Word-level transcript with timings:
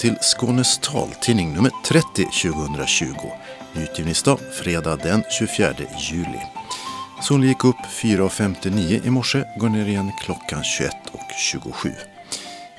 Till 0.00 0.16
Skånes 0.20 0.78
taltidning 0.78 1.54
nummer 1.54 1.70
30 1.84 2.24
2020. 2.24 3.04
Utgivningsdag 3.76 4.38
fredag 4.52 4.96
den 4.96 5.22
24 5.38 5.74
juli. 5.98 6.40
Solen 7.22 7.48
gick 7.48 7.64
upp 7.64 7.76
4.59 7.76 9.06
i 9.06 9.10
morse, 9.10 9.44
går 9.58 9.68
ner 9.68 9.88
igen 9.88 10.12
klockan 10.20 10.62
21.27. 10.62 11.92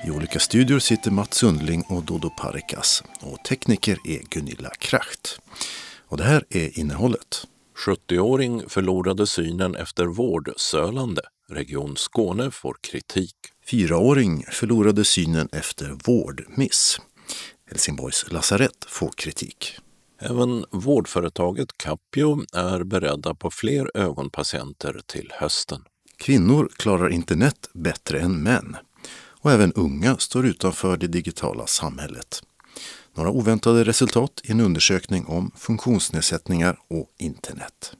I 0.06 0.10
olika 0.10 0.38
studior 0.38 0.78
sitter 0.78 1.10
Mats 1.10 1.34
Sundling 1.34 1.82
och 1.88 2.02
Dodo 2.02 2.30
Parikas 2.30 3.04
och 3.20 3.44
tekniker 3.44 3.98
är 4.04 4.20
Gunilla 4.30 4.70
Kracht. 4.78 5.38
Och 6.08 6.16
det 6.16 6.24
här 6.24 6.44
är 6.50 6.78
innehållet. 6.78 7.46
70-åring 7.86 8.68
förlorade 8.68 9.26
synen 9.26 9.74
efter 9.74 10.06
vårdsölande. 10.06 11.22
Region 11.50 11.96
Skåne 11.96 12.50
får 12.50 12.76
kritik. 12.80 13.34
Fyraåring 13.70 14.44
förlorade 14.50 15.04
synen 15.04 15.48
efter 15.52 15.98
vårdmiss. 16.04 16.98
Helsingborgs 17.72 18.32
lasarett 18.32 18.84
får 18.88 19.10
kritik. 19.16 19.78
Även 20.18 20.64
vårdföretaget 20.70 21.78
Capio 21.78 22.44
är 22.52 22.84
beredda 22.84 23.34
på 23.34 23.50
fler 23.50 23.90
ögonpatienter 23.94 25.00
till 25.06 25.32
hösten. 25.34 25.84
Kvinnor 26.16 26.68
klarar 26.76 27.08
internet 27.08 27.70
bättre 27.72 28.20
än 28.20 28.42
män. 28.42 28.76
Och 29.14 29.52
även 29.52 29.72
unga 29.72 30.16
står 30.18 30.46
utanför 30.46 30.96
det 30.96 31.06
digitala 31.06 31.66
samhället. 31.66 32.42
Några 33.14 33.30
oväntade 33.30 33.84
resultat 33.84 34.40
i 34.44 34.52
en 34.52 34.60
undersökning 34.60 35.26
om 35.26 35.50
funktionsnedsättningar 35.56 36.76
och 36.90 37.10
internet. 37.18 37.92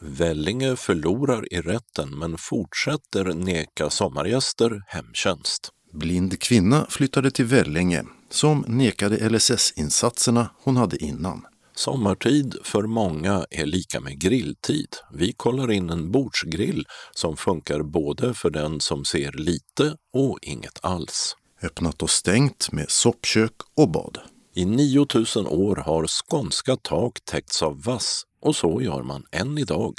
Vellinge 0.00 0.76
förlorar 0.76 1.52
i 1.52 1.60
rätten 1.60 2.18
men 2.18 2.38
fortsätter 2.38 3.24
neka 3.24 3.90
sommargäster 3.90 4.82
hemtjänst. 4.86 5.70
Blind 5.92 6.40
kvinna 6.40 6.86
flyttade 6.90 7.30
till 7.30 7.44
Vellinge 7.44 8.04
som 8.30 8.64
nekade 8.68 9.28
LSS-insatserna 9.28 10.50
hon 10.62 10.76
hade 10.76 11.04
innan. 11.04 11.46
Sommartid 11.74 12.56
för 12.62 12.82
många 12.82 13.46
är 13.50 13.66
lika 13.66 14.00
med 14.00 14.20
grilltid. 14.20 14.88
Vi 15.12 15.32
kollar 15.32 15.72
in 15.72 15.90
en 15.90 16.10
bordsgrill 16.12 16.86
som 17.12 17.36
funkar 17.36 17.82
både 17.82 18.34
för 18.34 18.50
den 18.50 18.80
som 18.80 19.04
ser 19.04 19.32
lite 19.32 19.96
och 20.12 20.38
inget 20.42 20.78
alls. 20.82 21.36
Öppnat 21.62 22.02
och 22.02 22.10
stängt 22.10 22.72
med 22.72 22.90
soppkök 22.90 23.52
och 23.74 23.90
bad. 23.90 24.18
I 24.54 24.64
9000 24.64 25.46
år 25.46 25.76
har 25.76 26.06
skånska 26.06 26.76
tak 26.76 27.18
täckts 27.24 27.62
av 27.62 27.82
vass 27.82 28.22
och 28.40 28.56
så 28.56 28.82
gör 28.82 29.02
man 29.02 29.24
än 29.32 29.58
idag. 29.58 29.94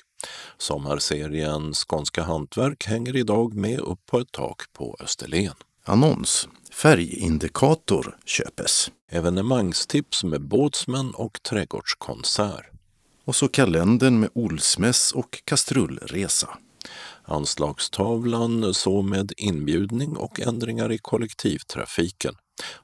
Sommarserien 0.57 1.73
Skånska 1.73 2.23
hantverk 2.23 2.85
hänger 2.85 3.15
idag 3.15 3.53
med 3.53 3.79
upp 3.79 4.05
på 4.05 4.19
ett 4.19 4.31
tak 4.31 4.73
på 4.73 4.97
Österlen. 4.99 5.53
Annons. 5.83 6.47
Färgindikator 6.81 8.17
köpes. 8.25 8.91
Evenemangstips 9.11 10.23
med 10.23 10.41
båtsmän 10.41 11.11
och 11.11 11.43
trädgårdskonsert. 11.43 12.65
Och 13.25 13.35
så 13.35 13.47
kalendern 13.47 14.19
med 14.19 14.29
Olsmäss 14.33 15.11
och 15.11 15.41
kastrullresa. 15.45 16.57
Anslagstavlan 17.23 18.73
så 18.73 19.01
med 19.01 19.31
inbjudning 19.37 20.17
och 20.17 20.39
ändringar 20.39 20.91
i 20.91 20.97
kollektivtrafiken. 20.97 22.33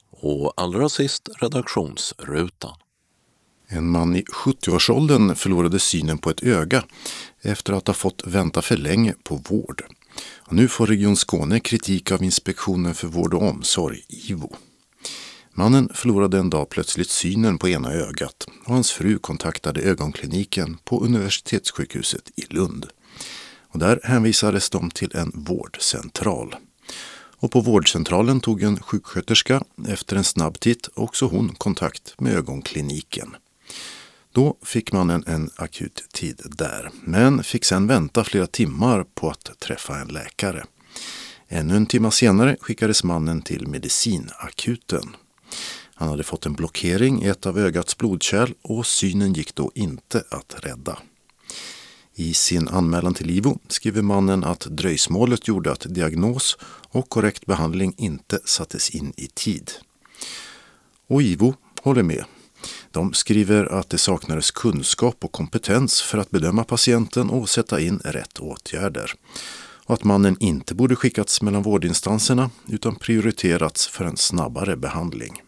Och 0.09 0.53
allra 0.57 0.89
sist 0.89 1.29
redaktionsrutan. 1.39 2.75
En 3.67 3.89
man 3.89 4.15
i 4.15 4.23
70-årsåldern 4.23 5.35
förlorade 5.35 5.79
synen 5.79 6.17
på 6.17 6.29
ett 6.29 6.43
öga 6.43 6.83
efter 7.41 7.73
att 7.73 7.87
ha 7.87 7.93
fått 7.93 8.27
vänta 8.27 8.61
för 8.61 8.77
länge 8.77 9.15
på 9.23 9.35
vård. 9.35 9.83
Och 10.37 10.53
nu 10.53 10.67
får 10.67 10.87
Region 10.87 11.15
Skåne 11.15 11.59
kritik 11.59 12.11
av 12.11 12.23
Inspektionen 12.23 12.95
för 12.95 13.07
vård 13.07 13.33
och 13.33 13.43
omsorg, 13.43 13.99
IVO. 14.07 14.55
Mannen 15.53 15.89
förlorade 15.93 16.37
en 16.37 16.49
dag 16.49 16.69
plötsligt 16.69 17.09
synen 17.09 17.57
på 17.57 17.69
ena 17.69 17.91
ögat 17.93 18.47
och 18.65 18.73
hans 18.73 18.91
fru 18.91 19.17
kontaktade 19.17 19.81
ögonkliniken 19.81 20.77
på 20.83 21.03
universitetssjukhuset 21.03 22.31
i 22.35 22.53
Lund. 22.53 22.85
Och 23.73 23.79
där 23.79 23.99
hänvisades 24.03 24.69
de 24.69 24.91
till 24.91 25.15
en 25.15 25.31
vårdcentral. 25.35 26.55
Och 27.37 27.51
på 27.51 27.61
vårdcentralen 27.61 28.39
tog 28.39 28.63
en 28.63 28.79
sjuksköterska 28.79 29.63
efter 29.87 30.15
en 30.15 30.23
snabb 30.23 30.59
titt 30.59 30.89
också 30.93 31.25
hon 31.25 31.55
kontakt 31.55 32.19
med 32.19 32.35
ögonkliniken. 32.35 33.35
Då 34.33 34.57
fick 34.61 34.91
mannen 34.91 35.23
en 35.27 35.49
akut 35.55 36.03
tid 36.13 36.41
där, 36.45 36.91
men 37.03 37.43
fick 37.43 37.65
sedan 37.65 37.87
vänta 37.87 38.23
flera 38.23 38.47
timmar 38.47 39.05
på 39.15 39.29
att 39.29 39.59
träffa 39.59 39.99
en 39.99 40.07
läkare. 40.07 40.65
Ännu 41.47 41.75
en 41.75 41.85
timme 41.85 42.11
senare 42.11 42.57
skickades 42.61 43.03
mannen 43.03 43.41
till 43.41 43.67
medicinakuten. 43.67 45.15
Han 45.95 46.09
hade 46.09 46.23
fått 46.23 46.45
en 46.45 46.53
blockering 46.53 47.23
i 47.23 47.27
ett 47.27 47.45
av 47.45 47.59
ögats 47.59 47.97
blodkärl 47.97 48.53
och 48.61 48.85
synen 48.85 49.33
gick 49.33 49.55
då 49.55 49.71
inte 49.75 50.23
att 50.29 50.55
rädda. 50.59 50.97
I 52.15 52.33
sin 52.33 52.67
anmälan 52.67 53.13
till 53.13 53.29
IVO 53.29 53.59
skriver 53.67 54.01
mannen 54.01 54.43
att 54.43 54.59
dröjsmålet 54.59 55.47
gjorde 55.47 55.71
att 55.71 55.85
diagnos 55.89 56.57
och 56.89 57.09
korrekt 57.09 57.45
behandling 57.45 57.93
inte 57.97 58.39
sattes 58.45 58.89
in 58.89 59.13
i 59.17 59.27
tid. 59.27 59.71
Och 61.07 61.21
IVO 61.21 61.53
håller 61.81 62.03
med. 62.03 62.25
De 62.93 63.13
skriver 63.13 63.65
att 63.65 63.89
det 63.89 63.97
saknades 63.97 64.51
kunskap 64.51 65.17
och 65.23 65.31
kompetens 65.31 66.01
för 66.01 66.17
att 66.17 66.31
bedöma 66.31 66.63
patienten 66.63 67.29
och 67.29 67.49
sätta 67.49 67.79
in 67.79 67.99
rätt 68.03 68.39
åtgärder. 68.39 69.13
Och 69.85 69.93
att 69.93 70.03
mannen 70.03 70.37
inte 70.39 70.75
borde 70.75 70.95
skickats 70.95 71.41
mellan 71.41 71.61
vårdinstanserna 71.61 72.49
utan 72.67 72.95
prioriterats 72.95 73.87
för 73.87 74.05
en 74.05 74.17
snabbare 74.17 74.77
behandling. 74.77 75.41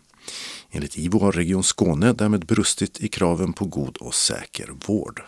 Enligt 0.72 0.97
IVO 0.97 1.19
har 1.19 1.31
Region 1.31 1.63
Skåne 1.63 2.13
därmed 2.13 2.45
brustit 2.45 3.00
i 3.00 3.07
kraven 3.07 3.53
på 3.53 3.66
god 3.66 3.97
och 3.97 4.16
säker 4.16 4.69
vård. 4.85 5.23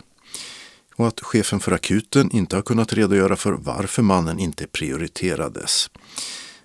Och 0.94 1.08
att 1.08 1.20
chefen 1.20 1.60
för 1.60 1.72
akuten 1.72 2.30
inte 2.30 2.56
har 2.56 2.62
kunnat 2.62 2.92
redogöra 2.92 3.36
för 3.36 3.52
varför 3.52 4.02
mannen 4.02 4.38
inte 4.38 4.66
prioriterades. 4.66 5.90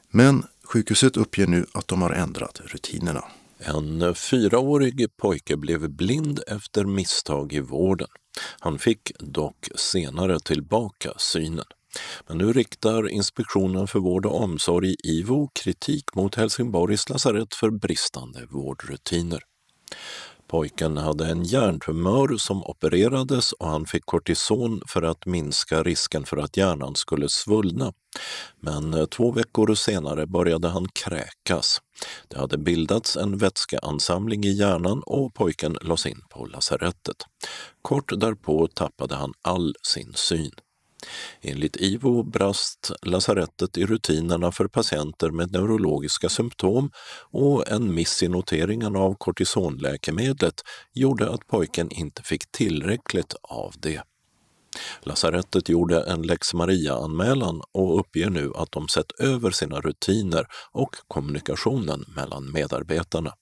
Men 0.09 0.45
sjukhuset 0.63 1.17
uppger 1.17 1.47
nu 1.47 1.65
att 1.71 1.87
de 1.87 2.01
har 2.01 2.11
ändrat 2.11 2.61
rutinerna. 2.65 3.23
En 3.65 4.15
fyraårig 4.15 5.17
pojke 5.17 5.57
blev 5.57 5.89
blind 5.89 6.39
efter 6.47 6.85
misstag 6.85 7.53
i 7.53 7.59
vården. 7.59 8.07
Han 8.59 8.79
fick 8.79 9.11
dock 9.19 9.67
senare 9.75 10.39
tillbaka 10.39 11.13
synen. 11.17 11.65
Men 12.27 12.37
nu 12.37 12.53
riktar 12.53 13.09
Inspektionen 13.09 13.87
för 13.87 13.99
vård 13.99 14.25
och 14.25 14.41
omsorg, 14.41 14.95
IVO, 15.03 15.49
kritik 15.53 16.15
mot 16.15 16.35
Helsingborgs 16.35 17.09
lasarett 17.09 17.55
för 17.55 17.69
bristande 17.69 18.45
vårdrutiner. 18.49 19.39
Pojken 20.53 20.97
hade 20.97 21.25
en 21.25 21.43
hjärntumör 21.43 22.37
som 22.37 22.63
opererades 22.63 23.51
och 23.51 23.67
han 23.67 23.85
fick 23.85 24.05
kortison 24.05 24.81
för 24.87 25.01
att 25.01 25.25
minska 25.25 25.83
risken 25.83 26.25
för 26.25 26.37
att 26.37 26.57
hjärnan 26.57 26.95
skulle 26.95 27.29
svullna. 27.29 27.93
Men 28.59 28.93
eh, 28.93 29.05
två 29.05 29.31
veckor 29.31 29.75
senare 29.75 30.27
började 30.27 30.67
han 30.67 30.87
kräkas. 30.87 31.81
Det 32.27 32.37
hade 32.37 32.57
bildats 32.57 33.17
en 33.17 33.37
vätskeansamling 33.37 34.43
i 34.43 34.51
hjärnan 34.51 35.01
och 35.05 35.33
pojken 35.33 35.77
lades 35.81 36.05
in 36.05 36.21
på 36.29 36.45
lasarettet. 36.45 37.17
Kort 37.81 38.19
därpå 38.19 38.67
tappade 38.67 39.15
han 39.15 39.33
all 39.41 39.75
sin 39.83 40.13
syn. 40.15 40.51
Enligt 41.41 41.75
IVO 41.75 42.23
brast 42.23 42.91
lasarettet 43.01 43.77
i 43.77 43.85
rutinerna 43.85 44.51
för 44.51 44.67
patienter 44.67 45.31
med 45.31 45.51
neurologiska 45.51 46.29
symptom 46.29 46.91
och 47.31 47.71
en 47.71 47.93
miss 47.93 48.23
i 48.23 48.27
noteringen 48.27 48.95
av 48.95 49.15
kortisonläkemedlet 49.15 50.61
gjorde 50.93 51.29
att 51.29 51.47
pojken 51.47 51.91
inte 51.91 52.23
fick 52.23 52.51
tillräckligt 52.51 53.35
av 53.41 53.73
det. 53.77 54.01
Lasarettet 55.01 55.69
gjorde 55.69 56.03
en 56.03 56.21
lex 56.21 56.53
Maria-anmälan 56.53 57.61
och 57.71 57.99
uppger 57.99 58.29
nu 58.29 58.51
att 58.55 58.71
de 58.71 58.87
sett 58.87 59.11
över 59.19 59.51
sina 59.51 59.81
rutiner 59.81 60.47
och 60.71 60.95
kommunikationen 61.07 62.05
mellan 62.15 62.51
medarbetarna. 62.51 63.33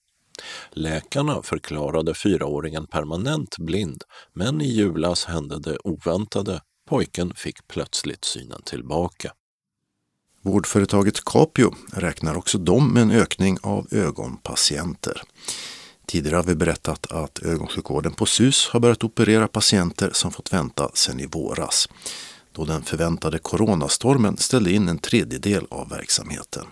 Läkarna 0.70 1.42
förklarade 1.42 2.14
fyraåringen 2.14 2.86
permanent 2.86 3.58
blind, 3.58 4.02
men 4.32 4.60
i 4.60 4.68
julas 4.68 5.24
hände 5.24 5.58
det 5.58 5.78
oväntade. 5.84 6.60
Pojken 6.88 7.34
fick 7.34 7.68
plötsligt 7.68 8.24
synen 8.24 8.62
tillbaka. 8.62 9.32
Vårdföretaget 10.42 11.24
Capio 11.24 11.74
räknar 11.92 12.36
också 12.36 12.58
de 12.58 12.92
med 12.92 13.02
en 13.02 13.10
ökning 13.10 13.58
av 13.62 13.86
ögonpatienter. 13.90 15.22
Tidigare 16.06 16.36
har 16.36 16.42
vi 16.42 16.54
berättat 16.54 17.12
att 17.12 17.38
ögonsjukvården 17.42 18.12
på 18.12 18.26
SUS 18.26 18.68
har 18.68 18.80
börjat 18.80 19.04
operera 19.04 19.48
patienter 19.48 20.10
som 20.12 20.32
fått 20.32 20.52
vänta 20.52 20.90
sedan 20.94 21.20
i 21.20 21.26
våras. 21.26 21.88
Då 22.52 22.64
den 22.64 22.82
förväntade 22.82 23.38
coronastormen 23.38 24.36
ställde 24.36 24.72
in 24.72 24.88
en 24.88 24.98
tredjedel 24.98 25.66
av 25.70 25.88
verksamheten. 25.88 26.66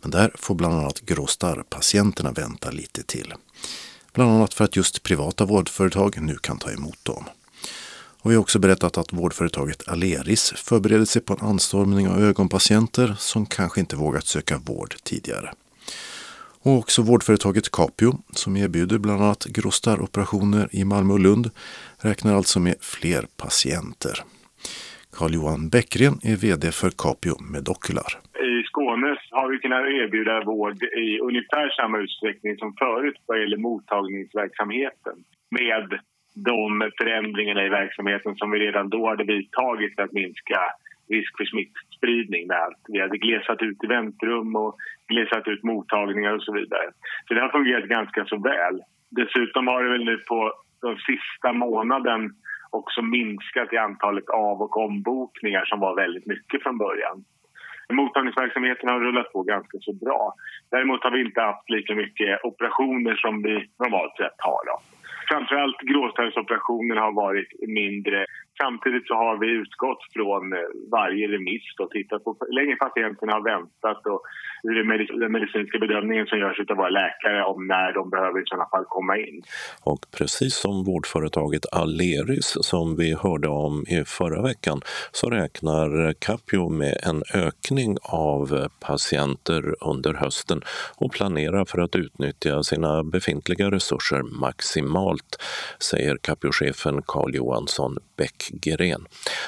Men 0.00 0.10
där 0.10 0.32
får 0.34 0.54
bland 0.54 0.74
annat 0.74 1.00
gråstarrpatienterna 1.00 2.32
vänta 2.32 2.70
lite 2.70 3.02
till. 3.02 3.34
Bland 4.12 4.30
annat 4.30 4.54
för 4.54 4.64
att 4.64 4.76
just 4.76 5.02
privata 5.02 5.44
vårdföretag 5.44 6.22
nu 6.22 6.36
kan 6.36 6.58
ta 6.58 6.70
emot 6.70 7.04
dem. 7.04 7.24
Och 8.22 8.30
vi 8.30 8.34
har 8.34 8.42
också 8.42 8.58
berättat 8.58 8.98
att 8.98 9.12
vårdföretaget 9.12 9.88
Aleris 9.88 10.52
förbereder 10.56 11.04
sig 11.04 11.22
på 11.22 11.32
en 11.32 11.46
anstormning 11.46 12.08
av 12.08 12.18
ögonpatienter 12.22 13.14
som 13.18 13.46
kanske 13.46 13.80
inte 13.80 13.96
vågat 13.96 14.26
söka 14.26 14.58
vård 14.58 14.94
tidigare. 15.04 15.50
Och 16.62 16.78
också 16.78 17.02
vårdföretaget 17.02 17.70
Capio, 17.70 18.12
som 18.32 18.56
erbjuder 18.56 18.98
bland 18.98 19.22
annat 19.22 19.44
gråstarroperationer 19.44 20.68
i 20.72 20.84
Malmö 20.84 21.12
och 21.12 21.20
Lund, 21.20 21.50
räknar 21.98 22.34
alltså 22.34 22.60
med 22.60 22.76
fler 22.80 23.26
patienter. 23.36 24.24
Carl-Johan 25.12 25.68
Bäckren 25.68 26.14
är 26.22 26.36
VD 26.36 26.72
för 26.72 26.90
Capio 26.90 27.42
Medocular. 27.52 28.12
I 28.52 28.62
Skåne 28.68 29.16
har 29.30 29.48
vi 29.50 29.58
kunnat 29.58 29.84
erbjuda 30.00 30.44
vård 30.44 30.82
i 30.82 31.18
ungefär 31.28 31.68
samma 31.80 31.98
utsträckning 31.98 32.56
som 32.56 32.74
förut 32.78 33.16
vad 33.26 33.40
gäller 33.40 33.56
mottagningsverksamheten 33.56 35.16
med 35.50 36.00
de 36.44 36.90
förändringarna 36.98 37.66
i 37.66 37.68
verksamheten 37.68 38.36
som 38.36 38.50
vi 38.50 38.58
redan 38.58 38.88
då 38.88 39.08
hade 39.08 39.24
vidtagit 39.24 39.94
för 39.94 40.02
att 40.02 40.12
minska 40.12 40.60
risk 41.08 41.36
för 41.36 41.44
smittspridning. 41.44 42.46
Med 42.46 42.56
allt. 42.56 42.82
Vi 42.88 43.00
hade 43.00 43.18
glesat 43.18 43.62
ut 43.62 43.84
i 43.84 43.86
väntrum 43.86 44.56
och 44.56 44.76
glesat 45.08 45.48
ut 45.48 45.62
mottagningar 45.62 46.32
och 46.32 46.42
så 46.42 46.52
vidare. 46.52 46.86
Så 47.28 47.34
det 47.34 47.40
har 47.40 47.48
fungerat 47.48 47.84
ganska 47.84 48.24
så 48.24 48.36
väl. 48.38 48.82
Dessutom 49.10 49.66
har 49.66 49.82
det 49.82 49.90
väl 49.90 50.04
nu 50.04 50.16
på 50.18 50.52
den 50.82 50.96
sista 50.96 51.52
månaden 51.52 52.30
också 52.70 53.02
minskat 53.02 53.72
i 53.72 53.76
antalet 53.76 54.28
av 54.28 54.62
och 54.62 54.76
ombokningar 54.76 55.64
som 55.64 55.80
var 55.80 55.96
väldigt 55.96 56.26
mycket 56.26 56.62
från 56.62 56.78
början. 56.78 57.24
Mottagningsverksamheten 57.92 58.88
har 58.88 59.00
rullat 59.00 59.32
på 59.32 59.42
ganska 59.42 59.78
så 59.80 59.92
bra. 59.92 60.34
Däremot 60.70 61.04
har 61.04 61.10
vi 61.10 61.20
inte 61.20 61.40
haft 61.40 61.70
lika 61.70 61.94
mycket 61.94 62.44
operationer 62.44 63.14
som 63.14 63.42
vi 63.42 63.68
normalt 63.78 64.16
sett 64.16 64.38
har. 64.38 64.66
Då. 64.66 64.97
Framförallt 65.28 65.80
gråstarrsoperationer 65.90 66.96
har 66.96 67.12
varit 67.12 67.50
mindre. 67.68 68.26
Samtidigt 68.62 69.06
så 69.06 69.14
har 69.14 69.36
vi 69.42 69.48
utgått 69.62 70.02
från 70.14 70.52
eh, 70.52 70.58
varje 70.98 71.24
remiss 71.34 71.66
och 71.82 71.90
tittat 71.90 72.24
på 72.24 72.36
hur 72.40 72.54
länge 72.60 72.76
patienterna 72.76 73.32
har 73.32 73.44
väntat 73.54 74.06
och 74.06 74.22
hur 74.62 74.74
den 75.20 75.32
medicinska 75.32 75.78
bedömningen 75.78 76.26
som 76.26 76.38
görs 76.38 76.60
av 76.70 76.76
våra 76.76 76.88
läkare 76.88 77.44
om 77.44 77.66
när 77.66 77.92
de 77.92 78.10
behöver 78.10 78.40
i 78.40 78.46
sådana 78.46 78.68
fall 78.72 78.84
komma 78.88 79.16
in. 79.16 79.42
Och 79.84 80.00
precis 80.18 80.54
som 80.54 80.84
vårdföretaget 80.84 81.64
Aleris 81.72 82.56
som 82.60 82.96
vi 82.96 83.14
hörde 83.14 83.48
om 83.48 83.84
i 83.88 84.04
förra 84.06 84.42
veckan 84.42 84.80
så 85.12 85.30
räknar 85.30 86.12
Capio 86.12 86.68
med 86.68 86.96
en 87.08 87.22
ökning 87.46 87.96
av 88.02 88.42
eh, 88.54 88.66
patienter 88.88 89.74
under 89.80 90.14
hösten 90.14 90.60
och 91.00 91.12
planerar 91.12 91.64
för 91.64 91.78
att 91.78 91.96
utnyttja 91.96 92.62
sina 92.62 93.04
befintliga 93.04 93.70
resurser 93.70 94.22
maximalt, 94.40 95.30
säger 95.90 96.16
Capio-chefen 96.16 97.02
Carl 97.06 97.34
Johansson 97.34 97.98
Bäckgren. 98.18 99.06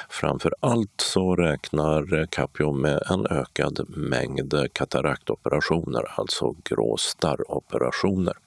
Framför 0.09 0.53
allt 0.59 1.01
så 1.01 1.35
räknar 1.35 2.25
Capio 2.25 2.71
med 2.71 3.03
en 3.09 3.27
ökad 3.27 3.85
mängd 3.89 4.53
kataraktoperationer, 4.73 6.19
alltså 6.19 6.55
gråstarroperationer. 6.63 8.37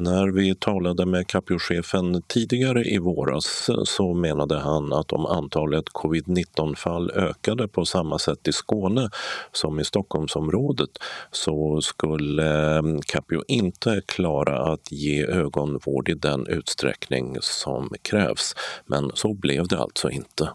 När 0.00 0.28
vi 0.28 0.54
talade 0.54 1.06
med 1.06 1.26
Capio-chefen 1.26 2.22
tidigare 2.22 2.84
i 2.84 2.98
våras 2.98 3.70
så 3.84 4.14
menade 4.14 4.58
han 4.58 4.92
att 4.92 5.12
om 5.12 5.26
antalet 5.26 5.84
covid-19-fall 5.92 7.10
ökade 7.10 7.68
på 7.68 7.84
samma 7.84 8.18
sätt 8.18 8.48
i 8.48 8.52
Skåne 8.52 9.10
som 9.52 9.80
i 9.80 9.84
Stockholmsområdet 9.84 10.90
så 11.30 11.80
skulle 11.80 12.76
eh, 12.76 12.82
Capio 13.06 13.42
inte 13.48 14.02
klara 14.06 14.72
att 14.72 14.92
ge 14.92 15.26
ögonvård 15.26 16.08
i 16.08 16.14
den 16.14 16.46
utsträckning 16.46 17.36
som 17.40 17.90
krävs. 18.02 18.54
Men 18.86 19.10
så 19.14 19.34
blev 19.34 19.68
det 19.68 19.78
alltså 19.78 20.10
inte. 20.10 20.48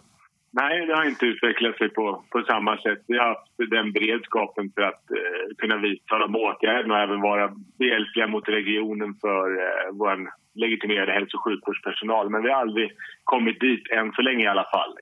Nej, 0.62 0.86
det 0.88 0.96
har 0.96 1.06
inte 1.06 1.26
utvecklat 1.26 1.78
sig 1.78 1.90
på, 1.90 2.24
på 2.32 2.44
samma 2.52 2.78
sätt. 2.78 3.02
Vi 3.08 3.18
har 3.18 3.28
haft 3.28 3.52
den 3.78 3.88
beredskapen 3.92 4.72
för 4.76 4.82
att 4.82 5.04
eh, 5.20 5.46
kunna 5.58 5.78
vidta 5.78 6.18
de 6.18 6.36
åtgärderna 6.36 6.94
och 6.96 7.02
även 7.08 7.22
vara 7.22 7.46
behjälpliga 7.80 8.28
mot 8.28 8.48
regionen 8.50 9.12
för 9.24 9.46
eh, 9.64 9.88
vår 10.00 10.18
legitimerade 10.56 11.12
hälso 11.12 11.38
och 11.38 11.44
sjukvårdspersonal. 11.44 12.30
Men 12.30 12.44
vi 12.44 12.50
har 12.50 12.62
aldrig 12.62 12.92
kommit 13.24 13.60
dit, 13.60 13.84
än 13.98 14.12
så 14.12 14.22
länge 14.22 14.44
i 14.44 14.48
alla 14.48 14.68
fall. 14.76 14.94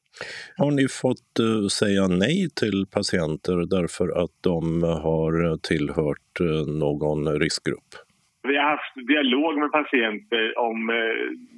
Har 0.58 0.72
ni 0.72 0.88
fått 0.88 1.34
eh, 1.40 1.68
säga 1.68 2.08
nej 2.08 2.50
till 2.62 2.86
patienter 2.98 3.58
därför 3.78 4.24
att 4.24 4.36
de 4.42 4.84
har 4.84 5.34
eh, 5.46 5.56
tillhört 5.70 6.34
eh, 6.40 6.74
någon 6.84 7.40
riskgrupp? 7.40 7.92
Vi 8.48 8.58
har 8.58 8.70
haft 8.70 9.08
dialog 9.08 9.58
med 9.58 9.72
patienter 9.72 10.60
om 10.60 10.90
eh, 10.90 10.96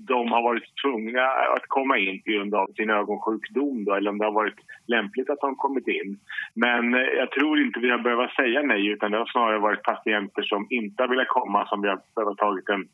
de 0.07 0.31
har 0.31 0.41
varit 0.41 0.67
tvungna 0.83 1.25
att 1.55 1.65
komma 1.67 1.97
in 1.97 2.21
på 2.21 2.31
grund 2.31 2.55
av 2.55 2.67
sin 2.67 2.89
ögonsjukdom 2.89 3.85
då, 3.85 3.93
eller 3.93 4.09
om 4.09 4.17
det 4.17 4.25
har 4.25 4.31
varit 4.31 4.59
lämpligt 4.87 5.29
att 5.29 5.39
de 5.39 5.55
kommit 5.55 5.87
in. 5.87 6.19
Men 6.53 6.93
eh, 6.93 7.01
jag 7.01 7.31
tror 7.31 7.61
inte 7.61 7.79
vi 7.79 7.89
har 7.89 7.97
behövt 7.97 8.35
säga 8.35 8.61
nej 8.61 8.87
utan 8.87 9.11
det 9.11 9.17
har 9.17 9.25
snarare 9.25 9.59
varit 9.59 9.83
patienter 9.83 10.41
som 10.41 10.67
inte 10.69 11.03
har 11.03 11.07
velat 11.07 11.27
komma 11.27 11.67
som 11.67 11.81
vi 11.81 11.87
har 11.87 11.99
behövt 12.15 12.37
tagit 12.37 12.69
en, 12.69 12.87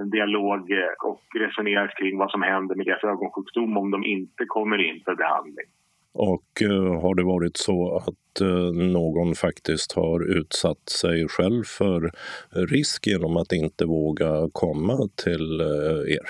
en 0.00 0.10
dialog 0.10 0.72
eh, 0.72 0.94
och 1.04 1.22
resonerat 1.34 1.94
kring 1.94 2.18
vad 2.18 2.30
som 2.30 2.42
händer 2.42 2.74
med 2.74 2.86
deras 2.86 3.04
ögonsjukdom 3.04 3.76
om 3.76 3.90
de 3.90 4.04
inte 4.04 4.44
kommer 4.46 4.78
in 4.78 5.02
för 5.04 5.14
behandling. 5.14 5.68
Och 6.14 6.62
eh, 6.62 7.00
har 7.02 7.14
det 7.14 7.24
varit 7.24 7.56
så 7.56 7.96
att 7.96 8.40
eh, 8.40 8.72
någon 8.72 9.34
faktiskt 9.34 9.92
har 9.92 10.38
utsatt 10.38 10.88
sig 10.88 11.28
själv 11.28 11.62
för 11.64 12.10
risk 12.74 13.06
genom 13.06 13.36
att 13.36 13.52
inte 13.52 13.84
våga 13.84 14.48
komma 14.52 14.96
till 15.24 15.60
eh, 15.60 16.14
er? 16.16 16.28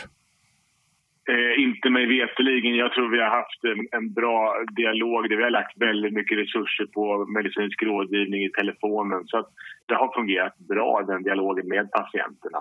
Eh, 1.32 1.62
inte 1.62 1.90
mig 1.90 2.06
veteligen. 2.06 2.74
Jag 2.74 2.92
tror 2.92 3.08
vi 3.10 3.20
har 3.20 3.30
haft 3.40 3.64
en, 3.64 3.88
en, 3.98 4.12
bra 4.12 4.64
dialog 4.76 5.28
där 5.28 5.36
vi 5.36 5.42
har 5.42 5.50
lagt 5.50 5.80
väldigt 5.80 6.12
mycket 6.12 6.38
resurser 6.38 6.86
på 6.86 7.26
medicinsk 7.26 7.82
rådgivning 7.82 8.44
i 8.44 8.50
telefonen. 8.50 9.22
Så 9.26 9.46
det 9.86 9.94
har 9.94 10.14
fungerat 10.14 10.58
bra, 10.58 11.04
den 11.06 11.22
dialogen 11.22 11.68
med 11.68 11.90
patienterna. 11.90 12.60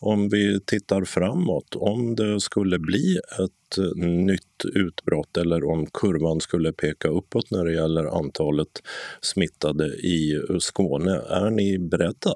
Om 0.00 0.28
vi 0.28 0.60
tittar 0.60 1.04
framåt, 1.04 1.76
om 1.76 2.14
det 2.14 2.40
skulle 2.40 2.78
bli 2.78 3.18
ett 3.44 3.78
eh, 3.78 4.06
nytt 4.06 4.64
utbrott 4.74 5.36
eller 5.36 5.70
om 5.70 5.86
kurvan 5.86 6.40
skulle 6.40 6.72
peka 6.72 7.08
uppåt 7.08 7.50
när 7.50 7.64
det 7.64 7.72
gäller 7.72 8.18
antalet 8.18 8.72
smittade 9.20 9.86
i 9.86 10.34
eh, 10.34 10.56
Skåne, 10.58 11.14
är 11.30 11.50
ni 11.50 11.78
beredda? 11.78 12.34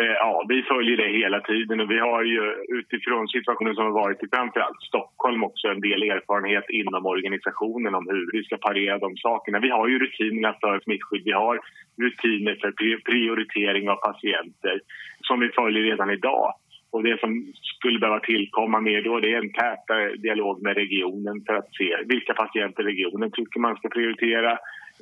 Eh, 0.00 0.16
ja, 0.24 0.46
vi 0.48 0.62
följer 0.62 0.96
det 0.96 1.18
hela 1.22 1.40
tiden 1.40 1.80
och 1.80 1.90
vi 1.90 1.98
har 1.98 2.22
ju 2.22 2.42
utifrån 2.78 3.28
situationen 3.28 3.74
som 3.74 3.84
har 3.84 3.92
varit 4.02 4.22
i 4.22 4.28
framförallt 4.32 4.82
Stockholm 4.82 5.44
också 5.44 5.68
en 5.68 5.80
del 5.80 6.02
erfarenhet 6.02 6.64
inom 6.68 7.06
organisationen 7.06 7.94
om 7.94 8.06
hur 8.10 8.30
vi 8.32 8.44
ska 8.44 8.56
parera 8.56 8.98
de 8.98 9.16
sakerna. 9.16 9.60
Vi 9.60 9.70
har 9.70 9.88
ju 9.88 9.98
rutinerna 9.98 10.54
för 10.60 10.80
smittskydd, 10.80 11.24
vi 11.24 11.32
har 11.32 11.60
rutiner 12.02 12.54
för 12.60 12.70
prioritering 13.10 13.88
av 13.88 13.96
patienter 13.96 14.80
som 15.28 15.40
vi 15.40 15.48
följer 15.60 15.82
redan 15.82 16.10
idag. 16.10 16.54
Och 16.90 17.02
det 17.02 17.20
som 17.20 17.52
skulle 17.76 17.98
behöva 17.98 18.20
tillkomma 18.20 18.80
mer 18.80 19.00
då 19.02 19.20
det 19.20 19.32
är 19.34 19.42
en 19.44 19.52
tätare 19.52 20.16
dialog 20.16 20.62
med 20.62 20.74
regionen 20.82 21.36
för 21.46 21.54
att 21.54 21.70
se 21.78 21.88
vilka 22.12 22.34
patienter 22.34 22.82
regionen 22.82 23.30
tycker 23.30 23.60
man 23.60 23.76
ska 23.76 23.88
prioritera 23.88 24.52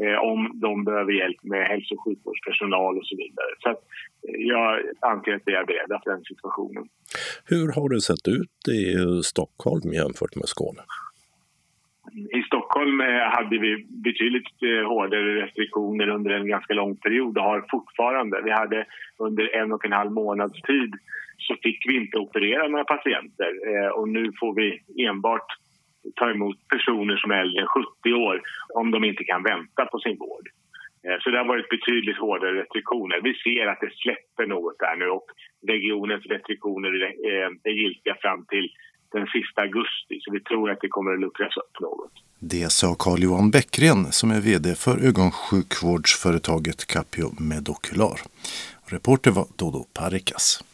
eh, 0.02 0.18
om 0.30 0.40
de 0.54 0.84
behöver 0.84 1.12
hjälp 1.12 1.40
med 1.42 1.66
hälso 1.72 1.94
och 1.94 2.04
sjukvårdspersonal 2.04 2.98
och 2.98 3.06
så 3.06 3.16
vidare. 3.16 3.52
Så 3.62 3.68
att, 3.70 3.80
eh, 4.26 4.40
jag 4.52 4.68
anser 5.00 5.32
att 5.34 5.46
vi 5.46 5.52
är 5.54 5.64
beredda 5.64 6.00
för 6.02 6.10
den 6.10 6.24
situationen. 6.30 6.84
Hur 7.52 7.68
har 7.76 7.88
det 7.88 8.00
sett 8.00 8.28
ut 8.38 8.58
i 8.82 8.82
Stockholm 9.22 9.92
jämfört 9.92 10.34
med 10.40 10.48
Skåne? 10.54 10.82
I 12.12 12.42
Stockholm 12.42 13.00
eh, 13.00 13.22
hade 13.36 13.58
vi 13.58 13.86
betydligt 13.88 14.62
eh, 14.62 14.88
hårdare 14.88 15.42
restriktioner 15.42 16.08
under 16.08 16.30
en 16.30 16.48
ganska 16.48 16.74
lång 16.74 16.96
period 16.96 17.38
och 17.38 17.44
har 17.44 17.64
fortfarande. 17.70 18.42
Vi 18.44 18.50
hade 18.50 18.86
under 19.18 19.56
en 19.56 19.72
och 19.72 19.84
en 19.84 19.92
halv 19.92 20.12
månads 20.12 20.62
tid 20.62 20.94
så 21.38 21.56
fick 21.62 21.88
vi 21.88 21.96
inte 21.96 22.18
operera 22.18 22.68
några 22.68 22.84
patienter 22.84 23.50
eh, 23.68 23.88
och 23.88 24.08
nu 24.08 24.32
får 24.40 24.54
vi 24.54 24.82
enbart 25.06 25.46
ta 26.14 26.30
emot 26.30 26.56
personer 26.68 27.16
som 27.16 27.30
är 27.30 27.40
äldre 27.40 27.60
än 27.60 27.66
70 27.66 28.12
år 28.12 28.42
om 28.74 28.90
de 28.90 29.04
inte 29.04 29.24
kan 29.24 29.42
vänta 29.42 29.86
på 29.86 29.98
sin 29.98 30.18
vård. 30.18 30.48
Så 31.20 31.30
det 31.30 31.38
har 31.38 31.44
varit 31.44 31.68
betydligt 31.68 32.18
hårdare 32.18 32.60
restriktioner. 32.60 33.20
Vi 33.22 33.34
ser 33.34 33.66
att 33.66 33.80
det 33.80 33.96
släpper 33.96 34.46
något 34.46 34.78
där 34.78 34.96
nu 34.96 35.08
och 35.08 35.26
regionens 35.68 36.26
restriktioner 36.26 36.90
är 37.64 37.70
giltiga 37.70 38.16
fram 38.20 38.46
till 38.46 38.68
den 39.18 39.26
sista 39.26 39.60
augusti 39.60 40.14
så 40.22 40.32
vi 40.32 40.40
tror 40.40 40.70
att 40.70 40.78
det 40.80 40.88
kommer 40.88 41.12
att 41.14 41.20
luckras 41.20 41.56
upp 41.56 41.80
något. 41.80 42.12
Det 42.38 42.72
sa 42.72 42.94
Carl-Johan 42.98 43.50
Bäckren 43.50 44.12
som 44.12 44.30
är 44.30 44.40
VD 44.40 44.74
för 44.74 44.96
ögonsjukvårdsföretaget 45.08 46.86
Capio 46.86 47.28
Medocular. 47.40 48.20
Reporter 48.86 49.30
var 49.30 49.46
Dodo 49.56 49.84
Parikas. 49.94 50.64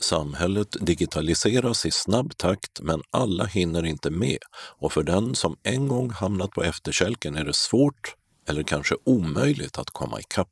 Samhället 0.00 0.76
digitaliseras 0.80 1.86
i 1.86 1.90
snabb 1.90 2.36
takt 2.36 2.80
men 2.82 3.00
alla 3.10 3.44
hinner 3.44 3.86
inte 3.86 4.10
med 4.10 4.38
och 4.80 4.92
för 4.92 5.02
den 5.02 5.34
som 5.34 5.56
en 5.62 5.88
gång 5.88 6.10
hamnat 6.10 6.50
på 6.50 6.62
efterkälken 6.62 7.36
är 7.36 7.44
det 7.44 7.56
svårt 7.56 8.14
eller 8.48 8.62
kanske 8.62 8.94
omöjligt 9.04 9.78
att 9.78 9.90
komma 9.90 10.20
ikapp. 10.20 10.48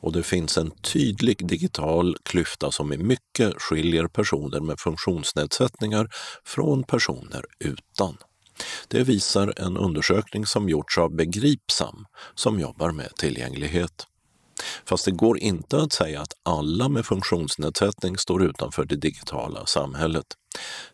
Och 0.00 0.12
det 0.12 0.22
finns 0.22 0.58
en 0.58 0.70
tydlig 0.70 1.46
digital 1.48 2.16
klyfta 2.22 2.72
som 2.72 2.92
i 2.92 2.98
mycket 2.98 3.54
skiljer 3.62 4.06
personer 4.06 4.60
med 4.60 4.80
funktionsnedsättningar 4.80 6.08
från 6.44 6.84
personer 6.84 7.44
utan. 7.58 8.16
Det 8.88 9.02
visar 9.02 9.54
en 9.56 9.76
undersökning 9.76 10.46
som 10.46 10.68
gjorts 10.68 10.98
av 10.98 11.16
Begripsam 11.16 12.06
som 12.34 12.60
jobbar 12.60 12.90
med 12.92 13.14
tillgänglighet. 13.16 14.06
Fast 14.84 15.04
det 15.04 15.10
går 15.10 15.38
inte 15.38 15.76
att 15.76 15.92
säga 15.92 16.20
att 16.20 16.32
alla 16.42 16.88
med 16.88 17.06
funktionsnedsättning 17.06 18.16
står 18.16 18.42
utanför 18.42 18.84
det 18.84 18.96
digitala 18.96 19.66
samhället. 19.66 20.26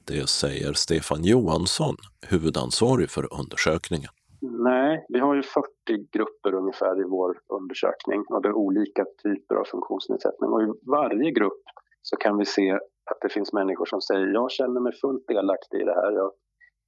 Det 0.04 0.28
säger 0.28 0.72
Stefan 0.72 1.24
Johansson, 1.24 1.96
huvudansvarig 2.26 3.10
för 3.10 3.34
undersökningen. 3.40 4.10
Nej, 4.50 5.06
vi 5.08 5.18
har 5.18 5.34
ju 5.34 5.42
40 5.42 5.66
grupper 6.12 6.54
ungefär 6.54 7.00
i 7.00 7.04
vår 7.04 7.38
undersökning 7.48 8.24
och 8.28 8.42
det 8.42 8.48
är 8.48 8.52
olika 8.52 9.04
typer 9.22 9.54
av 9.54 9.64
funktionsnedsättning. 9.64 10.50
Och 10.50 10.62
i 10.62 10.66
varje 10.86 11.30
grupp 11.30 11.62
så 12.02 12.16
kan 12.16 12.38
vi 12.38 12.44
se 12.44 12.72
att 13.10 13.20
det 13.20 13.28
finns 13.28 13.52
människor 13.52 13.86
som 13.86 14.00
säger 14.00 14.26
jag 14.26 14.50
känner 14.50 14.80
mig 14.80 14.92
fullt 14.92 15.26
delaktig 15.28 15.80
i 15.80 15.84
det 15.84 15.94
här. 15.94 16.12
Jag, 16.12 16.32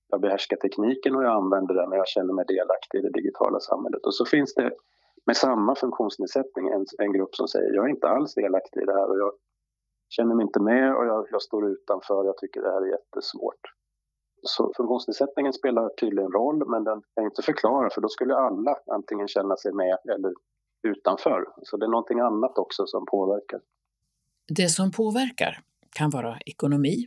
jag 0.09 0.21
behärskar 0.21 0.57
tekniken 0.57 1.17
och 1.17 1.25
jag 1.25 1.33
använder 1.33 1.75
den 1.75 1.89
och 1.89 1.99
jag 1.99 2.09
känner 2.09 2.35
mig 2.35 2.45
delaktig 2.49 2.99
i 2.99 3.03
det 3.03 3.11
digitala 3.11 3.61
samhället. 3.61 4.07
Och 4.07 4.15
så 4.15 4.25
finns 4.25 4.55
det 4.55 4.71
med 5.27 5.37
samma 5.37 5.75
funktionsnedsättning 5.75 6.69
en, 6.69 6.85
en 6.99 7.13
grupp 7.13 7.35
som 7.35 7.49
säger 7.49 7.75
jag 7.75 7.85
är 7.85 7.91
inte 7.91 8.09
alls 8.09 8.35
delaktig 8.35 8.83
i 8.83 8.85
det 8.85 8.99
här 9.01 9.11
och 9.11 9.19
jag 9.19 9.33
känner 10.09 10.35
mig 10.35 10.43
inte 10.43 10.61
med 10.61 10.97
och 10.97 11.07
jag, 11.07 11.27
jag 11.31 11.43
står 11.43 11.71
utanför. 11.71 12.25
Jag 12.25 12.37
tycker 12.39 12.63
det 12.63 12.73
här 12.73 12.83
är 12.83 12.91
jättesvårt. 12.91 13.63
Så 14.47 14.73
funktionsnedsättningen 14.77 15.53
spelar 15.53 15.89
tydligen 15.89 16.33
roll 16.33 16.71
men 16.71 16.85
den 16.85 17.03
kan 17.15 17.25
inte 17.25 17.43
förklara 17.43 17.91
för 17.91 18.01
då 18.01 18.09
skulle 18.09 18.35
alla 18.35 18.77
antingen 18.87 19.29
känna 19.29 19.57
sig 19.57 19.73
med 19.73 19.99
eller 20.15 20.33
utanför. 20.83 21.45
Så 21.63 21.77
det 21.77 21.87
är 21.87 21.91
någonting 21.91 22.21
annat 22.21 22.59
också 22.59 22.87
som 22.87 23.07
påverkar. 23.07 23.61
Det 24.49 24.69
som 24.69 24.91
påverkar 24.91 25.61
kan 25.91 26.11
vara 26.11 26.39
ekonomi, 26.47 27.07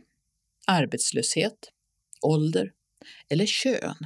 arbetslöshet, 0.66 1.58
ålder 2.22 2.72
eller 3.28 3.46
kön. 3.46 3.96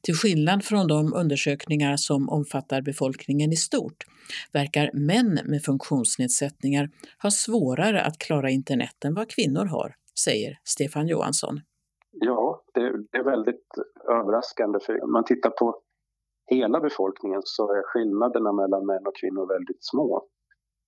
Till 0.00 0.14
skillnad 0.14 0.64
från 0.64 0.88
de 0.88 1.14
undersökningar 1.14 1.96
som 1.96 2.28
omfattar 2.28 2.82
befolkningen 2.82 3.52
i 3.52 3.56
stort 3.56 4.04
verkar 4.52 4.90
män 4.92 5.40
med 5.44 5.62
funktionsnedsättningar 5.62 6.90
ha 7.22 7.30
svårare 7.30 8.02
att 8.02 8.18
klara 8.18 8.50
internet 8.50 9.04
än 9.04 9.14
vad 9.14 9.30
kvinnor 9.30 9.64
har, 9.64 9.94
säger 10.24 10.58
Stefan 10.64 11.08
Johansson. 11.08 11.60
Ja, 12.20 12.62
det, 12.74 12.92
det 13.12 13.18
är 13.18 13.24
väldigt 13.24 13.66
överraskande. 14.08 14.78
För 14.80 15.04
om 15.04 15.12
man 15.12 15.24
tittar 15.24 15.50
på 15.50 15.80
hela 16.50 16.80
befolkningen 16.80 17.40
så 17.44 17.72
är 17.72 17.82
skillnaderna 17.82 18.52
mellan 18.52 18.86
män 18.86 19.06
och 19.06 19.16
kvinnor 19.20 19.46
väldigt 19.46 19.84
små. 19.84 20.26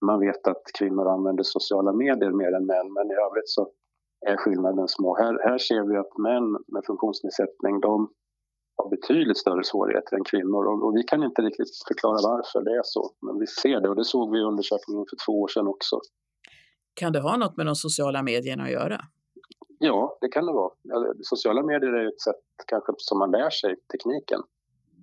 Man 0.06 0.20
vet 0.20 0.46
att 0.48 0.62
kvinnor 0.78 1.08
använder 1.08 1.42
sociala 1.42 1.92
medier 1.92 2.30
mer 2.30 2.52
än 2.58 2.66
män 2.66 2.92
men 2.92 3.10
i 3.10 3.14
övrigt 3.26 3.48
så 3.48 3.70
är 4.26 4.36
skillnaden 4.36 4.88
små. 4.88 5.16
Här, 5.16 5.38
här 5.48 5.58
ser 5.58 5.82
vi 5.90 5.96
att 5.96 6.18
män 6.18 6.46
med 6.74 6.82
funktionsnedsättning 6.86 7.80
de 7.80 8.12
har 8.76 8.88
betydligt 8.90 9.38
större 9.38 9.64
svårigheter 9.64 10.16
än 10.16 10.24
kvinnor 10.24 10.62
och, 10.70 10.84
och, 10.84 10.96
vi 10.96 11.02
kan 11.02 11.22
inte 11.22 11.42
riktigt 11.42 11.68
förklara 11.88 12.18
varför 12.32 12.60
det 12.64 12.74
är 12.76 12.82
så. 12.84 13.10
Men 13.26 13.38
vi 13.38 13.46
ser 13.46 13.80
det 13.80 13.88
och 13.88 13.96
det 13.96 14.04
såg 14.04 14.32
vi 14.32 14.38
i 14.38 14.42
undersökningen 14.42 15.04
för 15.10 15.16
två 15.26 15.40
år 15.42 15.48
sedan 15.48 15.66
också. 15.66 15.96
Kan 16.94 17.12
det 17.12 17.20
ha 17.20 17.36
något 17.36 17.56
med 17.56 17.66
de 17.66 17.74
sociala 17.74 18.22
medierna 18.22 18.64
att 18.64 18.70
göra? 18.70 18.98
Ja, 19.78 20.18
det 20.20 20.28
kan 20.28 20.46
det 20.46 20.52
vara. 20.52 20.72
Sociala 21.22 21.62
medier 21.62 21.92
är 21.92 22.08
ett 22.08 22.20
sätt 22.20 22.44
kanske 22.66 22.92
som 22.96 23.18
man 23.18 23.30
lär 23.30 23.50
sig 23.50 23.76
tekniken. 23.92 24.40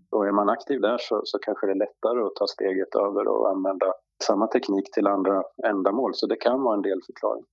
Och 0.10 0.28
är 0.28 0.32
man 0.32 0.50
aktiv 0.50 0.82
där 0.82 0.98
så, 0.98 1.22
så 1.26 1.40
kanske 1.40 1.68
det 1.68 1.72
är 1.72 1.76
lättare 1.76 2.20
att 2.20 2.36
ta 2.36 2.48
steget 2.48 2.96
över 2.96 3.28
och 3.28 3.50
använda 3.50 3.94
samma 4.24 4.48
teknik 4.48 4.92
till 4.92 5.08
andra 5.08 5.44
ändamål. 5.64 6.12
Så 6.16 6.28
det 6.28 6.36
kan 6.36 6.62
vara 6.62 6.76
en 6.76 6.82
delförklaring. 6.82 7.44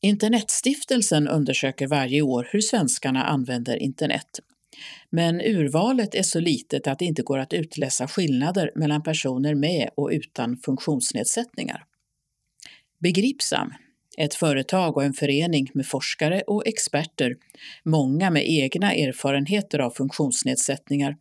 Internetstiftelsen 0.00 1.28
undersöker 1.28 1.86
varje 1.86 2.22
år 2.22 2.48
hur 2.52 2.60
svenskarna 2.60 3.24
använder 3.24 3.76
internet. 3.76 4.30
Men 5.10 5.40
urvalet 5.40 6.14
är 6.14 6.22
så 6.22 6.40
litet 6.40 6.86
att 6.86 6.98
det 6.98 7.04
inte 7.04 7.22
går 7.22 7.38
att 7.38 7.52
utläsa 7.52 8.08
skillnader 8.08 8.72
mellan 8.74 9.02
personer 9.02 9.54
med 9.54 9.90
och 9.96 10.10
utan 10.12 10.56
funktionsnedsättningar. 10.56 11.84
Begripsam, 12.98 13.70
ett 14.18 14.34
företag 14.34 14.96
och 14.96 15.04
en 15.04 15.12
förening 15.12 15.70
med 15.74 15.86
forskare 15.86 16.42
och 16.46 16.66
experter, 16.66 17.36
många 17.84 18.30
med 18.30 18.50
egna 18.50 18.94
erfarenheter 18.94 19.78
av 19.78 19.90
funktionsnedsättningar, 19.90 21.16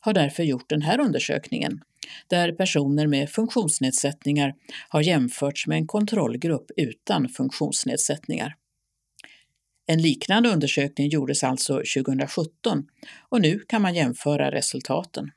har 0.00 0.12
därför 0.12 0.42
gjort 0.42 0.68
den 0.68 0.82
här 0.82 1.00
undersökningen, 1.00 1.80
där 2.28 2.52
personer 2.52 3.06
med 3.06 3.30
funktionsnedsättningar 3.30 4.54
har 4.88 5.00
jämförts 5.00 5.66
med 5.66 5.78
en 5.78 5.86
kontrollgrupp 5.86 6.70
utan 6.76 7.28
funktionsnedsättningar. 7.28 8.54
En 9.86 10.02
liknande 10.02 10.48
undersökning 10.48 11.08
gjordes 11.08 11.44
alltså 11.44 11.74
2017 11.74 12.86
och 13.28 13.40
nu 13.40 13.58
kan 13.58 13.82
man 13.82 13.94
jämföra 13.94 14.50
resultaten. 14.50 15.30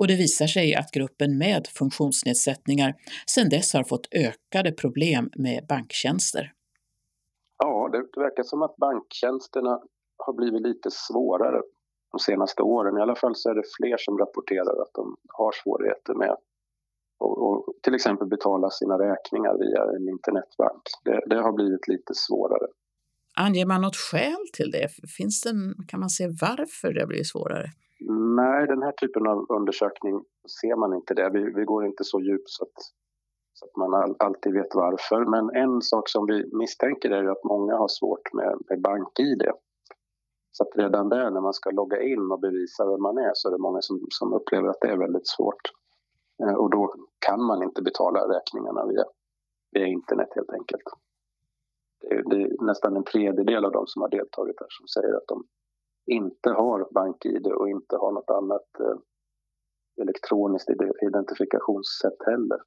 Och 0.00 0.06
det 0.06 0.16
visar 0.16 0.46
sig 0.46 0.74
att 0.74 0.90
gruppen 0.90 1.38
med 1.38 1.66
funktionsnedsättningar 1.66 2.94
sedan 3.26 3.48
dess 3.48 3.74
har 3.74 3.84
fått 3.84 4.06
ökade 4.14 4.72
problem 4.72 5.30
med 5.36 5.66
banktjänster. 5.68 6.52
Ja, 7.58 7.88
det 7.92 8.20
verkar 8.20 8.42
som 8.42 8.62
att 8.62 8.76
banktjänsterna 8.76 9.80
har 10.26 10.32
blivit 10.32 10.62
lite 10.62 10.88
svårare 10.90 11.60
de 12.12 12.18
senaste 12.18 12.62
åren. 12.62 12.98
I 12.98 13.00
alla 13.00 13.14
fall 13.14 13.36
så 13.36 13.50
är 13.50 13.54
det 13.54 13.62
fler 13.78 13.96
som 13.98 14.18
rapporterar 14.18 14.82
att 14.82 14.94
de 14.94 15.16
har 15.28 15.52
svårigheter 15.62 16.14
med 16.14 16.30
att 16.30 16.44
till 17.82 17.94
exempel 17.94 18.28
betala 18.28 18.70
sina 18.70 18.94
räkningar 18.94 19.54
via 19.58 19.82
en 19.96 20.08
internetbank. 20.08 20.82
Det, 21.04 21.20
det 21.26 21.42
har 21.42 21.52
blivit 21.52 21.88
lite 21.88 22.14
svårare. 22.14 22.66
Anger 23.36 23.66
man 23.66 23.82
något 23.82 23.96
skäl 23.96 24.44
till 24.52 24.70
det? 24.70 24.88
Finns 25.16 25.40
det, 25.40 25.50
kan 25.88 26.00
man 26.00 26.10
se 26.10 26.28
varför 26.40 26.92
det 26.92 27.06
blir 27.06 27.24
svårare? 27.24 27.70
Nej, 28.36 28.66
den 28.66 28.82
här 28.82 28.92
typen 28.92 29.26
av 29.26 29.46
undersökning 29.48 30.24
ser 30.60 30.76
man 30.76 30.94
inte 30.94 31.14
det. 31.14 31.30
Vi, 31.30 31.52
vi 31.54 31.64
går 31.64 31.86
inte 31.86 32.04
så 32.04 32.20
djupt 32.20 32.50
så 32.50 32.64
att, 32.64 32.82
så 33.52 33.66
att 33.66 33.76
man 33.76 33.94
all, 33.94 34.16
alltid 34.18 34.52
vet 34.52 34.74
varför. 34.74 35.24
Men 35.24 35.50
en 35.64 35.82
sak 35.82 36.08
som 36.08 36.26
vi 36.26 36.50
misstänker 36.52 37.10
är 37.10 37.24
att 37.24 37.44
många 37.44 37.76
har 37.76 37.88
svårt 37.88 38.32
med, 38.32 38.58
med 38.68 38.80
bank-id. 38.80 39.42
Så 40.52 40.62
att 40.62 40.76
redan 40.76 41.08
där 41.08 41.30
när 41.30 41.40
man 41.40 41.54
ska 41.54 41.70
logga 41.70 42.02
in 42.02 42.32
och 42.32 42.40
bevisa 42.40 42.86
vem 42.90 43.02
man 43.02 43.18
är 43.18 43.30
så 43.34 43.48
är 43.48 43.52
det 43.52 43.58
många 43.58 43.82
som, 43.82 44.06
som 44.08 44.32
upplever 44.32 44.68
att 44.68 44.80
det 44.80 44.88
är 44.88 44.96
väldigt 44.96 45.28
svårt. 45.28 45.64
Eh, 46.42 46.54
och 46.54 46.70
då 46.70 46.94
kan 47.26 47.44
man 47.44 47.62
inte 47.62 47.82
betala 47.82 48.20
räkningarna 48.20 48.86
via, 48.86 49.04
via 49.70 49.86
internet 49.86 50.28
helt 50.34 50.52
enkelt. 50.52 50.82
Det 52.00 52.14
är, 52.14 52.22
det 52.30 52.42
är 52.42 52.64
nästan 52.64 52.96
en 52.96 53.04
tredjedel 53.04 53.64
av 53.64 53.72
de 53.72 53.86
som 53.86 54.02
har 54.02 54.08
deltagit 54.08 54.60
här 54.60 54.66
som 54.70 54.88
säger 54.88 55.14
att 55.16 55.28
de 55.28 55.44
inte 56.06 56.50
har 56.50 56.92
bank-id 56.94 57.46
och 57.46 57.68
inte 57.68 57.96
har 57.96 58.12
något 58.12 58.30
annat 58.30 58.68
eh, 58.80 58.98
elektroniskt 60.02 60.70
identifikationssätt 61.08 62.18
heller. 62.26 62.58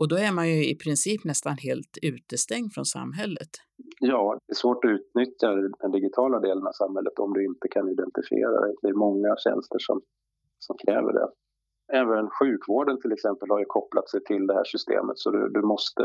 Och 0.00 0.08
då 0.08 0.16
är 0.16 0.32
man 0.32 0.48
ju 0.48 0.58
i 0.72 0.74
princip 0.84 1.24
nästan 1.24 1.56
helt 1.68 1.94
utestängd 2.02 2.72
från 2.74 2.84
samhället. 2.84 3.52
Ja, 4.00 4.38
det 4.46 4.52
är 4.52 4.62
svårt 4.64 4.84
att 4.84 4.90
utnyttja 4.90 5.48
den 5.82 5.92
digitala 5.92 6.40
delen 6.40 6.66
av 6.66 6.72
samhället 6.72 7.18
om 7.18 7.32
du 7.32 7.44
inte 7.44 7.68
kan 7.68 7.88
identifiera 7.88 8.60
dig. 8.60 8.74
Det 8.82 8.88
är 8.88 9.04
många 9.06 9.36
tjänster 9.44 9.78
som, 9.78 10.00
som 10.58 10.76
kräver 10.84 11.12
det. 11.12 11.28
Även 11.92 12.30
sjukvården 12.38 13.00
till 13.00 13.12
exempel 13.12 13.50
har 13.50 13.58
ju 13.58 13.64
kopplat 13.64 14.08
sig 14.08 14.24
till 14.24 14.46
det 14.46 14.54
här 14.54 14.64
systemet 14.64 15.18
så 15.18 15.30
du, 15.30 15.48
du 15.48 15.62
måste 15.62 16.02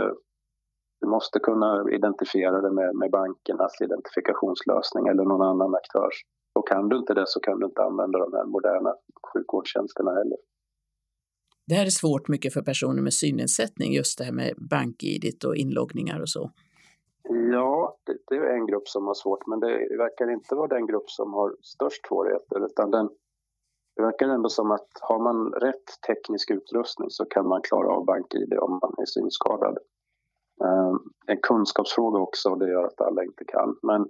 du 1.02 1.08
måste 1.08 1.40
kunna 1.40 1.86
identifiera 1.92 2.62
det 2.62 2.72
med, 2.72 2.96
med 2.96 3.12
bankernas 3.12 3.82
identifikationslösning 3.82 5.08
eller 5.08 5.24
någon 5.24 5.42
annan 5.42 5.76
aktör. 5.76 6.10
Och 6.56 6.68
kan 6.68 6.90
du 6.90 6.98
inte 6.98 7.14
det 7.14 7.28
så 7.28 7.40
kan 7.40 7.60
du 7.60 7.66
inte 7.66 7.82
använda 7.82 8.20
de 8.20 8.34
här 8.34 8.46
moderna 8.46 8.96
sjukvårdstjänsterna 9.34 10.12
heller. 10.12 10.38
Det 11.68 11.76
här 11.76 11.86
är 11.86 11.90
svårt 11.90 12.28
mycket 12.28 12.54
för 12.54 12.62
personer 12.62 13.02
med 13.02 13.14
synnedsättning, 13.14 13.94
just 13.94 14.18
det 14.18 14.24
här 14.24 14.32
med 14.32 14.54
bank-id 14.70 15.46
och 15.46 15.56
inloggningar 15.56 16.20
och 16.22 16.30
så. 16.30 16.52
Ja, 17.54 17.98
det, 18.06 18.18
det, 18.28 18.36
är 18.36 18.54
en 18.54 18.68
grupp 18.68 18.88
som 18.88 19.08
har 19.08 19.14
svårt, 19.14 19.48
men 19.48 19.60
det 19.60 19.98
verkar 19.98 20.32
inte 20.32 20.56
vara 20.56 20.68
den 20.68 20.86
grupp 20.88 21.10
som 21.10 21.34
har 21.34 21.56
störst 21.62 22.08
svårigheter, 22.08 22.66
utan 22.66 22.92
den, 22.92 23.10
det 23.96 24.02
verkar 24.02 24.28
ändå 24.30 24.50
som 24.50 24.72
att 24.72 24.90
har 25.02 25.20
man 25.20 25.52
rätt 25.52 25.88
teknisk 26.08 26.52
utrustning 26.52 27.10
så 27.10 27.26
kan 27.26 27.48
man 27.48 27.62
klara 27.62 27.88
av 27.96 28.06
bank-id 28.06 28.54
om 28.60 28.72
man 28.82 28.94
är 28.98 29.06
synskadad. 29.06 29.78
Ehm, 30.64 31.00
en 31.28 31.38
kunskapsfråga 31.42 32.20
också 32.20 32.50
och 32.50 32.60
det 32.60 32.70
gör 32.70 32.84
att 32.84 33.02
alla 33.02 33.24
inte 33.24 33.46
kan. 33.46 33.78
Men 33.84 34.08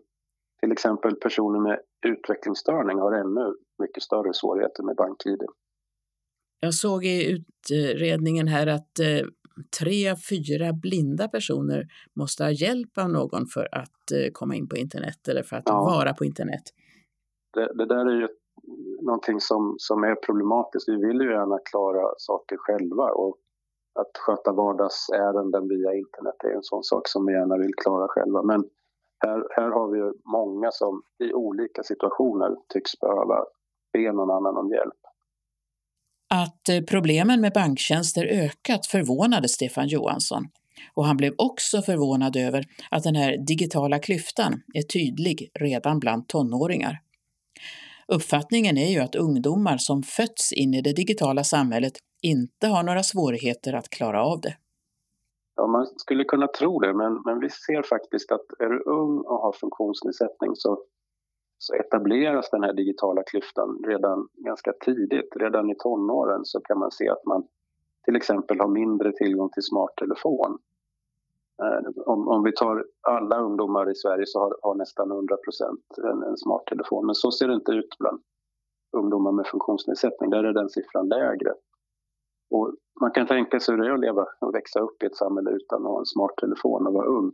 till 0.60 0.72
exempel 0.72 1.16
personer 1.16 1.60
med 1.60 1.80
utvecklingsstörning 2.06 3.00
har 3.00 3.12
ännu 3.12 3.56
mycket 3.80 4.04
större 4.04 4.34
svårigheter 4.34 4.84
med 4.84 4.96
BankID. 4.96 5.44
Jag 6.60 6.74
såg 6.74 7.06
i 7.06 7.44
utredningen 7.70 8.48
här 8.48 8.68
att 8.68 9.00
eh, 9.00 9.28
tre, 9.80 10.16
fyra 10.30 10.74
blinda 10.74 11.28
personer 11.28 11.88
måste 12.14 12.44
ha 12.44 12.52
hjälp 12.52 12.98
av 12.98 13.10
någon 13.10 13.46
för 13.46 13.68
att 13.72 14.12
eh, 14.12 14.32
komma 14.34 14.56
in 14.56 14.68
på 14.70 14.78
internet 14.78 15.28
eller 15.28 15.44
för 15.44 15.56
att 15.56 15.64
ja. 15.66 15.84
vara 15.84 16.14
på 16.14 16.26
internet. 16.26 16.64
Det, 17.54 17.74
det, 17.74 17.86
där 17.86 18.06
är 18.06 18.22
ju 18.22 18.28
någonting 19.02 19.40
som, 19.40 19.76
som 19.78 20.04
är 20.04 20.16
problematiskt. 20.16 20.90
Vi 20.90 20.96
vill 20.96 21.22
ju 21.22 21.32
gärna 21.32 21.60
klara 21.72 22.14
saker 22.18 22.58
själva 22.58 23.04
och 23.04 23.38
att 24.00 24.18
sköta 24.18 24.52
vardagsärenden 24.52 25.68
via 25.68 25.94
internet 25.94 26.44
är 26.44 26.56
en 26.56 26.64
sån 26.64 26.84
sak 26.84 27.08
som 27.08 27.26
vi 27.26 27.34
gärna 27.34 27.58
vill 27.58 27.76
klara 27.76 28.08
själva. 28.08 28.44
Men 28.44 28.64
här, 29.26 29.48
här 29.56 29.70
har 29.70 29.88
vi 29.88 30.20
många 30.26 30.72
som 30.72 31.02
i 31.24 31.34
olika 31.34 31.84
situationer 31.84 32.56
tycks 32.74 33.00
behöva 33.00 33.46
be 33.94 34.12
någon 34.12 34.32
annan 34.32 34.58
om 34.58 34.72
hjälp. 34.72 35.02
Att 36.34 36.70
eh, 36.70 36.82
problemen 36.82 37.42
med 37.42 37.54
banktjänster 37.54 38.26
ökat 38.26 38.86
förvånade 38.86 39.48
Stefan 39.50 39.88
Johansson 39.88 40.44
och 40.94 41.06
han 41.06 41.18
blev 41.18 41.34
också 41.38 41.82
förvånad 41.82 42.36
över 42.36 42.64
att 42.92 43.04
den 43.04 43.16
här 43.16 43.38
digitala 43.38 44.00
klyftan 44.00 44.62
är 44.74 44.82
tydlig 44.82 45.52
redan 45.54 46.00
bland 46.00 46.28
tonåringar. 46.28 47.02
Uppfattningen 48.08 48.78
är 48.78 48.90
ju 48.90 49.00
att 49.00 49.16
ungdomar 49.16 49.78
som 49.78 50.04
fötts 50.04 50.54
in 50.54 50.74
i 50.74 50.82
det 50.82 50.94
digitala 50.94 51.44
samhället 51.44 51.94
inte 52.26 52.68
har 52.68 52.84
några 52.84 53.04
svårigheter 53.04 53.74
att 53.74 53.90
klara 53.90 54.26
av 54.26 54.42
det. 54.42 54.58
Ja, 55.56 55.68
man 55.68 55.86
skulle 55.86 56.24
kunna 56.24 56.48
tro 56.48 56.80
det, 56.80 56.94
men, 56.94 57.22
men 57.26 57.40
vi 57.40 57.50
ser 57.50 57.82
faktiskt 57.84 58.32
att 58.32 58.46
är 58.60 58.70
du 58.70 58.80
ung 58.80 59.18
och 59.18 59.40
har 59.40 59.54
funktionsnedsättning 59.54 60.56
så, 60.56 60.84
så 61.58 61.74
etableras 61.74 62.50
den 62.52 62.64
här 62.64 62.74
digitala 62.74 63.24
klyftan 63.24 63.84
redan 63.88 64.28
ganska 64.34 64.74
tidigt. 64.74 65.30
Redan 65.36 65.70
i 65.70 65.76
tonåren 65.76 66.46
så 66.46 66.60
kan 66.62 66.80
man 66.80 66.92
se 66.92 67.10
att 67.10 67.26
man 67.26 67.48
till 68.06 68.16
exempel 68.16 68.60
har 68.60 68.68
mindre 68.68 69.12
tillgång 69.12 69.50
till 69.50 69.64
smarttelefon. 69.64 70.60
Eh, 71.64 72.04
om, 72.06 72.28
om 72.28 72.44
vi 72.44 72.52
tar 72.52 72.86
alla 73.02 73.40
ungdomar 73.40 73.92
i 73.92 73.96
Sverige 73.96 74.26
så 74.28 74.40
har, 74.40 74.58
har 74.62 74.76
nästan 74.76 75.12
100 75.12 75.38
en, 75.98 76.24
en 76.24 76.38
smarttelefon. 76.38 77.06
Men 77.06 77.16
så 77.16 77.32
ser 77.32 77.48
det 77.48 77.54
inte 77.54 77.72
ut 77.72 77.98
bland 78.00 78.22
ungdomar 78.92 79.32
med 79.32 79.48
funktionsnedsättning. 79.48 80.30
Där 80.30 80.44
är 80.44 80.54
den 80.54 80.70
siffran 80.70 81.08
lägre. 81.08 81.54
Och 82.50 82.76
man 83.02 83.12
kan 83.12 83.28
tänka 83.28 83.60
sig 83.60 83.76
hur 83.76 83.82
det 83.82 83.90
är 83.90 83.94
att 83.94 84.00
leva 84.00 84.26
och 84.42 84.56
växa 84.56 84.80
upp 84.80 85.04
i 85.04 85.06
ett 85.06 85.16
samhälle 85.16 85.52
utan 85.52 85.82
att 85.82 85.92
ha 85.92 86.00
en 86.00 86.06
smarttelefon 86.06 86.88
och 86.88 86.94
vara 86.94 87.08
ung. 87.08 87.32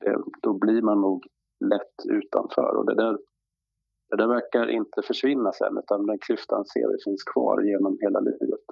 Det, 0.00 0.18
då 0.42 0.58
blir 0.58 0.82
man 0.82 1.00
nog 1.00 1.26
lätt 1.64 1.96
utanför. 2.08 2.76
Och 2.76 2.86
det 2.86 2.94
där, 2.94 3.18
det 4.10 4.16
där 4.16 4.28
verkar 4.28 4.66
inte 4.70 5.02
försvinna 5.02 5.52
sen 5.52 5.78
utan 5.78 6.06
den 6.06 6.18
klyftan 6.18 6.64
ser 6.64 6.92
vi 6.92 6.98
finns 7.04 7.22
kvar 7.22 7.62
genom 7.62 7.98
hela 8.00 8.20
livet. 8.20 8.64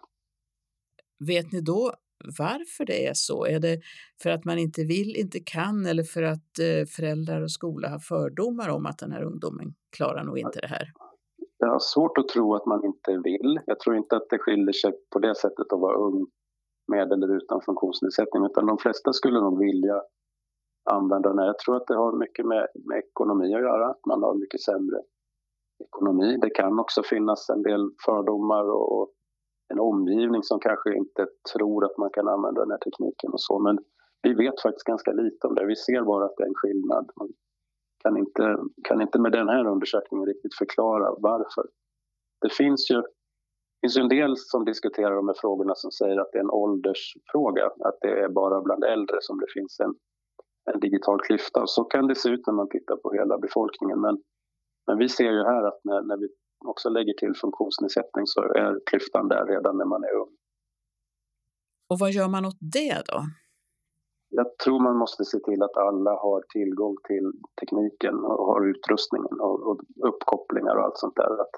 Vet 1.27 1.53
ni 1.53 1.61
då 1.61 1.93
varför 2.39 2.85
det 2.85 3.07
är 3.07 3.15
så? 3.15 3.47
Är 3.47 3.61
det 3.61 3.81
för 4.23 4.31
att 4.31 4.45
man 4.45 4.59
inte 4.59 4.85
vill, 4.85 5.17
inte 5.17 5.41
kan 5.41 5.87
eller 5.87 6.03
för 6.03 6.23
att 6.23 6.59
eh, 6.59 6.87
föräldrar 6.97 7.43
och 7.43 7.51
skola 7.51 7.89
har 7.89 7.99
fördomar 7.99 8.69
om 8.69 8.87
att 8.87 8.99
den 8.99 9.13
här 9.13 9.23
ungdomen 9.23 9.75
klarar 9.97 10.25
nog 10.25 10.39
inte 10.39 10.61
det 10.61 10.67
här? 10.67 10.93
Jag 11.65 11.73
har 11.73 11.79
svårt 11.95 12.19
att 12.19 12.29
tro 12.29 12.55
att 12.55 12.67
man 12.67 12.85
inte 12.85 13.21
vill. 13.25 13.61
Jag 13.67 13.81
tror 13.81 13.97
inte 13.97 14.17
att 14.17 14.29
det 14.31 14.39
skiljer 14.39 14.73
sig 14.73 14.93
på 15.13 15.19
det 15.19 15.35
sättet 15.35 15.73
att 15.73 15.81
vara 15.81 15.97
ung 15.97 16.27
med 16.93 17.13
eller 17.13 17.37
utan 17.37 17.61
funktionsnedsättning 17.61 18.45
utan 18.45 18.67
de 18.67 18.79
flesta 18.79 19.13
skulle 19.13 19.41
nog 19.41 19.59
vilja 19.59 20.03
använda 20.91 21.29
den. 21.29 21.47
Jag 21.47 21.59
tror 21.59 21.77
att 21.77 21.87
det 21.87 21.97
har 21.97 22.13
mycket 22.13 22.47
med, 22.47 22.67
med 22.89 22.99
ekonomi 22.99 23.55
att 23.55 23.61
göra, 23.61 23.87
att 23.91 24.07
man 24.07 24.23
har 24.23 24.35
mycket 24.35 24.61
sämre 24.61 24.99
ekonomi. 25.87 26.39
Det 26.43 26.51
kan 26.51 26.79
också 26.81 27.03
finnas 27.03 27.51
en 27.51 27.63
del 27.63 27.91
fördomar 28.05 28.65
och, 28.65 29.01
och 29.01 29.09
en 29.73 29.81
omgivning 29.81 30.43
som 30.43 30.59
kanske 30.61 30.97
inte 30.97 31.27
tror 31.55 31.85
att 31.85 31.99
man 31.99 32.11
kan 32.11 32.29
använda 32.29 32.61
den 32.61 32.71
här 32.71 32.79
tekniken 32.79 33.31
och 33.33 33.41
så. 33.41 33.59
Men 33.59 33.79
vi 34.23 34.35
vet 34.35 34.63
faktiskt 34.63 34.87
ganska 34.87 35.13
lite 35.13 35.47
om 35.47 35.55
det. 35.55 35.67
Vi 35.67 35.77
ser 35.77 36.03
bara 36.03 36.25
att 36.25 36.37
det 36.37 36.43
är 36.43 36.49
en 36.49 36.63
skillnad. 36.63 37.11
Kan 38.05 38.17
inte, 38.17 38.57
kan 38.89 39.01
inte 39.01 39.19
med 39.19 39.33
den 39.33 39.49
här 39.49 39.67
undersökningen 39.67 40.27
riktigt 40.27 40.55
förklara 40.55 41.15
varför. 41.19 41.65
Det 42.41 42.53
finns 42.53 42.91
ju, 42.91 43.03
finns 43.81 43.97
ju 43.97 44.01
en 44.01 44.09
del 44.09 44.37
som 44.37 44.65
diskuterar 44.65 45.15
de 45.15 45.29
här 45.29 45.41
frågorna 45.41 45.75
som 45.75 45.91
säger 45.91 46.17
att 46.21 46.33
det 46.33 46.39
är 46.39 46.43
en 46.43 46.51
åldersfråga. 46.51 47.67
Att 47.67 47.99
det 48.01 48.13
är 48.25 48.29
bara 48.29 48.61
bland 48.61 48.85
äldre 48.85 49.17
som 49.21 49.39
det 49.39 49.47
finns 49.55 49.81
en, 49.81 49.95
en 50.73 50.81
digital 50.81 51.21
klyfta. 51.21 51.63
Och 51.63 51.71
så 51.71 51.85
kan 51.85 52.07
det 52.07 52.15
se 52.15 52.29
ut 52.29 52.47
när 52.47 52.55
man 52.55 52.69
tittar 52.69 52.97
på 52.97 53.13
hela 53.13 53.39
befolkningen. 53.39 54.01
Men, 54.01 54.23
men 54.87 54.99
vi 54.99 55.09
ser 55.09 55.33
ju 55.33 55.43
här 55.53 55.63
att 55.63 55.81
när, 55.85 56.03
när 56.03 56.17
vi 56.17 56.29
också 56.67 56.89
lägger 56.89 57.13
till 57.13 57.35
funktionsnedsättning 57.35 58.27
så 58.27 58.41
är 58.41 58.81
klyftan 58.91 59.29
där 59.29 59.47
redan 59.47 59.77
när 59.79 59.85
man 59.85 60.05
är 60.05 60.15
ung. 60.23 60.33
Och 61.91 61.99
vad 61.99 62.11
gör 62.11 62.29
man 62.29 62.45
åt 62.45 62.59
det 62.61 63.03
då? 63.13 63.19
Jag 64.37 64.59
tror 64.59 64.81
man 64.81 64.97
måste 64.97 65.25
se 65.25 65.39
till 65.39 65.63
att 65.63 65.77
alla 65.77 66.11
har 66.11 66.43
tillgång 66.49 66.97
till 67.05 67.33
tekniken 67.61 68.15
och 68.15 68.47
har 68.47 68.67
utrustningen 68.67 69.41
och, 69.41 69.67
och 69.69 69.81
uppkopplingar 70.09 70.77
och 70.77 70.85
allt 70.85 70.99
sånt 70.99 71.17
där. 71.17 71.41
Att, 71.41 71.55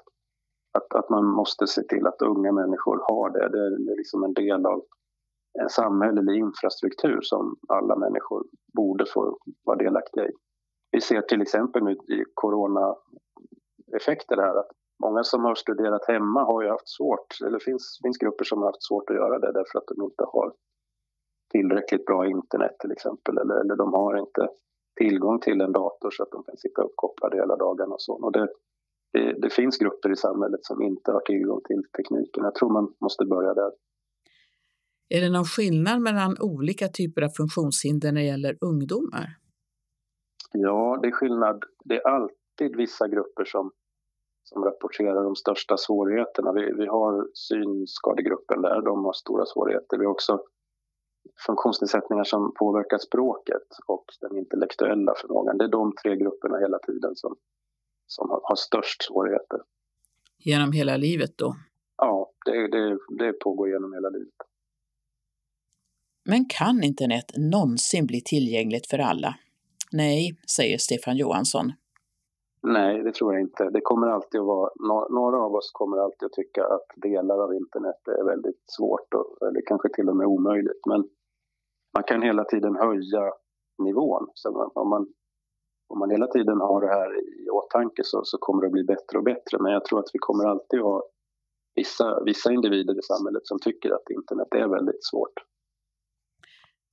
att, 0.77 0.95
att, 0.95 1.09
man 1.09 1.25
måste 1.25 1.67
se 1.67 1.83
till 1.83 2.07
att 2.07 2.21
unga 2.21 2.51
människor 2.51 2.97
har 3.09 3.29
det. 3.29 3.49
Det 3.49 3.65
är, 3.65 3.85
det 3.85 3.91
är 3.91 3.97
liksom 3.97 4.23
en 4.23 4.33
del 4.33 4.65
av 4.65 4.83
en 5.59 5.69
samhällelig 5.69 6.39
infrastruktur 6.39 7.19
som 7.21 7.55
alla 7.67 7.95
människor 7.95 8.43
borde 8.73 9.05
få 9.05 9.37
vara 9.65 9.77
delaktiga 9.77 10.25
i. 10.25 10.31
Vi 10.91 11.01
ser 11.01 11.21
till 11.21 11.41
exempel 11.41 11.83
nu 11.83 11.91
i 11.91 12.23
coronaeffekter 12.33 14.37
här 14.37 14.59
att 14.59 14.71
Många 15.03 15.23
som 15.23 15.43
har 15.43 15.55
studerat 15.55 16.07
hemma 16.07 16.43
har 16.43 16.63
ju 16.63 16.69
haft 16.69 16.89
svårt, 16.89 17.41
eller 17.41 17.59
det 17.59 17.63
finns, 17.63 17.99
finns 18.03 18.17
grupper 18.17 18.45
som 18.45 18.59
har 18.59 18.65
haft 18.65 18.83
svårt 18.83 19.09
att 19.09 19.15
göra 19.15 19.39
det 19.39 19.51
därför 19.51 19.79
att 19.79 19.87
de 19.87 20.03
inte 20.03 20.23
har 20.33 20.53
tillräckligt 21.49 22.05
bra 22.05 22.27
internet 22.27 22.75
till 22.79 22.91
exempel 22.91 23.37
eller, 23.37 23.55
eller 23.61 23.75
de 23.75 23.93
har 23.93 24.17
inte 24.17 24.47
tillgång 24.95 25.39
till 25.39 25.61
en 25.61 25.71
dator 25.71 26.11
så 26.11 26.23
att 26.23 26.31
de 26.31 26.43
kan 26.43 26.57
sitta 26.57 26.81
uppkopplade 26.81 27.37
hela 27.37 27.55
dagarna 27.55 27.93
och 27.93 28.01
så. 28.01 28.13
Och 28.13 28.31
det, 28.31 28.47
det, 29.13 29.41
det, 29.41 29.49
finns 29.49 29.77
grupper 29.77 30.11
i 30.11 30.15
samhället 30.15 30.59
som 30.65 30.81
inte 30.81 31.11
har 31.11 31.19
tillgång 31.19 31.61
till 31.67 31.83
tekniken. 31.97 32.43
Jag 32.43 32.55
tror 32.55 32.69
man 32.69 32.93
måste 33.01 33.25
börja 33.25 33.53
där. 33.53 33.71
Är 35.09 35.21
det 35.21 35.29
någon 35.29 35.45
skillnad 35.45 36.01
mellan 36.01 36.35
olika 36.39 36.87
typer 36.87 37.21
av 37.21 37.29
funktionshinder 37.29 38.11
när 38.11 38.21
det 38.21 38.27
gäller 38.27 38.57
ungdomar? 38.61 39.27
Ja, 40.51 40.99
det 41.01 41.07
är 41.07 41.11
skillnad. 41.11 41.63
Det 41.85 41.95
är 41.95 42.07
alltid 42.07 42.75
vissa 42.77 43.07
grupper 43.07 43.45
som 43.45 43.71
som 44.49 44.63
rapporterar 44.63 45.23
de 45.23 45.35
största 45.35 45.77
svårigheterna. 45.77 46.51
Vi, 46.51 46.73
vi 46.77 46.85
har 46.85 47.27
synskadegruppen 47.33 48.61
där, 48.61 48.81
de 48.81 49.05
har 49.05 49.13
stora 49.13 49.45
svårigheter. 49.45 49.97
Vi 49.97 50.05
har 50.05 50.11
också 50.11 50.39
funktionsnedsättningar 51.45 52.23
som 52.23 52.53
påverkar 52.59 52.97
språket 52.97 53.67
och 53.85 54.05
den 54.21 54.37
intellektuella 54.37 55.13
förmågan. 55.21 55.57
Det 55.57 55.63
är 55.63 55.69
de 55.69 55.93
tre 56.03 56.15
grupperna 56.15 56.57
hela 56.57 56.79
tiden 56.79 57.15
som, 57.15 57.35
som 58.07 58.29
har, 58.29 58.41
har 58.43 58.55
störst 58.55 59.03
svårigheter. 59.03 59.59
Genom 60.37 60.71
hela 60.71 60.97
livet 60.97 61.37
då? 61.37 61.55
Ja, 61.97 62.31
det, 62.45 62.67
det, 62.67 62.97
det 63.09 63.33
pågår 63.33 63.69
genom 63.69 63.93
hela 63.93 64.09
livet. 64.09 64.33
Men 66.25 66.45
kan 66.45 66.83
internet 66.83 67.31
någonsin 67.37 68.05
bli 68.07 68.21
tillgängligt 68.21 68.87
för 68.87 68.99
alla? 68.99 69.35
Nej, 69.91 70.37
säger 70.57 70.77
Stefan 70.77 71.17
Johansson. 71.17 71.71
Nej, 72.63 73.03
det 73.03 73.13
tror 73.13 73.33
jag 73.33 73.41
inte. 73.41 73.69
Det 73.69 73.81
kommer 73.81 74.07
alltid 74.07 74.41
att 74.41 74.47
vara, 74.47 74.69
några 75.09 75.37
av 75.37 75.55
oss 75.55 75.71
kommer 75.73 75.97
alltid 75.97 76.25
att 76.25 76.31
tycka 76.31 76.63
att 76.63 76.87
delar 76.95 77.43
av 77.43 77.53
internet 77.53 78.07
är 78.07 78.25
väldigt 78.25 78.63
svårt 78.65 79.13
och, 79.13 79.47
eller 79.47 79.61
kanske 79.65 79.89
till 79.89 80.09
och 80.09 80.15
med 80.15 80.27
omöjligt. 80.27 80.85
Men 80.85 81.09
man 81.93 82.03
kan 82.03 82.21
hela 82.21 82.43
tiden 82.43 82.75
höja 82.75 83.33
nivån. 83.83 84.27
Så 84.33 84.71
om 84.75 84.89
man, 84.89 85.07
om 85.87 85.99
man 85.99 86.09
hela 86.09 86.27
tiden 86.27 86.57
har 86.61 86.81
det 86.81 86.87
här 86.87 87.09
i 87.45 87.49
åtanke 87.49 88.01
så, 88.05 88.21
så 88.23 88.37
kommer 88.37 88.61
det 88.61 88.67
att 88.67 88.73
bli 88.73 88.83
bättre 88.83 89.17
och 89.17 89.23
bättre. 89.23 89.57
Men 89.59 89.71
jag 89.71 89.85
tror 89.85 89.99
att 89.99 90.09
vi 90.13 90.19
kommer 90.19 90.45
alltid 90.45 90.79
ha 90.79 91.03
vissa, 91.75 92.23
vissa 92.23 92.51
individer 92.51 92.99
i 92.99 93.01
samhället 93.01 93.47
som 93.47 93.59
tycker 93.59 93.89
att 93.91 94.09
internet 94.09 94.47
är 94.51 94.67
väldigt 94.67 95.05
svårt. 95.05 95.33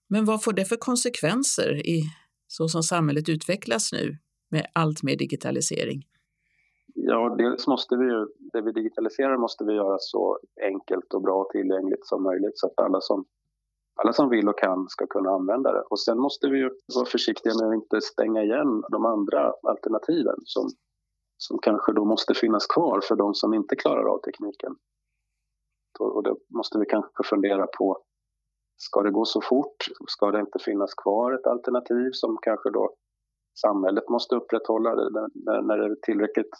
Men 0.09 0.25
vad 0.25 0.45
får 0.45 0.53
det 0.53 0.65
för 0.65 0.77
konsekvenser 0.77 1.87
i 1.87 2.03
så 2.47 2.69
som 2.69 2.83
samhället 2.83 3.29
utvecklas 3.29 3.93
nu? 3.93 4.19
med 4.55 4.67
allt 4.73 5.03
mer 5.03 5.17
digitalisering? 5.17 6.01
Ja, 6.95 7.35
dels 7.39 7.67
måste 7.67 7.97
vi 7.97 8.05
ju, 8.05 8.27
det 8.53 8.63
vi 8.63 8.73
digitaliserar 8.73 9.37
måste 9.37 9.65
vi 9.65 9.73
göra 9.73 9.97
så 10.01 10.39
enkelt 10.63 11.15
och 11.15 11.23
bra 11.23 11.37
och 11.43 11.51
tillgängligt 11.51 12.07
som 12.07 12.23
möjligt 12.23 12.59
så 12.59 12.67
att 12.67 12.79
alla 12.85 13.01
som, 13.01 13.25
alla 13.95 14.13
som 14.13 14.29
vill 14.29 14.49
och 14.49 14.59
kan 14.59 14.89
ska 14.89 15.07
kunna 15.07 15.31
använda 15.31 15.73
det. 15.73 15.81
Och 15.91 16.01
sen 16.01 16.19
måste 16.19 16.49
vi 16.49 16.59
ju 16.59 16.71
vara 16.95 17.07
försiktiga 17.07 17.53
med 17.61 17.69
att 17.69 17.75
inte 17.75 18.01
stänga 18.01 18.43
igen 18.43 18.83
de 18.93 19.05
andra 19.05 19.55
alternativen 19.63 20.37
som, 20.45 20.69
som 21.37 21.59
kanske 21.59 21.93
då 21.93 22.05
måste 22.05 22.35
finnas 22.35 22.67
kvar 22.67 23.01
för 23.09 23.17
de 23.17 23.35
som 23.35 23.55
inte 23.55 23.77
klarar 23.77 24.05
av 24.05 24.19
tekniken. 24.19 24.77
Och 25.99 26.23
då 26.23 26.39
måste 26.55 26.79
vi 26.79 26.87
kanske 26.87 27.25
fundera 27.25 27.67
på, 27.79 28.03
ska 28.77 29.03
det 29.03 29.11
gå 29.11 29.25
så 29.25 29.41
fort? 29.41 29.77
Ska 30.09 30.31
det 30.31 30.41
inte 30.41 30.59
finnas 30.59 30.95
kvar 30.95 31.33
ett 31.33 31.47
alternativ 31.47 32.11
som 32.13 32.39
kanske 32.43 32.71
då 32.71 32.95
samhället 33.61 34.09
måste 34.09 34.37
upprätthålla. 34.37 34.95
När, 34.95 35.63
när 35.63 35.79
det 35.79 35.85
är 35.85 35.97
tillräckligt 36.03 36.51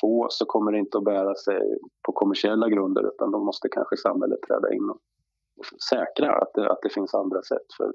få 0.00 0.26
så 0.30 0.46
kommer 0.46 0.72
det 0.72 0.78
inte 0.78 0.98
att 0.98 1.04
bära 1.04 1.34
sig 1.34 1.60
på 2.06 2.12
kommersiella 2.12 2.68
grunder 2.68 3.08
utan 3.08 3.30
då 3.30 3.44
måste 3.44 3.68
kanske 3.68 3.96
samhället 3.96 4.38
träda 4.48 4.74
in 4.74 4.90
och 4.90 4.98
säkra 5.90 6.32
att 6.32 6.50
det, 6.54 6.72
att 6.72 6.78
det 6.82 6.94
finns 6.94 7.14
andra 7.14 7.42
sätt 7.42 7.66
för, 7.76 7.92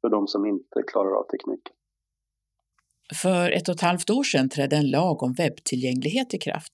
för 0.00 0.08
de 0.08 0.26
som 0.26 0.46
inte 0.46 0.82
klarar 0.86 1.18
av 1.18 1.26
tekniken. 1.26 1.74
För 3.22 3.50
ett 3.50 3.68
och 3.68 3.74
ett 3.74 3.80
halvt 3.80 4.10
år 4.10 4.22
sedan 4.22 4.48
trädde 4.48 4.76
en 4.76 4.90
lag 4.90 5.22
om 5.22 5.32
webbtillgänglighet 5.32 6.34
i 6.34 6.38
kraft. 6.38 6.72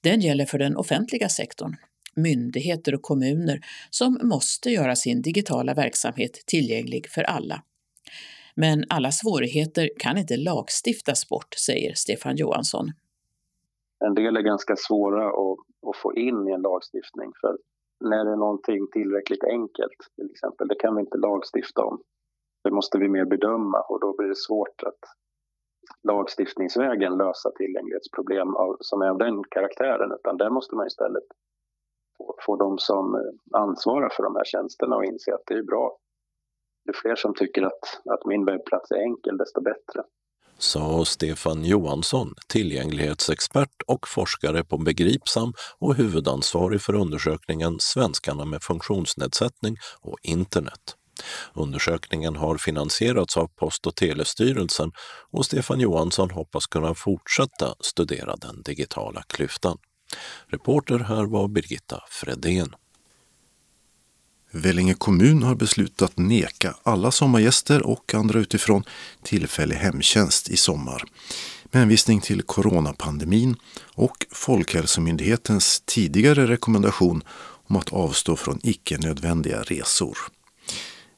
Den 0.00 0.20
gäller 0.20 0.44
för 0.44 0.58
den 0.58 0.76
offentliga 0.76 1.28
sektorn, 1.28 1.76
myndigheter 2.16 2.94
och 2.94 3.02
kommuner 3.02 3.60
som 3.90 4.18
måste 4.22 4.70
göra 4.70 4.96
sin 4.96 5.22
digitala 5.22 5.74
verksamhet 5.74 6.32
tillgänglig 6.46 7.08
för 7.10 7.22
alla. 7.22 7.62
Men 8.54 8.84
alla 8.88 9.12
svårigheter 9.12 9.90
kan 9.98 10.18
inte 10.18 10.36
lagstiftas 10.36 11.28
bort, 11.28 11.54
säger 11.66 11.94
Stefan 11.94 12.36
Johansson. 12.36 12.92
En 14.04 14.14
del 14.14 14.36
är 14.36 14.40
ganska 14.40 14.74
svåra 14.76 15.26
att, 15.28 15.58
att 15.88 15.96
få 15.96 16.14
in 16.14 16.48
i 16.48 16.52
en 16.52 16.60
lagstiftning 16.62 17.32
för 17.40 17.56
när 18.00 18.24
det 18.24 18.30
är 18.30 18.36
någonting 18.36 18.86
tillräckligt 18.92 19.44
enkelt, 19.44 19.98
till 20.16 20.30
exempel, 20.30 20.68
det 20.68 20.74
kan 20.74 20.94
vi 20.94 21.00
inte 21.00 21.18
lagstifta 21.18 21.84
om. 21.84 22.02
Det 22.64 22.70
måste 22.70 22.98
vi 22.98 23.08
mer 23.08 23.24
bedöma 23.24 23.80
och 23.80 24.00
då 24.00 24.16
blir 24.16 24.28
det 24.28 24.36
svårt 24.36 24.82
att 24.82 25.02
lagstiftningsvägen 26.08 27.16
lösa 27.16 27.50
tillgänglighetsproblem 27.50 28.56
av, 28.56 28.76
som 28.80 29.02
är 29.02 29.08
av 29.08 29.18
den 29.18 29.44
karaktären, 29.44 30.12
utan 30.12 30.36
där 30.36 30.50
måste 30.50 30.76
man 30.76 30.86
istället 30.86 31.24
få, 32.18 32.34
få 32.46 32.56
de 32.56 32.78
som 32.78 33.14
eh, 33.14 33.60
ansvarar 33.60 34.08
för 34.08 34.22
de 34.22 34.36
här 34.36 34.44
tjänsterna 34.44 34.96
att 34.96 35.04
inse 35.04 35.34
att 35.34 35.46
det 35.46 35.54
är 35.54 35.62
bra. 35.62 35.98
Ju 36.86 36.92
fler 36.92 37.14
som 37.14 37.34
tycker 37.34 37.62
att, 37.62 37.84
att 38.10 38.26
min 38.26 38.44
webbplats 38.44 38.90
är 38.90 38.96
enkel, 38.96 39.36
desto 39.36 39.60
bättre 39.60 40.02
sa 40.58 41.04
Stefan 41.04 41.64
Johansson, 41.64 42.34
tillgänglighetsexpert 42.48 43.82
och 43.86 44.08
forskare 44.08 44.64
på 44.64 44.78
Begripsam 44.78 45.52
och 45.78 45.94
huvudansvarig 45.94 46.82
för 46.82 46.94
undersökningen 46.94 47.76
Svenskarna 47.80 48.44
med 48.44 48.62
funktionsnedsättning 48.62 49.76
och 50.00 50.18
internet. 50.22 50.96
Undersökningen 51.54 52.36
har 52.36 52.56
finansierats 52.56 53.36
av 53.36 53.46
Post 53.46 53.86
och 53.86 53.96
telestyrelsen 53.96 54.92
och 55.32 55.44
Stefan 55.44 55.80
Johansson 55.80 56.30
hoppas 56.30 56.66
kunna 56.66 56.94
fortsätta 56.94 57.74
studera 57.80 58.36
den 58.36 58.62
digitala 58.62 59.22
klyftan. 59.22 59.78
Reporter 60.46 60.98
här 60.98 61.24
var 61.24 61.48
Birgitta 61.48 62.00
Fredén. 62.10 62.74
Vellinge 64.56 64.94
kommun 64.94 65.42
har 65.42 65.54
beslutat 65.54 66.18
neka 66.18 66.74
alla 66.82 67.10
sommargäster 67.10 67.86
och 67.86 68.14
andra 68.14 68.38
utifrån 68.38 68.84
tillfällig 69.22 69.76
hemtjänst 69.76 70.48
i 70.48 70.56
sommar 70.56 71.04
med 71.64 71.80
hänvisning 71.80 72.20
till 72.20 72.42
coronapandemin 72.42 73.56
och 73.94 74.26
Folkhälsomyndighetens 74.30 75.82
tidigare 75.84 76.46
rekommendation 76.46 77.22
om 77.66 77.76
att 77.76 77.92
avstå 77.92 78.36
från 78.36 78.60
icke 78.62 78.98
nödvändiga 78.98 79.62
resor. 79.62 80.18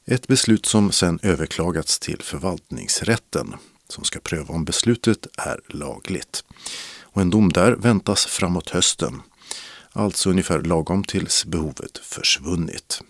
Ett 0.07 0.29
beslut 0.29 0.67
som 0.67 0.93
sedan 0.93 1.19
överklagats 1.23 1.99
till 1.99 2.23
förvaltningsrätten 2.23 3.55
som 3.89 4.05
ska 4.05 4.21
pröva 4.21 4.55
om 4.55 4.65
beslutet 4.65 5.27
är 5.39 5.61
lagligt. 5.69 6.45
Och 7.01 7.23
en 7.23 7.31
dom 7.31 7.53
där 7.53 7.73
väntas 7.73 8.27
framåt 8.27 8.71
hösten, 8.71 9.23
alltså 9.93 10.31
ungefär 10.31 10.61
lagom 10.63 11.05
tills 11.05 11.45
behovet 11.45 11.99
försvunnit. 11.99 13.03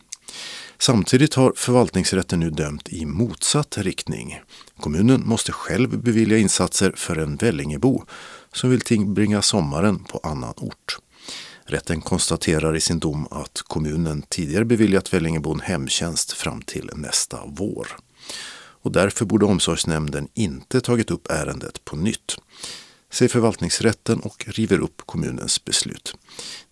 Samtidigt 0.78 1.34
har 1.34 1.52
förvaltningsrätten 1.56 2.40
nu 2.40 2.50
dömt 2.50 2.88
i 2.88 3.06
motsatt 3.06 3.78
riktning. 3.78 4.40
Kommunen 4.80 5.22
måste 5.26 5.52
själv 5.52 5.98
bevilja 5.98 6.38
insatser 6.38 6.92
för 6.96 7.16
en 7.16 7.36
Vällingebo 7.36 8.04
som 8.52 8.70
vill 8.70 8.80
tillbringa 8.80 9.42
sommaren 9.42 10.04
på 10.04 10.20
annan 10.22 10.54
ort. 10.56 10.98
Rätten 11.64 12.00
konstaterar 12.00 12.76
i 12.76 12.80
sin 12.80 12.98
dom 12.98 13.28
att 13.30 13.62
kommunen 13.66 14.22
tidigare 14.22 14.64
beviljat 14.64 15.12
Vällingebon 15.14 15.60
hemtjänst 15.60 16.32
fram 16.32 16.62
till 16.62 16.90
nästa 16.94 17.38
vår. 17.46 17.96
Och 18.82 18.92
därför 18.92 19.24
borde 19.24 19.46
omsorgsnämnden 19.46 20.28
inte 20.34 20.80
tagit 20.80 21.10
upp 21.10 21.30
ärendet 21.30 21.84
på 21.84 21.96
nytt 21.96 22.36
säger 23.10 23.28
förvaltningsrätten 23.28 24.20
och 24.20 24.44
river 24.48 24.78
upp 24.78 25.02
kommunens 25.06 25.64
beslut. 25.64 26.14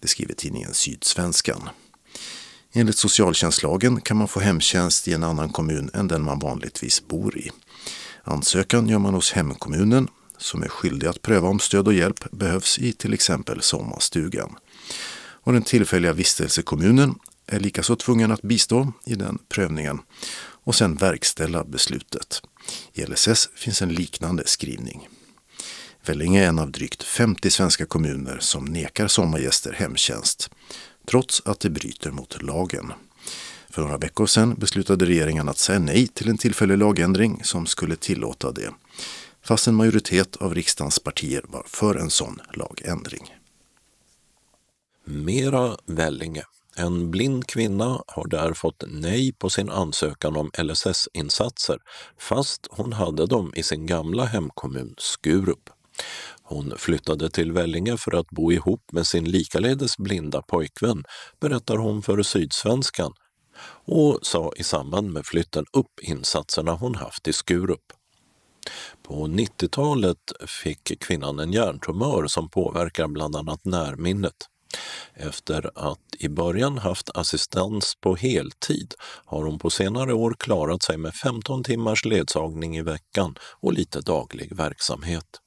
Det 0.00 0.08
skriver 0.08 0.34
tidningen 0.34 0.74
Sydsvenskan. 0.74 1.68
Enligt 2.76 2.98
socialtjänstlagen 2.98 4.00
kan 4.00 4.16
man 4.16 4.28
få 4.28 4.40
hemtjänst 4.40 5.08
i 5.08 5.12
en 5.12 5.24
annan 5.24 5.48
kommun 5.48 5.90
än 5.94 6.08
den 6.08 6.22
man 6.22 6.38
vanligtvis 6.38 7.06
bor 7.06 7.38
i. 7.38 7.50
Ansökan 8.22 8.88
gör 8.88 8.98
man 8.98 9.14
hos 9.14 9.32
hemkommunen 9.32 10.08
som 10.38 10.62
är 10.62 10.68
skyldig 10.68 11.06
att 11.06 11.22
pröva 11.22 11.48
om 11.48 11.58
stöd 11.58 11.86
och 11.86 11.94
hjälp 11.94 12.30
behövs 12.30 12.78
i 12.78 12.92
till 12.92 13.14
exempel 13.14 13.62
sommarstugan. 13.62 14.56
Och 15.16 15.52
den 15.52 15.62
tillfälliga 15.62 16.12
vistelsekommunen 16.12 17.14
är 17.46 17.60
likaså 17.60 17.96
tvungen 17.96 18.30
att 18.30 18.42
bistå 18.42 18.92
i 19.06 19.14
den 19.14 19.38
prövningen 19.48 20.00
och 20.64 20.74
sedan 20.74 20.94
verkställa 20.94 21.64
beslutet. 21.64 22.42
I 22.92 23.04
LSS 23.04 23.48
finns 23.54 23.82
en 23.82 23.94
liknande 23.94 24.42
skrivning. 24.46 25.08
Vellinge 26.06 26.44
är 26.44 26.48
en 26.48 26.58
av 26.58 26.70
drygt 26.70 27.02
50 27.02 27.50
svenska 27.50 27.86
kommuner 27.86 28.38
som 28.40 28.64
nekar 28.64 29.08
sommargäster 29.08 29.72
hemtjänst 29.72 30.50
trots 31.06 31.42
att 31.44 31.60
det 31.60 31.70
bryter 31.70 32.10
mot 32.10 32.42
lagen. 32.42 32.92
För 33.70 33.82
några 33.82 33.98
veckor 33.98 34.26
sedan 34.26 34.54
beslutade 34.54 35.04
regeringen 35.04 35.48
att 35.48 35.58
säga 35.58 35.78
nej 35.78 36.06
till 36.06 36.28
en 36.28 36.38
tillfällig 36.38 36.78
lagändring 36.78 37.40
som 37.44 37.66
skulle 37.66 37.96
tillåta 37.96 38.52
det, 38.52 38.70
fast 39.42 39.66
en 39.66 39.74
majoritet 39.74 40.36
av 40.36 40.54
riksdagens 40.54 40.98
partier 40.98 41.44
var 41.48 41.62
för 41.66 41.94
en 41.94 42.10
sån 42.10 42.40
lagändring. 42.54 43.34
Mera 45.04 45.76
Vellinge. 45.86 46.44
En 46.76 47.10
blind 47.10 47.46
kvinna 47.46 48.02
har 48.06 48.28
där 48.28 48.52
fått 48.52 48.84
nej 48.86 49.32
på 49.32 49.50
sin 49.50 49.70
ansökan 49.70 50.36
om 50.36 50.50
LSS-insatser 50.58 51.78
fast 52.18 52.68
hon 52.70 52.92
hade 52.92 53.26
dem 53.26 53.52
i 53.56 53.62
sin 53.62 53.86
gamla 53.86 54.24
hemkommun 54.24 54.94
Skurup. 54.98 55.70
Hon 56.46 56.72
flyttade 56.76 57.30
till 57.30 57.52
Vellinge 57.52 57.96
för 57.96 58.14
att 58.20 58.30
bo 58.30 58.52
ihop 58.52 58.92
med 58.92 59.06
sin 59.06 59.24
likaledes 59.24 59.98
blinda 59.98 60.42
pojkvän, 60.42 61.04
berättar 61.40 61.76
hon 61.76 62.02
för 62.02 62.22
Sydsvenskan 62.22 63.12
och 63.86 64.18
sa 64.22 64.52
i 64.56 64.62
samband 64.62 65.12
med 65.12 65.26
flytten 65.26 65.64
upp 65.72 66.00
insatserna 66.02 66.72
hon 66.72 66.94
haft 66.94 67.28
i 67.28 67.32
Skurup. 67.32 67.92
På 69.02 69.26
90-talet 69.26 70.32
fick 70.62 71.00
kvinnan 71.00 71.38
en 71.38 71.52
hjärntumör 71.52 72.26
som 72.26 72.50
påverkar 72.50 73.08
bland 73.08 73.36
annat 73.36 73.64
närminnet. 73.64 74.36
Efter 75.14 75.70
att 75.74 76.00
i 76.18 76.28
början 76.28 76.78
haft 76.78 77.10
assistans 77.14 77.94
på 78.00 78.14
heltid 78.14 78.94
har 79.24 79.44
hon 79.44 79.58
på 79.58 79.70
senare 79.70 80.14
år 80.14 80.36
klarat 80.38 80.82
sig 80.82 80.96
med 80.96 81.14
15 81.14 81.64
timmars 81.64 82.04
ledsagning 82.04 82.76
i 82.76 82.82
veckan 82.82 83.34
och 83.60 83.72
lite 83.72 84.00
daglig 84.00 84.56
verksamhet. 84.56 85.40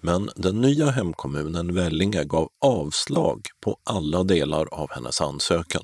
Men 0.00 0.30
den 0.36 0.60
nya 0.60 0.90
hemkommunen 0.90 1.74
Vellinge 1.74 2.24
gav 2.24 2.48
avslag 2.60 3.46
på 3.64 3.76
alla 3.84 4.22
delar 4.22 4.74
av 4.74 4.90
hennes 4.90 5.20
ansökan. 5.20 5.82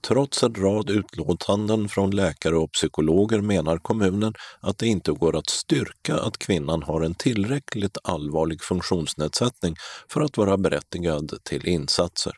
Trots 0.00 0.42
en 0.42 0.54
rad 0.54 0.90
utlåtanden 0.90 1.88
från 1.88 2.10
läkare 2.10 2.56
och 2.56 2.72
psykologer 2.72 3.40
menar 3.40 3.78
kommunen 3.78 4.34
att 4.60 4.78
det 4.78 4.86
inte 4.86 5.12
går 5.12 5.36
att 5.36 5.48
styrka 5.48 6.16
att 6.16 6.38
kvinnan 6.38 6.82
har 6.82 7.00
en 7.00 7.14
tillräckligt 7.14 7.98
allvarlig 8.04 8.62
funktionsnedsättning 8.62 9.74
för 10.08 10.20
att 10.20 10.36
vara 10.36 10.56
berättigad 10.56 11.32
till 11.44 11.68
insatser 11.68 12.32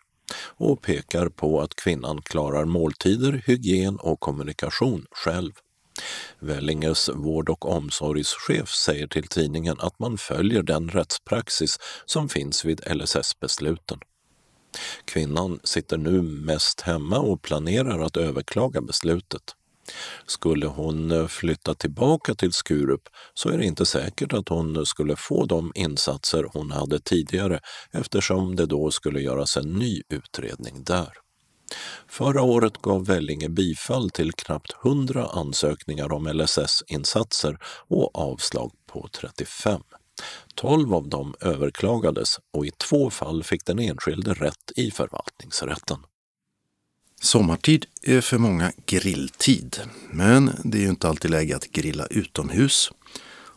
och 0.56 0.82
pekar 0.82 1.28
på 1.28 1.60
att 1.60 1.74
kvinnan 1.74 2.22
klarar 2.22 2.64
måltider, 2.64 3.42
hygien 3.46 3.96
och 3.96 4.20
kommunikation 4.20 5.06
själv. 5.10 5.52
Vellinges 6.40 7.08
vård 7.14 7.48
och 7.48 7.68
omsorgschef 7.68 8.68
säger 8.68 9.06
till 9.06 9.28
tidningen 9.28 9.76
att 9.80 9.98
man 9.98 10.18
följer 10.18 10.62
den 10.62 10.88
rättspraxis 10.88 11.78
som 12.06 12.28
finns 12.28 12.64
vid 12.64 12.80
LSS-besluten. 12.94 13.98
Kvinnan 15.04 15.60
sitter 15.64 15.96
nu 15.96 16.22
mest 16.22 16.80
hemma 16.80 17.18
och 17.18 17.42
planerar 17.42 18.00
att 18.00 18.16
överklaga 18.16 18.80
beslutet. 18.80 19.42
Skulle 20.26 20.66
hon 20.66 21.28
flytta 21.28 21.74
tillbaka 21.74 22.34
till 22.34 22.52
Skurup 22.52 23.08
så 23.34 23.48
är 23.48 23.58
det 23.58 23.64
inte 23.64 23.86
säkert 23.86 24.32
att 24.32 24.48
hon 24.48 24.86
skulle 24.86 25.16
få 25.16 25.46
de 25.46 25.72
insatser 25.74 26.46
hon 26.52 26.70
hade 26.70 27.00
tidigare 27.00 27.60
eftersom 27.90 28.56
det 28.56 28.66
då 28.66 28.90
skulle 28.90 29.20
göras 29.20 29.56
en 29.56 29.72
ny 29.72 30.02
utredning 30.08 30.84
där. 30.84 31.21
Förra 32.08 32.42
året 32.42 32.82
gav 32.82 33.06
Vellinge 33.06 33.48
bifall 33.48 34.10
till 34.10 34.32
knappt 34.32 34.72
100 34.84 35.26
ansökningar 35.32 36.12
om 36.12 36.26
LSS-insatser 36.26 37.58
och 37.64 38.18
avslag 38.18 38.72
på 38.86 39.08
35. 39.12 39.82
12 40.54 40.94
av 40.94 41.08
dem 41.08 41.34
överklagades 41.40 42.38
och 42.52 42.66
i 42.66 42.70
två 42.70 43.10
fall 43.10 43.44
fick 43.44 43.64
den 43.64 43.78
enskilde 43.78 44.34
rätt 44.34 44.72
i 44.76 44.90
förvaltningsrätten. 44.90 45.98
Sommartid 47.22 47.86
är 48.02 48.20
för 48.20 48.38
många 48.38 48.72
grilltid, 48.86 49.80
men 50.10 50.50
det 50.64 50.78
är 50.78 50.82
ju 50.82 50.88
inte 50.88 51.08
alltid 51.08 51.30
läge 51.30 51.56
att 51.56 51.72
grilla 51.72 52.06
utomhus. 52.06 52.90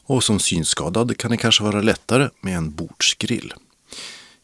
Och 0.07 0.23
som 0.23 0.39
synskadad 0.39 1.17
kan 1.17 1.31
det 1.31 1.37
kanske 1.37 1.63
vara 1.63 1.81
lättare 1.81 2.29
med 2.41 2.57
en 2.57 2.75
bordsgrill. 2.75 3.53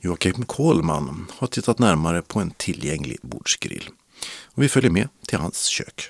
Joakim 0.04 0.46
Kohlman 0.46 1.28
har 1.38 1.48
tittat 1.48 1.80
närmare 1.80 2.22
på 2.22 2.40
en 2.40 2.52
tillgänglig 2.52 3.18
bordsgrill. 3.22 3.90
Och 4.46 4.64
vi 4.64 4.70
följer 4.70 4.92
med 4.92 5.08
till 5.28 5.38
hans 5.38 5.66
kök. 5.66 6.10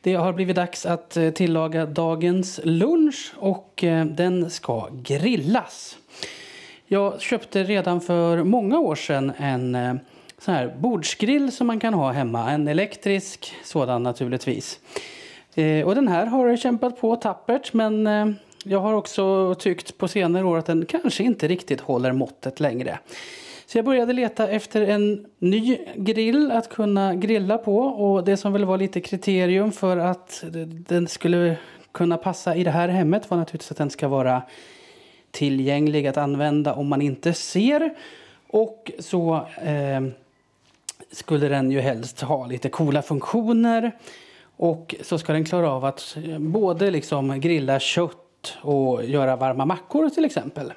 Det 0.00 0.14
har 0.14 0.32
blivit 0.32 0.56
dags 0.56 0.86
att 0.86 1.16
eh, 1.16 1.30
tillaga 1.30 1.86
dagens 1.86 2.60
lunch 2.64 3.32
och 3.36 3.84
eh, 3.84 4.06
den 4.06 4.50
ska 4.50 4.88
grillas. 4.92 5.96
Jag 6.86 7.20
köpte 7.20 7.64
redan 7.64 8.00
för 8.00 8.44
många 8.44 8.78
år 8.78 8.94
sedan 8.94 9.32
en 9.36 9.74
eh, 9.74 9.94
sån 10.38 10.54
här 10.54 10.76
bordsgrill 10.78 11.52
som 11.52 11.66
man 11.66 11.80
kan 11.80 11.94
ha 11.94 12.12
hemma. 12.12 12.50
En 12.50 12.68
elektrisk 12.68 13.54
sådan 13.64 14.02
naturligtvis. 14.02 14.78
Och 15.84 15.94
den 15.94 16.08
här 16.08 16.26
har 16.26 16.56
kämpat 16.56 17.00
på 17.00 17.16
tappert 17.16 17.72
men 17.72 18.06
jag 18.64 18.78
har 18.78 18.92
också 18.94 19.54
tyckt 19.54 19.98
på 19.98 20.08
senare 20.08 20.44
år 20.44 20.58
att 20.58 20.66
den 20.66 20.86
kanske 20.86 21.24
inte 21.24 21.48
riktigt 21.48 21.80
håller 21.80 22.12
måttet 22.12 22.60
längre. 22.60 22.98
Så 23.66 23.78
jag 23.78 23.84
började 23.84 24.12
leta 24.12 24.48
efter 24.48 24.82
en 24.82 25.26
ny 25.38 25.78
grill 25.96 26.50
att 26.50 26.68
kunna 26.68 27.14
grilla 27.14 27.58
på 27.58 27.78
och 27.78 28.24
det 28.24 28.36
som 28.36 28.52
väl 28.52 28.64
var 28.64 28.78
lite 28.78 29.00
kriterium 29.00 29.72
för 29.72 29.96
att 29.96 30.44
den 30.88 31.08
skulle 31.08 31.56
kunna 31.92 32.16
passa 32.16 32.56
i 32.56 32.64
det 32.64 32.70
här 32.70 32.88
hemmet 32.88 33.30
var 33.30 33.38
naturligtvis 33.38 33.70
att 33.70 33.78
den 33.78 33.90
ska 33.90 34.08
vara 34.08 34.42
tillgänglig 35.30 36.06
att 36.06 36.16
använda 36.16 36.74
om 36.74 36.88
man 36.88 37.02
inte 37.02 37.32
ser. 37.32 37.94
Och 38.46 38.90
så 38.98 39.46
eh, 39.62 40.00
skulle 41.10 41.48
den 41.48 41.70
ju 41.70 41.80
helst 41.80 42.20
ha 42.20 42.46
lite 42.46 42.68
coola 42.68 43.02
funktioner. 43.02 43.92
Och 44.56 44.94
så 45.02 45.18
ska 45.18 45.32
den 45.32 45.44
klara 45.44 45.70
av 45.70 45.84
att 45.84 46.16
både 46.38 46.90
liksom 46.90 47.40
grilla 47.40 47.80
kött 47.80 48.21
och 48.62 49.04
göra 49.04 49.36
varma 49.36 49.64
mackor 49.64 50.08
till 50.08 50.24
exempel. 50.24 50.72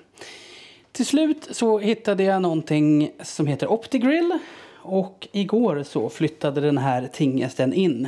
Till 0.91 1.05
slut 1.05 1.47
så 1.51 1.79
hittade 1.79 2.23
jag 2.23 2.41
någonting 2.41 3.11
som 3.21 3.47
heter 3.47 3.71
OptiGrill 3.71 4.39
och 4.85 5.27
igår 5.31 5.83
så 5.83 6.09
flyttade 6.09 6.61
den 6.61 6.77
här 6.77 7.07
tingesten 7.07 7.73
in. 7.73 8.07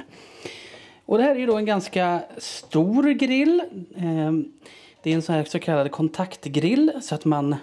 Och 1.05 1.17
det 1.17 1.23
här 1.23 1.35
är 1.35 1.39
ju 1.39 1.45
då 1.45 1.57
en 1.57 1.65
ganska 1.65 2.21
stor 2.37 3.09
grill. 3.09 3.63
Ehm, 3.97 4.51
det 5.03 5.11
är 5.11 5.15
en 5.15 5.21
sån 5.21 5.35
här 5.35 5.43
så 5.43 5.59
kallad 5.59 5.91
kontaktgrill 5.91 6.91
så 7.01 7.15
att 7.15 7.25
man 7.25 7.53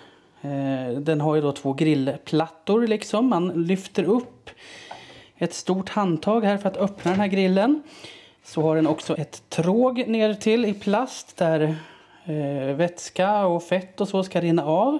eh, 0.42 0.98
den 0.98 1.20
har 1.20 1.34
ju 1.34 1.40
då 1.40 1.52
två 1.52 1.72
grillplattor 1.72 2.86
liksom. 2.86 3.26
Man 3.26 3.48
lyfter 3.48 4.04
upp 4.04 4.50
ett 5.38 5.54
stort 5.54 5.88
handtag 5.88 6.44
här 6.44 6.58
för 6.58 6.68
att 6.68 6.76
öppna 6.76 7.10
den 7.10 7.20
här 7.20 7.28
grillen. 7.28 7.82
Så 8.44 8.62
har 8.62 8.76
den 8.76 8.86
också 8.86 9.16
ett 9.16 9.42
tråg 9.48 10.08
ner 10.08 10.34
till 10.34 10.64
i 10.64 10.74
plast 10.74 11.36
där 11.36 11.76
eh, 12.24 12.74
vätska 12.76 13.46
och 13.46 13.62
fett 13.62 14.00
och 14.00 14.08
så 14.08 14.24
ska 14.24 14.40
rinna 14.40 14.64
av. 14.64 14.98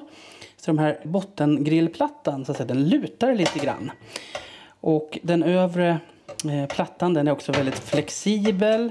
Så 0.57 0.71
de 0.71 0.79
här 0.79 1.01
bottengrillplattan 1.03 2.45
så 2.45 2.51
att 2.51 2.57
säga, 2.57 2.67
den 2.67 2.89
lutar 2.89 3.35
lite 3.35 3.59
grann. 3.59 3.91
Och 4.81 5.19
den 5.23 5.43
övre 5.43 5.99
eh, 6.45 6.67
plattan 6.69 7.15
den 7.15 7.29
är 7.29 7.33
också 7.33 7.53
väldigt 7.53 7.79
flexibel. 7.79 8.91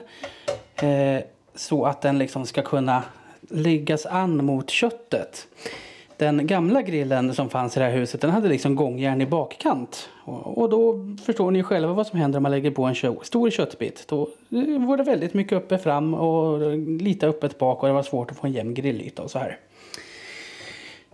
Eh, 0.75 1.23
så 1.55 1.85
att 1.85 2.01
den 2.01 2.17
liksom 2.17 2.45
ska 2.45 2.61
kunna 2.61 3.03
läggas 3.49 4.05
an 4.05 4.45
mot 4.45 4.69
köttet. 4.69 5.47
Den 6.17 6.47
gamla 6.47 6.81
grillen 6.81 7.33
som 7.33 7.49
fanns 7.49 7.77
i 7.77 7.79
det 7.79 7.85
här 7.85 7.93
huset 7.93 8.21
den 8.21 8.29
hade 8.29 8.49
liksom 8.49 8.75
gångjärn 8.75 9.21
i 9.21 9.25
bakkant. 9.25 10.09
Och, 10.25 10.69
då 10.69 11.15
förstår 11.25 11.51
ni 11.51 11.63
själva 11.63 11.93
vad 11.93 12.07
som 12.07 12.19
händer 12.19 12.37
om 12.37 12.43
man 12.43 12.51
lägger 12.51 12.71
på 12.71 12.83
en 12.83 12.95
stor 13.21 13.49
köttbit. 13.49 14.05
Då 14.07 14.21
eh, 14.51 14.87
var 14.87 14.97
det 14.97 15.03
väldigt 15.03 15.33
mycket 15.33 15.57
uppe 15.57 15.77
fram 15.77 16.13
och 16.13 16.77
lite 17.01 17.27
öppet 17.27 17.57
bak 17.57 17.81
och 17.81 17.87
det 17.87 17.93
var 17.93 18.03
svårt 18.03 18.31
att 18.31 18.37
få 18.37 18.47
en 18.47 18.53
jämn 18.53 18.73
grillyta 18.73 19.23
och 19.23 19.31
så 19.31 19.39
här. 19.39 19.57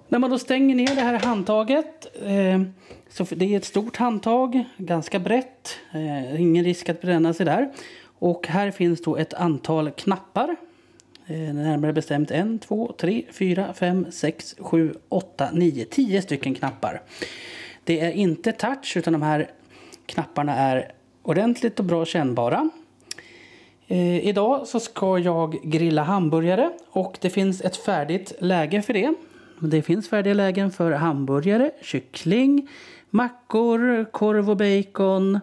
När 0.08 0.20
man 0.20 0.30
då 0.30 0.40
stänger 0.40 0.76
ner 0.76 0.96
det 0.96 1.02
här 1.02 1.20
handtaget, 1.20 2.08
eh, 2.26 2.62
så 3.10 3.36
det 3.36 3.54
är 3.54 3.58
ett 3.58 3.66
stort 3.66 3.98
handtag, 3.98 4.64
ganska 4.78 5.20
brett, 5.20 5.78
eh, 5.94 6.42
ingen 6.42 6.66
risk 6.66 6.90
att 6.90 7.02
bränna 7.02 7.34
sig 7.34 7.46
där. 7.46 7.72
Och 8.20 8.48
här 8.48 8.72
finns 8.72 9.04
då 9.04 9.18
ett 9.18 9.34
antal 9.34 9.92
knappar 9.92 10.56
Eh, 11.30 11.54
närmare 11.54 11.94
bestämt 11.94 12.32
en, 12.32 12.60
två, 12.60 12.94
tre, 12.98 13.24
fyra, 13.32 13.74
fem, 13.74 14.06
sex, 14.12 14.56
sju, 14.60 14.94
åtta, 15.10 15.50
nio, 15.54 15.86
tio 15.86 16.22
stycken 16.22 16.56
knappar. 16.56 17.02
Det 17.84 18.00
är 18.00 18.12
inte 18.12 18.52
touch 18.52 18.98
utan 18.98 19.14
de 19.14 19.22
här 19.22 19.52
knapparna 20.06 20.56
är 20.56 20.92
ordentligt 21.24 21.80
och 21.80 21.86
bra 21.86 22.06
kännbara. 22.06 22.70
Eh, 23.88 24.28
idag 24.28 24.68
så 24.68 24.80
ska 24.80 25.18
jag 25.20 25.58
grilla 25.64 26.04
hamburgare 26.04 26.72
och 26.90 27.18
det 27.22 27.30
finns 27.30 27.62
ett 27.62 27.78
färdigt 27.78 28.34
läge 28.40 28.82
för 28.82 28.94
det. 28.94 29.14
Det 29.60 29.82
finns 29.82 30.10
färdiga 30.10 30.34
lägen 30.34 30.72
för 30.72 30.92
hamburgare, 30.92 31.72
kyckling, 31.82 32.70
mackor, 33.10 34.06
korv 34.12 34.50
och 34.50 34.58
bacon, 34.58 35.36
Eh, 35.36 35.40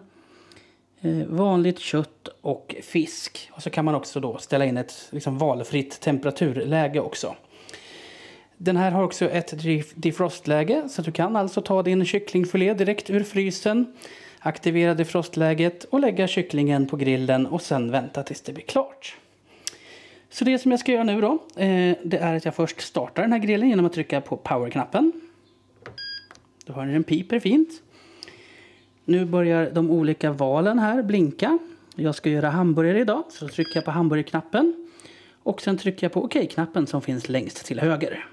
Eh, 1.01 1.25
vanligt 1.27 1.79
kött 1.79 2.27
och 2.41 2.75
fisk. 2.83 3.49
Och 3.51 3.63
så 3.63 3.69
kan 3.69 3.85
man 3.85 3.95
också 3.95 4.19
då 4.19 4.37
ställa 4.37 4.65
in 4.65 4.77
ett 4.77 5.07
liksom 5.11 5.37
valfritt 5.37 5.99
temperaturläge 5.99 6.99
också. 6.99 7.35
Den 8.57 8.77
här 8.77 8.91
har 8.91 9.03
också 9.03 9.29
ett 9.29 9.53
defrostläge 9.95 10.89
så 10.89 11.01
du 11.01 11.11
kan 11.11 11.35
alltså 11.35 11.61
ta 11.61 11.83
din 11.83 12.05
kycklingfilé 12.05 12.73
direkt 12.73 13.09
ur 13.09 13.23
frysen, 13.23 13.93
aktivera 14.39 14.93
defrostläget 14.93 15.83
och 15.83 15.99
lägga 15.99 16.27
kycklingen 16.27 16.87
på 16.87 16.97
grillen 16.97 17.47
och 17.47 17.61
sen 17.61 17.91
vänta 17.91 18.23
tills 18.23 18.41
det 18.41 18.53
blir 18.53 18.65
klart. 18.65 19.17
Så 20.29 20.45
det 20.45 20.59
som 20.59 20.71
jag 20.71 20.79
ska 20.79 20.91
göra 20.91 21.03
nu 21.03 21.21
då, 21.21 21.33
eh, 21.33 21.97
det 22.03 22.17
är 22.17 22.35
att 22.35 22.45
jag 22.45 22.55
först 22.55 22.81
startar 22.81 23.21
den 23.21 23.31
här 23.31 23.39
grillen 23.39 23.69
genom 23.69 23.85
att 23.85 23.93
trycka 23.93 24.21
på 24.21 24.37
powerknappen. 24.37 25.11
Då 26.65 26.73
hör 26.73 26.85
ni 26.85 26.93
den 26.93 27.03
piper 27.03 27.39
fint. 27.39 27.69
Nu 29.09 29.25
börjar 29.25 29.71
de 29.71 29.91
olika 29.91 30.31
valen 30.31 30.79
här 30.79 31.03
blinka. 31.03 31.57
Jag 31.95 32.15
ska 32.15 32.29
göra 32.29 32.49
hamburgare 32.49 32.99
idag, 32.99 33.23
så 33.29 33.45
då 33.45 33.51
trycker 33.51 33.71
jag 33.75 33.85
på 33.85 33.91
hamburgerknappen. 33.91 34.87
Och 35.43 35.61
sen 35.61 35.77
trycker 35.77 36.05
jag 36.05 36.13
på 36.13 36.23
OK-knappen 36.23 36.87
som 36.87 37.01
finns 37.01 37.29
längst 37.29 37.65
till 37.65 37.79
höger. 37.79 38.25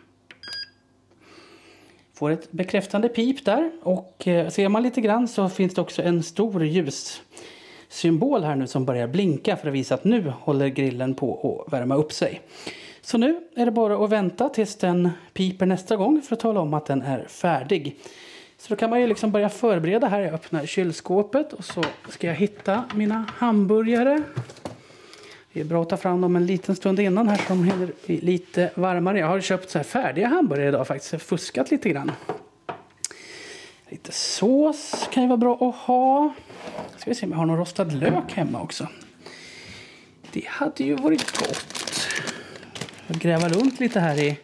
Får 2.14 2.30
ett 2.30 2.52
bekräftande 2.52 3.08
pip 3.08 3.44
där 3.44 3.70
och 3.82 4.28
eh, 4.28 4.48
ser 4.48 4.68
man 4.68 4.82
lite 4.82 5.00
grann 5.00 5.28
så 5.28 5.48
finns 5.48 5.74
det 5.74 5.80
också 5.80 6.02
en 6.02 6.22
stor 6.22 6.64
ljussymbol 6.64 8.44
här 8.44 8.56
nu 8.56 8.66
som 8.66 8.84
börjar 8.84 9.08
blinka 9.08 9.56
för 9.56 9.68
att 9.68 9.74
visa 9.74 9.94
att 9.94 10.04
nu 10.04 10.32
håller 10.40 10.68
grillen 10.68 11.14
på 11.14 11.64
att 11.66 11.72
värma 11.72 11.94
upp 11.94 12.12
sig. 12.12 12.40
Så 13.00 13.18
nu 13.18 13.40
är 13.56 13.64
det 13.66 13.72
bara 13.72 14.04
att 14.04 14.10
vänta 14.10 14.48
tills 14.48 14.76
den 14.76 15.10
piper 15.32 15.66
nästa 15.66 15.96
gång 15.96 16.22
för 16.22 16.34
att 16.34 16.40
tala 16.40 16.60
om 16.60 16.74
att 16.74 16.87
den 16.87 17.02
är 17.02 17.24
färdig. 17.28 17.96
Så 18.64 18.70
då 18.70 18.77
kan 18.77 18.90
man 18.90 19.00
ju 19.00 19.07
liksom 19.07 19.31
börja 19.31 19.48
förbereda 19.48 20.09
här. 20.09 20.20
Jag 20.20 20.35
öppnar 20.35 20.66
kylskåpet 20.66 21.53
och 21.53 21.64
så 21.64 21.85
ska 22.09 22.27
jag 22.27 22.35
hitta 22.35 22.85
mina 22.94 23.24
hamburgare. 23.37 24.22
Det 25.53 25.61
är 25.61 25.64
bra 25.64 25.83
att 25.83 25.88
ta 25.88 25.96
fram 25.96 26.20
dem 26.20 26.37
en 26.37 26.46
liten 26.46 26.77
stund 26.77 27.00
innan 27.00 27.29
här 27.29 27.37
så 27.37 27.42
de 27.48 27.64
hinner 27.64 27.92
bli 28.07 28.20
lite 28.20 28.70
varmare. 28.74 29.18
Jag 29.18 29.27
har 29.27 29.40
köpt 29.40 29.70
så 29.70 29.79
här 29.79 29.85
färdiga 29.85 30.29
hamburgare 30.29 30.68
idag 30.68 30.87
faktiskt. 30.87 31.12
Jag 31.12 31.18
har 31.18 31.24
fuskat 31.24 31.70
lite 31.70 31.88
grann. 31.88 32.12
Lite 33.88 34.12
sås 34.12 35.09
kan 35.12 35.22
ju 35.22 35.29
vara 35.29 35.37
bra 35.37 35.55
att 35.55 35.74
ha. 35.74 36.35
Ska 36.96 37.11
vi 37.11 37.14
se 37.14 37.27
om 37.27 37.33
jag 37.33 37.38
har 37.38 37.46
någon 37.46 37.59
rostad 37.59 37.85
lök 37.85 38.33
hemma 38.33 38.62
också. 38.62 38.88
Det 40.33 40.48
hade 40.48 40.85
ju 40.85 40.94
varit 40.94 41.38
gott. 41.38 42.09
Jag 43.07 43.16
gräva 43.16 43.48
runt 43.48 43.81
lite 43.81 44.00
här 44.00 44.18
i 44.18 44.38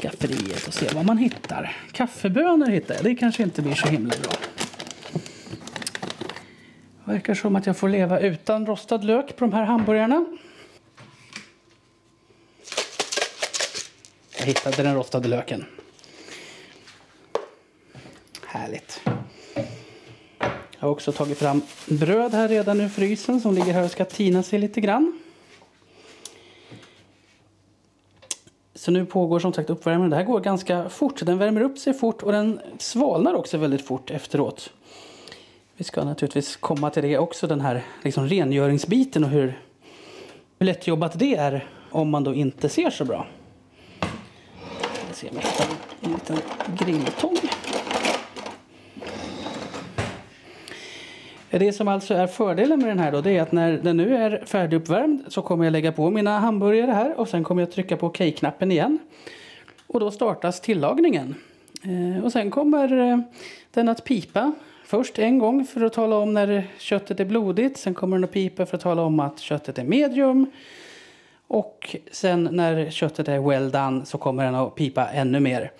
skafferiet 0.00 0.66
och 0.66 0.74
se 0.74 0.86
vad 0.94 1.06
man 1.06 1.18
hittar. 1.18 1.76
Kaffebönor 1.92 2.66
hittar 2.66 2.94
jag. 2.94 3.04
Det 3.04 3.14
kanske 3.14 3.42
inte 3.42 3.62
blir 3.62 3.74
så 3.74 3.88
himla 3.88 4.14
bra. 4.22 4.32
Verkar 7.04 7.34
som 7.34 7.56
att 7.56 7.66
jag 7.66 7.76
får 7.76 7.88
leva 7.88 8.20
utan 8.20 8.66
rostad 8.66 9.04
lök 9.04 9.36
på 9.36 9.44
de 9.44 9.52
här 9.52 9.64
hamburgarna. 9.64 10.24
Jag 14.38 14.46
hittade 14.46 14.82
den 14.82 14.94
rostade 14.94 15.28
löken. 15.28 15.64
Härligt. 18.46 19.00
Jag 20.80 20.86
har 20.86 20.88
också 20.88 21.12
tagit 21.12 21.38
fram 21.38 21.62
bröd 21.86 22.32
här 22.32 22.48
redan 22.48 22.80
ur 22.80 22.88
frysen 22.88 23.40
som 23.40 23.54
ligger 23.54 23.72
här 23.72 23.84
och 23.84 23.90
ska 23.90 24.04
tina 24.04 24.42
sig 24.42 24.58
lite 24.58 24.80
grann. 24.80 25.18
Så 28.88 28.92
nu 28.92 29.06
pågår 29.06 29.38
som 29.38 29.52
sagt 29.52 29.70
uppvärmningen. 29.70 30.10
Det 30.10 30.16
här 30.16 30.24
går 30.24 30.40
ganska 30.40 30.88
fort. 30.88 31.26
Den 31.26 31.38
värmer 31.38 31.60
upp 31.60 31.78
sig 31.78 31.94
fort 31.94 32.22
och 32.22 32.32
den 32.32 32.60
svalnar 32.78 33.34
också 33.34 33.58
väldigt 33.58 33.86
fort 33.86 34.10
efteråt. 34.10 34.70
Vi 35.76 35.84
ska 35.84 36.04
naturligtvis 36.04 36.56
komma 36.56 36.90
till 36.90 37.02
det 37.02 37.18
också, 37.18 37.46
den 37.46 37.60
här 37.60 37.84
liksom 38.02 38.26
rengöringsbiten 38.28 39.24
och 39.24 39.30
hur, 39.30 39.60
hur 40.58 40.66
lättjobbat 40.66 41.18
det 41.18 41.34
är 41.34 41.68
om 41.90 42.10
man 42.10 42.24
då 42.24 42.34
inte 42.34 42.68
ser 42.68 42.90
så 42.90 43.04
bra. 43.04 43.26
Jag 45.08 45.16
ser 45.16 45.30
om 45.30 45.36
jag 45.36 45.42
hittar 45.42 45.66
en 46.00 46.12
liten 46.12 46.36
grilltång. 46.76 47.36
Det 51.50 51.72
som 51.72 51.88
alltså 51.88 52.14
är 52.14 52.26
fördelen 52.26 52.78
med 52.78 52.88
den 52.88 52.98
här 52.98 53.12
då, 53.12 53.20
det 53.20 53.36
är 53.36 53.42
att 53.42 53.52
när 53.52 53.72
den 53.72 53.96
nu 53.96 54.16
är 54.16 54.42
färdiguppvärmd 54.46 55.24
så 55.28 55.42
kommer 55.42 55.64
jag 55.64 55.72
lägga 55.72 55.92
på 55.92 56.10
mina 56.10 56.38
hamburgare 56.38 56.90
här 56.90 57.20
och 57.20 57.28
sen 57.28 57.44
kommer 57.44 57.62
jag 57.62 57.72
trycka 57.72 57.96
på 57.96 58.06
OK-knappen 58.06 58.72
igen. 58.72 58.98
Och 59.86 60.00
då 60.00 60.10
startas 60.10 60.60
tillagningen. 60.60 61.34
Eh, 61.82 62.24
och 62.24 62.32
sen 62.32 62.50
kommer 62.50 62.98
eh, 62.98 63.18
den 63.70 63.88
att 63.88 64.04
pipa. 64.04 64.52
Först 64.84 65.18
en 65.18 65.38
gång 65.38 65.64
för 65.64 65.84
att 65.84 65.92
tala 65.92 66.16
om 66.16 66.34
när 66.34 66.66
köttet 66.78 67.20
är 67.20 67.24
blodigt. 67.24 67.78
Sen 67.78 67.94
kommer 67.94 68.16
den 68.16 68.24
att 68.24 68.32
pipa 68.32 68.66
för 68.66 68.76
att 68.76 68.82
tala 68.82 69.02
om 69.02 69.20
att 69.20 69.38
köttet 69.38 69.78
är 69.78 69.84
medium. 69.84 70.50
Och 71.46 71.96
sen 72.10 72.48
när 72.52 72.90
köttet 72.90 73.28
är 73.28 73.38
well 73.38 73.70
done 73.70 74.04
så 74.04 74.18
kommer 74.18 74.44
den 74.44 74.54
att 74.54 74.74
pipa 74.74 75.08
ännu 75.08 75.40
mer. 75.40 75.70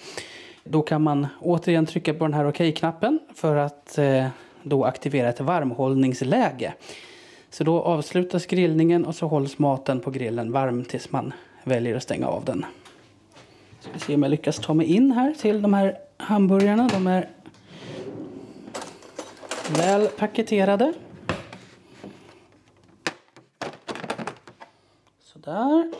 Då 0.65 0.83
kan 0.83 1.03
man 1.03 1.27
återigen 1.41 1.87
trycka 1.87 2.15
på 2.15 2.25
den 2.25 2.35
här 2.35 2.49
OK-knappen 2.49 3.19
för 3.35 3.57
att 3.57 3.99
eh, 3.99 4.27
då 4.63 4.85
aktivera 4.85 5.29
ett 5.29 5.41
varmhållningsläge. 5.41 6.75
Så 7.51 7.65
då 7.65 7.83
avslutas 7.83 8.47
grillningen 8.47 9.07
och 9.07 9.15
så 9.15 9.27
hålls 9.27 9.59
maten 9.59 10.01
på 10.01 10.11
grillen 10.11 10.53
varm 10.53 10.85
tills 10.85 11.13
man 11.13 11.33
väljer 11.65 11.97
att 11.97 12.03
stänga 12.03 12.27
av 12.27 12.45
den. 12.45 12.65
Ska 13.81 13.91
vi 13.93 14.01
se 14.01 14.15
om 14.15 14.23
jag 14.23 14.31
lyckas 14.31 14.59
ta 14.59 14.75
mig 14.75 14.87
in 14.87 15.13
här 15.13 15.35
till 15.35 15.63
de 15.63 15.75
här 15.75 15.99
hamburgarna. 16.17 16.89
De 16.93 17.07
är 17.07 17.29
väl 19.77 20.07
paketerade. 20.07 20.93
Sådär. 25.23 25.93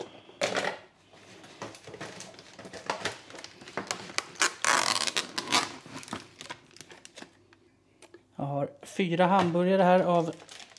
Jag 8.37 8.45
har 8.45 8.69
fyra 8.99 9.27
hamburgare 9.27 9.83
här 9.83 10.01
av 10.01 10.31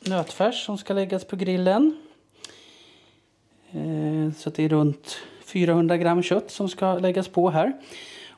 nötfärs 0.01 0.65
som 0.65 0.77
ska 0.77 0.93
läggas 0.93 1.25
på 1.25 1.35
grillen. 1.35 1.97
Eh, 3.71 4.33
så 4.37 4.49
det 4.49 4.65
är 4.65 4.69
runt 4.69 5.17
400 5.45 5.97
gram 5.97 6.23
kött 6.23 6.51
som 6.51 6.69
ska 6.69 6.93
läggas 6.93 7.27
på 7.27 7.49
här. 7.49 7.73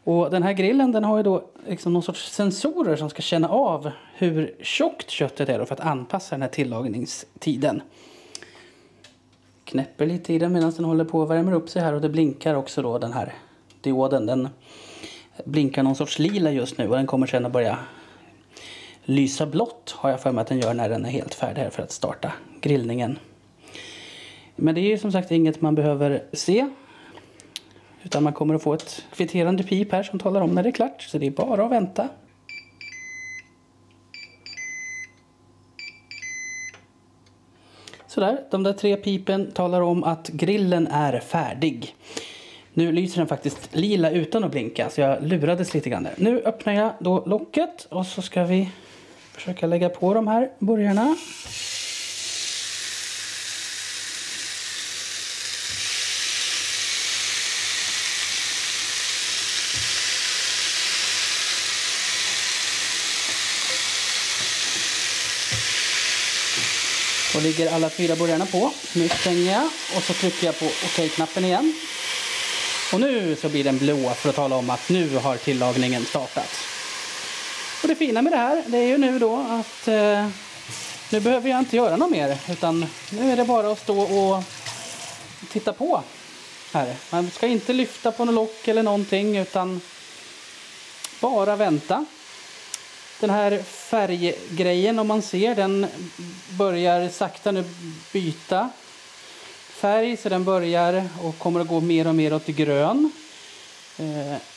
Och 0.04 0.32
den 0.32 0.44
här 0.44 0.54
grillen 0.54 0.92
den 0.92 1.04
har 1.04 1.18
ju 1.18 1.24
då 1.24 1.44
liksom 1.68 1.94
någon 1.94 2.04
sorts 2.04 2.32
sensorer 2.32 2.96
som 2.96 3.10
ska 3.10 3.22
känna 3.22 3.50
av 3.50 3.92
hur 4.16 4.56
tjockt 4.62 5.10
köttet 5.10 5.50
är 5.50 5.66
för 5.66 5.74
att 5.74 5.80
anpassa 5.80 6.36
den 6.36 6.42
här 6.42 6.50
tillagningstiden. 6.50 7.82
Knäpper 9.64 10.06
lite 10.06 10.34
i 10.34 10.40
den 10.40 10.54
medan 10.54 10.72
den 10.72 10.86
håller 10.86 11.06
på 11.06 11.24
att 11.24 11.30
värma 11.30 11.54
upp 11.54 11.70
sig 11.70 11.82
här 11.82 11.94
och 11.94 12.02
det 12.02 12.10
blinkar 12.10 12.56
också 12.56 12.82
då 12.82 12.98
den 12.98 13.14
här 13.14 13.34
dioden. 13.82 14.26
Den 14.26 14.50
blinkar 15.46 15.84
någon 15.84 15.96
sorts 15.96 16.20
lila 16.20 16.52
just 16.52 16.78
nu 16.78 16.88
och 16.88 16.96
den 16.96 17.08
kommer 17.08 17.28
sen 17.28 17.46
att 17.46 17.52
börja 17.52 17.78
lysa 19.04 19.46
blått 19.46 19.96
har 19.98 20.10
jag 20.10 20.22
för 20.22 20.32
mig 20.32 20.42
att 20.42 20.48
den 20.48 20.60
gör 20.60 20.74
när 20.74 20.90
den 20.90 21.06
är 21.06 21.10
helt 21.10 21.34
färdig 21.34 21.62
här 21.62 21.70
för 21.70 21.84
att 21.84 21.92
starta 21.92 22.34
grillningen. 22.62 23.20
Men 24.56 24.76
det 24.76 24.82
är 24.82 24.90
ju 24.90 24.98
som 24.98 25.12
sagt 25.12 25.32
inget 25.32 25.62
man 25.62 25.76
behöver 25.76 26.24
se. 26.34 26.70
Utan 28.04 28.24
man 28.24 28.34
kommer 28.34 28.56
att 28.56 28.64
få 28.64 28.74
ett 28.74 29.06
kvitterande 29.16 29.64
pip 29.64 29.92
här 29.92 30.04
som 30.04 30.20
talar 30.20 30.42
om 30.42 30.56
när 30.56 30.64
det 30.64 30.70
är 30.70 30.74
klart. 30.74 31.02
Så 31.02 31.18
det 31.18 31.28
är 31.28 31.32
bara 31.32 31.66
att 31.66 31.72
vänta. 31.72 32.10
Sådär, 38.08 38.44
de 38.52 38.64
där 38.64 38.74
tre 38.74 38.96
pipen 38.96 39.52
talar 39.52 39.82
om 39.82 40.04
att 40.04 40.28
grillen 40.28 40.88
är 40.88 41.20
färdig. 41.20 41.96
Nu 42.74 42.92
lyser 42.92 43.18
den 43.18 43.28
faktiskt 43.28 43.76
lila 43.76 44.10
utan 44.10 44.44
att 44.44 44.52
blinka 44.52 44.90
så 44.90 45.02
jag 45.02 45.24
lurades 45.24 45.74
lite 45.74 45.90
grann 45.90 46.04
där. 46.04 46.14
Nu 46.18 46.42
öppnar 46.42 46.74
jag 46.74 46.92
då 47.00 47.24
locket 47.26 47.88
och 47.90 48.06
så 48.06 48.22
ska 48.22 48.44
vi 48.44 48.70
försöka 49.42 49.68
lägga 49.68 49.90
på 49.90 50.14
de 50.14 50.28
här 50.28 50.50
burgarna. 50.60 51.16
Då 67.34 67.40
ligger 67.40 67.74
alla 67.74 67.90
fyra 67.90 68.16
burgarna 68.16 68.46
på. 68.46 68.72
Nu 68.96 69.10
stänger 69.10 69.52
jag 69.52 69.66
och 69.96 70.04
så 70.04 70.14
trycker 70.14 70.46
jag 70.46 70.60
på 70.60 70.66
OK-knappen 70.66 71.46
igen. 71.46 71.74
Och 72.94 73.02
nu 73.02 73.36
så 73.36 73.50
blir 73.50 73.64
den 73.64 73.78
blå 73.78 74.10
för 74.10 74.30
att 74.30 74.36
tala 74.36 74.56
om 74.56 74.70
att 74.70 74.90
nu 74.90 75.18
har 75.18 75.38
tillagningen 75.38 76.06
startat. 76.06 76.81
Och 77.82 77.88
det 77.88 77.96
fina 77.96 78.22
med 78.22 78.34
det 78.34 78.38
här 78.38 78.64
det 78.68 78.78
är 78.78 78.88
ju 78.88 78.98
nu 78.98 79.20
då 79.20 79.36
att 79.36 79.88
eh, 79.88 80.28
nu 81.12 81.20
behöver 81.20 81.50
jag 81.50 81.60
inte 81.60 81.76
göra 81.76 81.96
något 81.96 82.12
mer 82.12 82.38
utan 82.50 82.86
nu 83.12 83.32
är 83.32 83.38
det 83.38 83.46
bara 83.46 83.72
att 83.72 83.80
stå 83.80 84.02
och 84.02 84.44
titta 85.52 85.74
på 85.74 86.04
här. 86.74 86.96
Man 87.10 87.32
ska 87.32 87.48
inte 87.48 87.74
lyfta 87.74 88.12
på 88.12 88.26
något 88.26 88.36
lock 88.36 88.68
eller 88.68 88.84
någonting 88.84 89.38
utan 89.38 89.82
bara 91.20 91.56
vänta. 91.56 92.06
Den 93.20 93.30
här 93.30 93.64
färggrejen 93.64 95.00
om 95.00 95.08
man 95.08 95.22
ser 95.22 95.56
den 95.56 95.88
börjar 96.50 97.10
sakta 97.10 97.52
nu 97.52 97.64
byta 98.14 98.70
färg 99.70 100.18
så 100.18 100.30
den 100.30 100.44
börjar 100.44 101.10
och 101.24 101.40
kommer 101.40 101.60
att 101.60 101.68
gå 101.68 101.82
mer 101.82 102.08
och 102.08 102.16
mer 102.16 102.34
åt 102.34 102.48
grön. 102.48 103.12
Eh, 103.98 104.51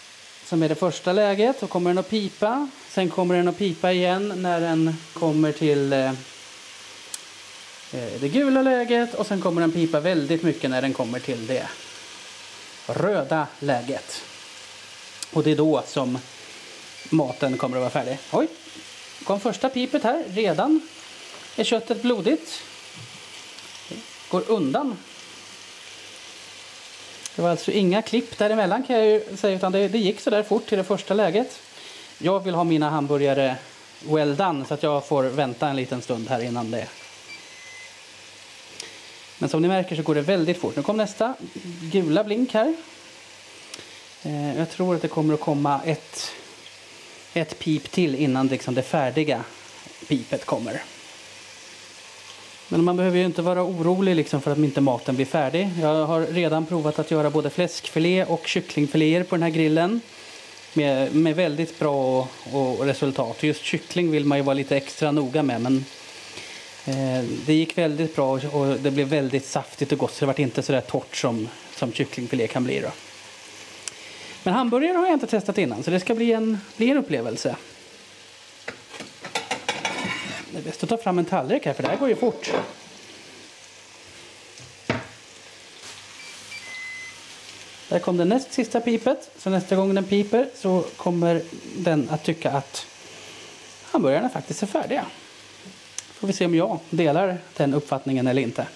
som 0.45 0.63
är 0.63 0.69
det 0.69 0.75
första 0.75 1.13
läget. 1.13 1.61
då 1.61 1.67
kommer 1.67 1.91
den 1.91 1.99
att 1.99 2.11
pipa. 2.11 2.69
Sen 2.89 3.11
kommer 3.11 3.35
den 3.35 3.49
att 3.49 3.59
pipa 3.59 3.93
igen 3.93 4.33
när 4.37 4.61
den 4.61 4.97
kommer 5.13 5.53
till 5.53 5.93
eh, 5.93 6.09
eh, 7.93 8.13
det 8.21 8.29
gula 8.29 8.63
läget 8.63 9.15
och 9.15 9.27
sen 9.27 9.41
kommer 9.41 9.61
den 9.61 9.73
pipa 9.73 10.01
väldigt 10.01 10.43
mycket 10.43 10.71
när 10.71 10.83
den 10.83 10.93
kommer 10.93 11.19
till 11.19 11.47
det 11.47 11.69
röda 12.87 13.47
läget. 13.61 14.23
Och 15.33 15.43
det 15.43 15.51
är 15.51 15.57
då 15.57 15.83
som 15.87 16.19
maten 17.11 17.57
kommer 17.57 17.77
att 17.77 17.81
vara 17.81 17.91
färdig. 17.91 18.19
Oj, 18.33 18.49
kom 19.25 19.41
första 19.41 19.69
pipet 19.69 20.03
här. 20.03 20.25
Redan 20.29 20.81
är 21.57 21.65
köttet 21.65 22.03
blodigt. 22.03 22.63
Går 24.29 24.43
undan. 24.47 24.97
Det 27.37 27.43
var 27.43 27.51
alltså 27.51 27.71
inga 27.71 28.03
klipp 28.03 28.39
däremellan 28.39 28.83
kan 28.83 28.97
jag 28.97 29.07
ju 29.07 29.37
säga 29.37 29.57
utan 29.57 29.73
det, 29.73 29.89
det 29.89 29.99
gick 29.99 30.21
så 30.21 30.31
där 30.31 30.43
fort 30.43 30.67
till 30.67 30.79
det 30.79 30.85
första 30.85 31.15
läget. 31.15 31.61
Jag 32.19 32.41
vill 32.45 32.55
ha 32.55 32.65
mina 32.65 32.91
hamburgare 32.91 33.57
well 34.09 34.37
done 34.37 34.65
så 34.65 34.75
att 34.75 34.83
jag 34.83 35.07
får 35.07 35.23
vänta 35.23 35.69
en 35.69 35.77
liten 35.77 36.03
stund 36.03 36.29
här 36.29 36.41
innan 36.41 36.71
det. 36.71 36.89
Men 39.39 39.49
som 39.49 39.63
ni 39.63 39.69
märker 39.69 39.97
så 39.97 40.03
går 40.03 40.15
det 40.15 40.21
väldigt 40.21 40.59
fort. 40.59 40.77
Nu 40.77 40.83
kom 40.83 40.97
nästa 40.97 41.35
gula 41.93 42.25
blink 42.25 42.55
här. 42.55 42.75
Eh, 44.23 44.59
jag 44.59 44.71
tror 44.71 44.95
att 44.95 45.03
det 45.03 45.09
kommer 45.09 45.35
att 45.35 45.41
komma 45.41 45.81
ett 45.85 46.33
ett 47.35 47.59
pip 47.59 47.91
till 47.91 48.15
innan 48.15 48.47
liksom 48.47 48.75
det 48.75 48.83
färdiga 48.83 49.45
pipet 50.09 50.45
kommer. 50.45 50.83
Men 52.69 52.85
man 52.85 52.97
behöver 52.97 53.19
ju 53.19 53.25
inte 53.25 53.43
vara 53.43 53.63
orolig 53.65 54.17
liksom 54.17 54.41
för 54.41 54.51
att 54.51 54.59
inte 54.59 54.81
maten 54.81 55.17
blir 55.17 55.27
färdig. 55.27 55.71
Jag 55.81 56.07
har 56.07 56.21
redan 56.21 56.67
provat 56.67 56.99
att 56.99 57.11
göra 57.11 57.31
både 57.31 57.51
fläskfilé 57.51 58.25
och 58.25 58.47
kycklingfiléer 58.47 59.23
på 59.23 59.35
den 59.35 59.43
här 59.43 59.51
grillen. 59.51 60.01
Med, 60.73 61.15
med 61.15 61.37
väldigt 61.37 61.79
bra 61.79 62.29
och, 62.53 62.79
och 62.79 62.85
resultat. 62.85 63.43
Just 63.43 63.63
kyckling 63.63 64.11
vill 64.11 64.25
man 64.25 64.39
ju 64.39 64.45
vara 64.45 64.55
lite 64.55 64.77
extra 64.77 65.13
noga 65.13 65.43
med 65.43 65.61
men 65.61 65.85
eh, 66.87 67.25
det 67.47 67.55
gick 67.55 67.79
väldigt 67.79 68.17
bra 68.17 68.33
och 68.33 68.67
det 68.67 68.91
blev 68.91 69.09
väldigt 69.09 69.47
saftigt 69.47 69.93
och 69.93 69.99
gott 69.99 70.15
så 70.15 70.21
det 70.21 70.27
var 70.27 70.41
inte 70.41 70.63
så 70.63 70.73
där 70.73 70.81
torrt 70.81 71.17
som, 71.17 71.49
som 71.77 71.93
kycklingfilé 71.93 72.47
kan 72.47 72.65
bli. 72.65 72.81
Då. 72.81 72.89
Men 74.43 74.55
hamburgare 74.55 74.97
har 74.97 75.07
jag 75.07 75.15
inte 75.15 75.27
testat 75.27 75.59
innan 75.59 75.83
så 75.83 75.91
det 75.91 76.01
ska 76.01 76.15
bli 76.15 76.33
en, 76.33 76.59
bli 76.77 76.91
en 76.91 76.97
upplevelse. 76.97 77.57
Det 80.55 80.61
är 80.61 80.63
bäst 80.63 80.83
att 80.83 80.89
ta 80.89 80.97
fram 80.97 81.19
en 81.19 81.25
tallrik 81.25 81.67
här 81.67 81.73
för 81.73 81.83
det 81.83 81.89
här 81.89 81.97
går 81.97 82.09
ju 82.09 82.17
fort. 82.17 82.53
Där 87.89 87.99
kom 87.99 88.17
det 88.17 88.25
näst 88.25 88.53
sista 88.53 88.81
pipet. 88.81 89.31
Så 89.39 89.51
nästa 89.51 89.77
gång 89.77 89.95
den 89.95 90.05
piper 90.05 90.49
så 90.55 90.85
kommer 90.97 91.43
den 91.77 92.09
att 92.11 92.25
tycka 92.25 92.51
att 92.51 92.87
hamburgarna 93.91 94.29
faktiskt 94.29 94.63
är 94.63 94.67
färdiga. 94.67 95.07
Får 95.97 96.27
vi 96.27 96.33
se 96.33 96.47
om 96.47 96.55
jag 96.55 96.79
delar 96.91 97.39
den 97.57 97.75
uppfattningen 97.75 98.27
eller 98.27 98.43
inte. 98.43 98.67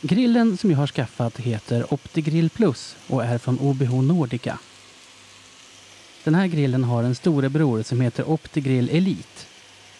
Grillen 0.00 0.56
som 0.56 0.70
jag 0.70 0.78
har 0.78 0.86
skaffat 0.86 1.40
heter 1.40 1.94
OptiGrill 1.94 2.50
Plus 2.50 2.96
och 3.06 3.24
är 3.24 3.38
från 3.38 3.58
OBH 3.60 4.02
Nordica. 4.02 4.58
Den 6.24 6.34
här 6.34 6.46
grillen 6.46 6.84
har 6.84 7.02
en 7.02 7.14
storebror 7.14 7.82
som 7.82 8.00
heter 8.00 8.30
OptiGrill 8.30 8.90
Elite. 8.92 9.46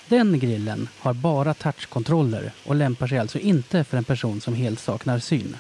Den 0.09 0.39
grillen 0.39 0.89
har 0.99 1.13
bara 1.15 1.55
touchkontroller 1.55 2.53
och 2.67 2.75
lämpar 2.75 3.07
sig 3.07 3.19
alltså 3.19 3.39
inte 3.39 3.85
för 3.85 3.97
en 3.97 4.05
person 4.05 4.41
som 4.41 4.55
helt 4.55 4.81
saknar 4.81 5.19
syn. 5.19 5.57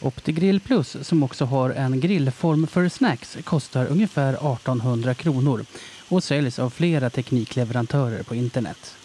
OptiGrill 0.00 0.60
Plus, 0.60 0.96
som 1.02 1.22
också 1.22 1.44
har 1.44 1.70
en 1.70 2.00
grillform 2.00 2.66
för 2.66 2.88
snacks, 2.88 3.38
kostar 3.44 3.86
ungefär 3.86 4.32
1800 4.32 5.14
kronor 5.14 5.64
och 6.08 6.24
säljs 6.24 6.58
av 6.58 6.70
flera 6.70 7.10
teknikleverantörer 7.10 8.22
på 8.22 8.34
internet. 8.34 8.96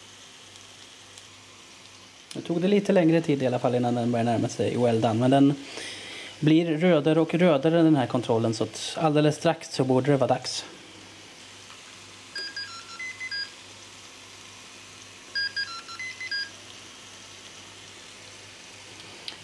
Nu 2.35 2.41
tog 2.41 2.61
det 2.61 2.67
lite 2.67 2.91
längre 2.91 3.21
tid 3.21 3.43
i 3.43 3.47
alla 3.47 3.59
fall 3.59 3.75
innan 3.75 3.95
den 3.95 4.11
började 4.11 4.31
närma 4.31 4.47
sig 4.47 4.77
well 4.77 5.01
done. 5.01 5.13
Men 5.13 5.31
den 5.31 5.53
blir 6.43 6.77
rödare 6.77 7.21
och 7.21 7.33
rödare 7.33 7.83
den 7.83 7.95
här 7.95 8.07
kontrollen 8.07 8.53
så 8.53 8.63
att 8.63 8.97
alldeles 8.97 9.35
strax 9.35 9.75
så 9.75 9.83
borde 9.83 10.11
det 10.11 10.17
vara 10.17 10.27
dags. 10.27 10.65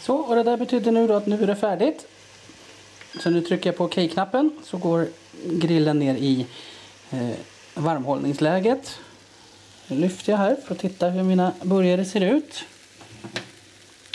Så, 0.01 0.15
och 0.15 0.35
det 0.35 0.43
där 0.43 0.57
betyder 0.57 0.91
nu 0.91 1.07
då 1.07 1.13
att 1.13 1.27
nu 1.27 1.43
är 1.43 1.47
det 1.47 1.55
färdigt. 1.55 2.07
Så 3.19 3.29
nu 3.29 3.41
trycker 3.41 3.69
jag 3.69 3.77
på 3.77 3.83
OK-knappen 3.83 4.51
så 4.63 4.77
går 4.77 5.07
grillen 5.45 5.99
ner 5.99 6.15
i 6.15 6.45
eh, 7.11 7.29
varmhållningsläget. 7.73 8.99
Nu 9.87 9.97
lyfter 9.97 10.31
jag 10.31 10.37
här 10.37 10.55
för 10.55 10.75
att 10.75 10.79
titta 10.79 11.09
hur 11.09 11.23
mina 11.23 11.51
burgare 11.63 12.05
ser 12.05 12.21
ut. 12.21 12.63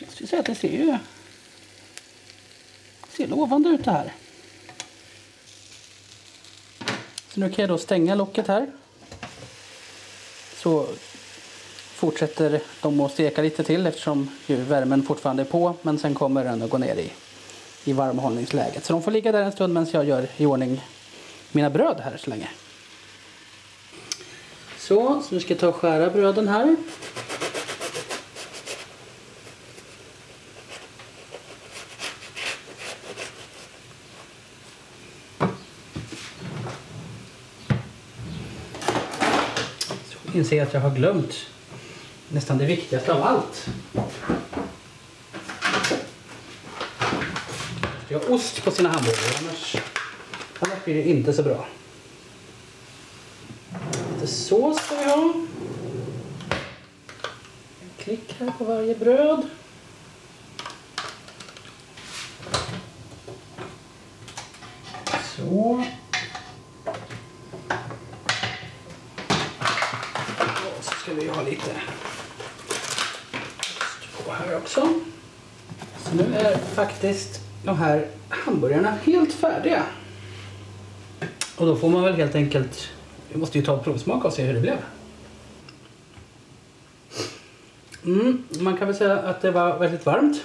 säga 0.09 0.41
att 0.41 0.47
det 0.47 0.55
ser 0.55 0.72
ju 0.72 0.99
ser 3.17 3.27
lovande 3.27 3.69
ut 3.69 3.85
det 3.85 3.91
här. 3.91 4.12
Så 7.29 7.41
nu 7.41 7.51
kan 7.51 7.62
jag 7.62 7.69
då 7.69 7.79
stänga 7.79 8.15
locket 8.15 8.49
här. 8.49 8.67
Så 10.57 10.87
fortsätter 11.95 12.62
de 12.83 13.01
att 13.01 13.12
steka 13.12 13.43
lite 13.43 13.65
till 13.65 13.87
eftersom 13.87 14.31
ju 14.47 14.57
värmen 14.57 15.03
fortfarande 15.03 15.43
är 15.43 15.47
på. 15.47 15.75
Men 15.83 15.99
sen 15.99 16.15
kommer 16.15 16.45
den 16.45 16.62
att 16.62 16.71
gå 16.71 16.79
ner 16.79 16.97
i, 16.97 17.11
i 17.85 17.93
varmhållningsläget. 17.93 18.85
Så 18.85 18.93
de 18.93 19.03
får 19.03 19.11
ligga 19.11 19.33
där 19.33 19.43
en 19.43 19.53
stund 19.53 19.75
medan 19.75 19.89
jag 19.93 20.05
gör 20.05 20.29
i 20.37 20.47
ordning 20.47 20.81
mina 21.53 21.71
bröd 21.71 22.01
här 22.01 22.17
så 22.17 22.31
länge. 22.31 22.49
Så, 24.79 25.23
så 25.29 25.35
nu 25.35 25.41
ska 25.41 25.53
jag 25.53 25.61
ta 25.61 25.69
och 25.69 25.77
skära 25.77 26.11
bröden 26.11 26.49
här. 26.49 26.77
Inser 40.35 40.57
jag 40.57 40.66
att 40.66 40.74
jag 40.74 40.80
har 40.80 40.91
glömt 40.91 41.47
nästan 42.28 42.59
det 42.59 42.66
viktigaste 42.66 43.12
av 43.12 43.22
allt. 43.22 43.66
Jag 48.09 48.18
har 48.18 48.32
ost 48.32 48.64
på 48.64 48.70
sina 48.70 48.89
hamburgare, 48.89 49.39
annars, 49.43 49.76
annars 50.61 50.85
blir 50.85 50.95
det 50.95 51.09
inte 51.09 51.32
så 51.32 51.43
bra. 51.43 51.66
Lite 54.14 54.26
sås 54.26 54.78
ska 54.78 54.97
vi 54.97 55.05
ha. 55.05 55.35
En 57.82 57.91
klick 57.99 58.37
här 58.39 58.53
på 58.59 58.64
varje 58.64 58.95
bröd. 58.95 59.43
Så. 65.37 65.85
Och 70.78 70.85
så 70.85 71.04
ska 71.15 71.23
vi 71.23 71.29
ha 71.29 71.43
lite 71.43 71.71
på 74.25 74.33
här 74.33 74.57
också. 74.57 74.89
Så 75.97 76.15
nu 76.15 76.35
är 76.35 76.57
faktiskt 76.59 77.41
de 77.65 77.79
här 77.79 78.07
hamburgarna 78.29 78.95
helt 79.05 79.33
färdiga. 79.33 79.83
Och 81.57 81.67
då 81.67 81.77
får 81.77 81.89
man 81.89 82.03
väl 82.03 82.15
helt 82.15 82.35
enkelt, 82.35 82.89
vi 83.29 83.39
måste 83.39 83.59
ju 83.59 83.65
ta 83.65 83.79
en 83.79 83.85
provsmak 83.85 84.25
och 84.25 84.33
se 84.33 84.43
hur 84.43 84.55
det 84.55 84.61
blev. 84.61 84.79
Mm, 88.05 88.45
man 88.59 88.77
kan 88.77 88.87
väl 88.87 88.97
säga 88.97 89.19
att 89.19 89.43
det 89.43 89.51
var 89.51 89.79
väldigt 89.79 90.07
varmt. 90.07 90.45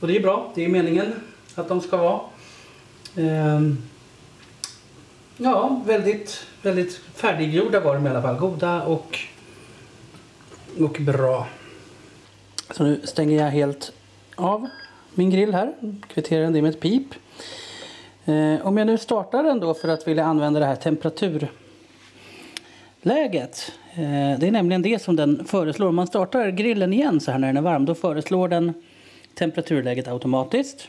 Och 0.00 0.08
det 0.08 0.16
är 0.16 0.20
bra, 0.20 0.52
det 0.54 0.64
är 0.64 0.68
meningen 0.68 1.12
att 1.54 1.68
de 1.68 1.80
ska 1.80 1.96
vara. 1.96 2.20
Ehm, 3.16 3.78
ja, 5.36 5.82
väldigt, 5.86 6.46
väldigt 6.62 7.00
färdiggjorda 7.14 7.80
var 7.80 7.94
de 7.94 8.06
i 8.06 8.10
alla 8.10 8.22
fall. 8.22 8.36
Goda 8.36 8.82
och, 8.82 9.18
och 10.80 10.96
bra. 11.00 11.46
Så 12.70 12.84
nu 12.84 13.00
stänger 13.04 13.44
jag 13.44 13.50
helt 13.50 13.92
av 14.34 14.68
min 15.14 15.30
grill 15.30 15.54
här. 15.54 15.72
Kvitterar 16.08 16.50
det 16.50 16.62
med 16.62 16.70
ett 16.70 16.80
pip. 16.80 17.06
Eh, 18.24 18.66
om 18.66 18.76
jag 18.76 18.86
nu 18.86 18.98
startar 18.98 19.42
den 19.42 19.60
då 19.60 19.74
för 19.74 19.88
att 19.88 20.08
vilja 20.08 20.24
använda 20.24 20.60
det 20.60 20.66
här 20.66 20.76
temperaturläget. 20.76 23.72
Eh, 23.94 24.38
det 24.38 24.46
är 24.46 24.50
nämligen 24.50 24.82
det 24.82 25.02
som 25.02 25.16
den 25.16 25.44
föreslår. 25.44 25.88
Om 25.88 25.94
man 25.94 26.06
startar 26.06 26.50
grillen 26.50 26.92
igen 26.92 27.20
så 27.20 27.30
här 27.30 27.38
när 27.38 27.46
den 27.46 27.56
är 27.56 27.62
varm 27.62 27.84
då 27.84 27.94
föreslår 27.94 28.48
den 28.48 28.74
temperaturläget 29.34 30.08
automatiskt. 30.08 30.88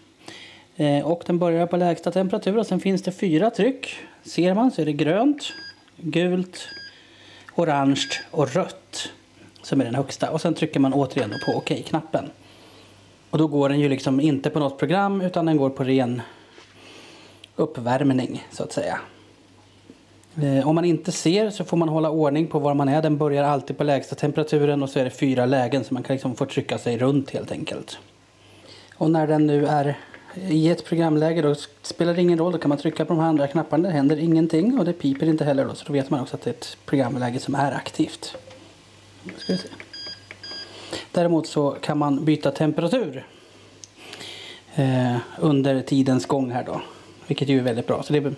Eh, 0.76 1.06
och 1.06 1.24
den 1.26 1.40
börjar 1.40 1.68
på 1.68 1.78
lägsta 1.78 2.12
temperatur 2.12 2.58
och 2.58 2.68
sen 2.68 2.80
finns 2.80 3.02
det 3.02 3.12
fyra 3.12 3.50
tryck. 3.50 3.96
Ser 4.24 4.54
man 4.54 4.72
så 4.72 4.82
är 4.82 4.86
det 4.86 4.94
grönt, 4.94 5.54
gult, 5.98 6.68
orange 7.56 8.10
och 8.32 8.54
rött 8.54 9.12
som 9.66 9.82
är 9.82 9.86
den 9.86 9.96
högsta. 9.96 10.32
Och 10.32 10.42
sen 10.42 10.54
trycker 10.54 10.80
man 10.80 10.94
återigen 10.94 11.34
på 11.46 11.58
OK-knappen. 11.58 12.30
Och 13.30 13.38
då 13.38 13.48
går 13.48 13.70
den 13.70 13.80
ju 13.80 13.90
liksom 13.90 14.20
inte 14.20 14.50
på 14.50 14.60
något 14.60 14.78
program 14.78 15.22
utan 15.22 15.46
den 15.46 15.58
går 15.58 15.70
på 15.70 15.84
ren 15.84 16.22
uppvärmning 17.56 18.48
så 18.52 18.64
att 18.64 18.72
säga. 18.72 19.00
Eh, 20.42 20.68
om 20.68 20.76
man 20.76 20.86
inte 20.86 21.12
ser 21.12 21.50
så 21.50 21.64
får 21.64 21.78
man 21.78 21.90
hålla 21.90 22.10
ordning 22.10 22.48
på 22.48 22.60
var 22.60 22.74
man 22.74 22.90
är. 22.90 23.02
Den 23.02 23.18
börjar 23.18 23.44
alltid 23.44 23.78
på 23.78 23.84
lägsta 23.84 24.16
temperaturen 24.16 24.84
och 24.84 24.90
så 24.90 25.00
är 25.00 25.04
det 25.04 25.10
fyra 25.10 25.46
lägen 25.46 25.84
så 25.84 25.94
man 25.94 26.04
kan 26.04 26.14
liksom 26.14 26.36
få 26.36 26.46
trycka 26.46 26.78
sig 26.78 26.98
runt 26.98 27.32
helt 27.32 27.52
enkelt. 27.52 27.98
Och 28.98 29.12
när 29.12 29.28
den 29.28 29.48
nu 29.48 29.66
är 29.66 29.98
i 30.50 30.70
ett 30.70 30.86
programläge 30.86 31.42
då 31.42 31.56
spelar 31.82 32.14
det 32.14 32.22
ingen 32.22 32.38
roll. 32.38 32.52
Då 32.52 32.58
kan 32.58 32.70
man 32.70 32.78
trycka 32.78 33.06
på 33.06 33.14
de 33.14 33.20
här 33.20 33.30
andra 33.30 33.48
knapparna. 33.48 33.88
Det 33.88 33.94
händer 33.94 34.18
ingenting 34.18 34.80
och 34.80 34.86
det 34.86 34.94
piper 34.94 35.26
inte 35.26 35.46
heller 35.46 35.66
då. 35.66 35.76
Så 35.76 35.86
då 35.86 35.94
vet 35.94 36.10
man 36.10 36.20
också 36.20 36.36
att 36.36 36.42
det 36.42 36.50
är 36.50 36.54
ett 36.54 36.78
programläge 36.86 37.40
som 37.40 37.56
är 37.56 37.72
aktivt. 37.72 38.38
Ska 39.38 39.54
vi 39.54 39.60
se. 39.60 39.68
Däremot 41.12 41.48
så 41.48 41.72
kan 41.72 41.98
man 41.98 42.26
byta 42.26 42.52
temperatur 42.52 43.26
eh, 44.76 45.18
under 45.40 45.82
tidens 45.82 46.26
gång 46.26 46.52
här 46.52 46.64
då. 46.64 46.82
Vilket 47.28 47.50
ju 47.50 47.60
är 47.60 47.64
väldigt 47.64 47.88
bra. 47.88 48.04
Så 48.04 48.14
det 48.14 48.34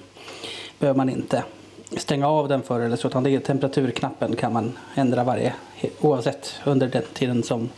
behöver 0.79 0.97
man 0.97 1.09
inte 1.09 1.43
stänga 1.97 2.27
av 2.27 2.47
den 2.47 2.63
för 2.63 2.79
eller 2.79 2.95
så. 2.95 3.07
Utan 3.07 3.23
det 3.23 3.35
är 3.35 3.39
temperaturknappen 3.39 4.35
kan 4.35 4.53
man 4.53 4.77
ändra 4.95 5.23
varje 5.23 5.53
oavsett 6.01 6.59
under 6.65 6.87
den 6.87 7.03
tiden 7.13 7.43
som 7.43 7.69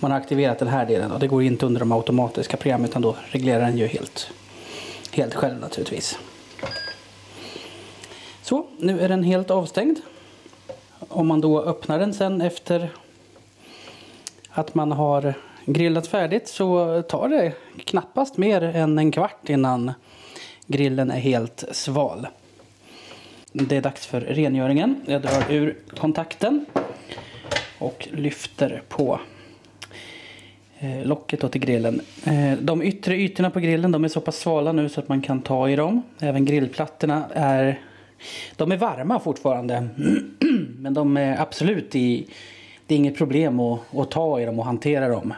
man 0.00 0.10
har 0.10 0.18
aktiverat 0.18 0.58
den 0.58 0.68
här 0.68 0.86
delen. 0.86 1.10
Då. 1.10 1.18
det 1.18 1.26
går 1.26 1.42
inte 1.42 1.66
under 1.66 1.80
de 1.80 1.92
automatiska 1.92 2.56
programmen 2.56 2.90
utan 2.90 3.02
då 3.02 3.16
reglerar 3.30 3.60
den 3.60 3.78
ju 3.78 3.86
helt, 3.86 4.30
helt 5.12 5.34
själv 5.34 5.60
naturligtvis. 5.60 6.18
Så, 8.42 8.66
nu 8.78 9.00
är 9.00 9.08
den 9.08 9.22
helt 9.22 9.50
avstängd. 9.50 9.98
Om 11.08 11.26
man 11.26 11.40
då 11.40 11.62
öppnar 11.62 11.98
den 11.98 12.14
sen 12.14 12.40
efter 12.40 12.90
att 14.50 14.74
man 14.74 14.92
har 14.92 15.34
grillat 15.64 16.06
färdigt 16.06 16.48
så 16.48 17.02
tar 17.02 17.28
det 17.28 17.52
knappast 17.84 18.36
mer 18.36 18.62
än 18.62 18.98
en 18.98 19.12
kvart 19.12 19.48
innan 19.48 19.92
grillen 20.66 21.10
är 21.10 21.18
helt 21.18 21.64
sval. 21.72 22.26
Det 23.52 23.76
är 23.76 23.82
dags 23.82 24.06
för 24.06 24.20
rengöringen. 24.20 25.00
Jag 25.06 25.22
drar 25.22 25.44
ur 25.50 25.76
kontakten 25.96 26.66
och 27.78 28.08
lyfter 28.12 28.82
på 28.88 29.20
eh, 30.78 31.04
locket 31.06 31.52
till 31.52 31.60
grillen. 31.60 32.00
Eh, 32.24 32.52
de 32.60 32.82
yttre 32.82 33.16
ytorna 33.16 33.50
på 33.50 33.60
grillen 33.60 33.92
de 33.92 34.04
är 34.04 34.08
så 34.08 34.20
pass 34.20 34.38
svala 34.38 34.72
nu 34.72 34.88
så 34.88 35.00
att 35.00 35.08
man 35.08 35.22
kan 35.22 35.42
ta 35.42 35.68
i 35.68 35.76
dem. 35.76 36.02
Även 36.18 36.44
grillplattorna 36.44 37.24
är, 37.34 37.80
de 38.56 38.72
är 38.72 38.76
varma 38.76 39.20
fortfarande. 39.20 39.88
Men 40.82 40.94
de 40.94 41.16
är 41.16 41.40
absolut 41.40 41.96
i, 41.96 42.26
det 42.86 42.94
är 42.94 42.98
inget 42.98 43.16
problem 43.16 43.60
att, 43.60 43.96
att 43.96 44.10
ta 44.10 44.40
i 44.40 44.44
dem 44.44 44.58
och 44.58 44.64
hantera 44.64 45.08
dem. 45.08 45.34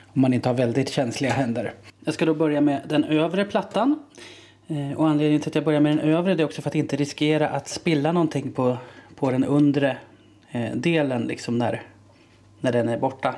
Om 0.00 0.20
man 0.20 0.34
inte 0.34 0.48
har 0.48 0.54
väldigt 0.54 0.90
känsliga 0.90 1.32
händer. 1.32 1.72
Jag 2.04 2.14
ska 2.14 2.24
då 2.26 2.34
börja 2.34 2.60
med 2.60 2.80
den 2.88 3.04
övre 3.04 3.44
plattan. 3.44 4.02
Eh, 4.68 4.92
och 4.92 5.08
anledningen 5.08 5.40
till 5.40 5.48
att 5.48 5.54
jag 5.54 5.64
börjar 5.64 5.80
med 5.80 5.96
den 5.96 6.10
övre 6.10 6.32
är 6.32 6.44
också 6.44 6.62
för 6.62 6.70
att 6.70 6.74
inte 6.74 6.96
riskera 6.96 7.48
att 7.48 7.68
spilla 7.68 8.12
någonting 8.12 8.52
på, 8.52 8.76
på 9.16 9.30
den 9.30 9.44
undre 9.44 9.96
eh, 10.50 10.74
delen 10.74 11.22
liksom 11.22 11.58
när, 11.58 11.82
när 12.60 12.72
den 12.72 12.88
är 12.88 12.98
borta. 12.98 13.34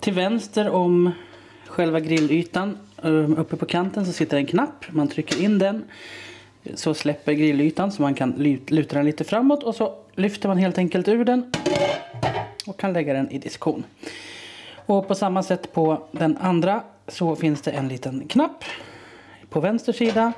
Till 0.00 0.12
vänster 0.12 0.70
om 0.70 1.10
själva 1.66 2.00
grillytan 2.00 2.78
eh, 3.02 3.40
uppe 3.40 3.56
på 3.56 3.66
kanten 3.66 4.06
så 4.06 4.12
sitter 4.12 4.36
en 4.36 4.46
knapp. 4.46 4.84
Man 4.90 5.08
trycker 5.08 5.42
in 5.42 5.58
den 5.58 5.84
så 6.74 6.94
släpper 6.94 7.32
grillytan 7.32 7.92
så 7.92 8.02
man 8.02 8.14
kan 8.14 8.30
luta 8.66 8.96
den 8.96 9.04
lite 9.04 9.24
framåt 9.24 9.62
och 9.62 9.74
så 9.74 9.94
lyfter 10.14 10.48
man 10.48 10.58
helt 10.58 10.78
enkelt 10.78 11.08
ur 11.08 11.24
den 11.24 11.52
och 12.66 12.76
kan 12.76 12.92
lägga 12.92 13.12
den 13.12 13.30
i 13.30 13.38
diskon. 13.38 13.84
Och 14.86 15.08
på 15.08 15.14
samma 15.14 15.42
sätt 15.42 15.72
på 15.72 16.08
den 16.12 16.36
andra 16.36 16.82
så 17.08 17.36
finns 17.36 17.62
det 17.62 17.70
en 17.70 17.88
liten 17.88 18.28
knapp 18.28 18.64
på 19.48 19.60
vänster 19.60 19.92
sida 19.92 20.32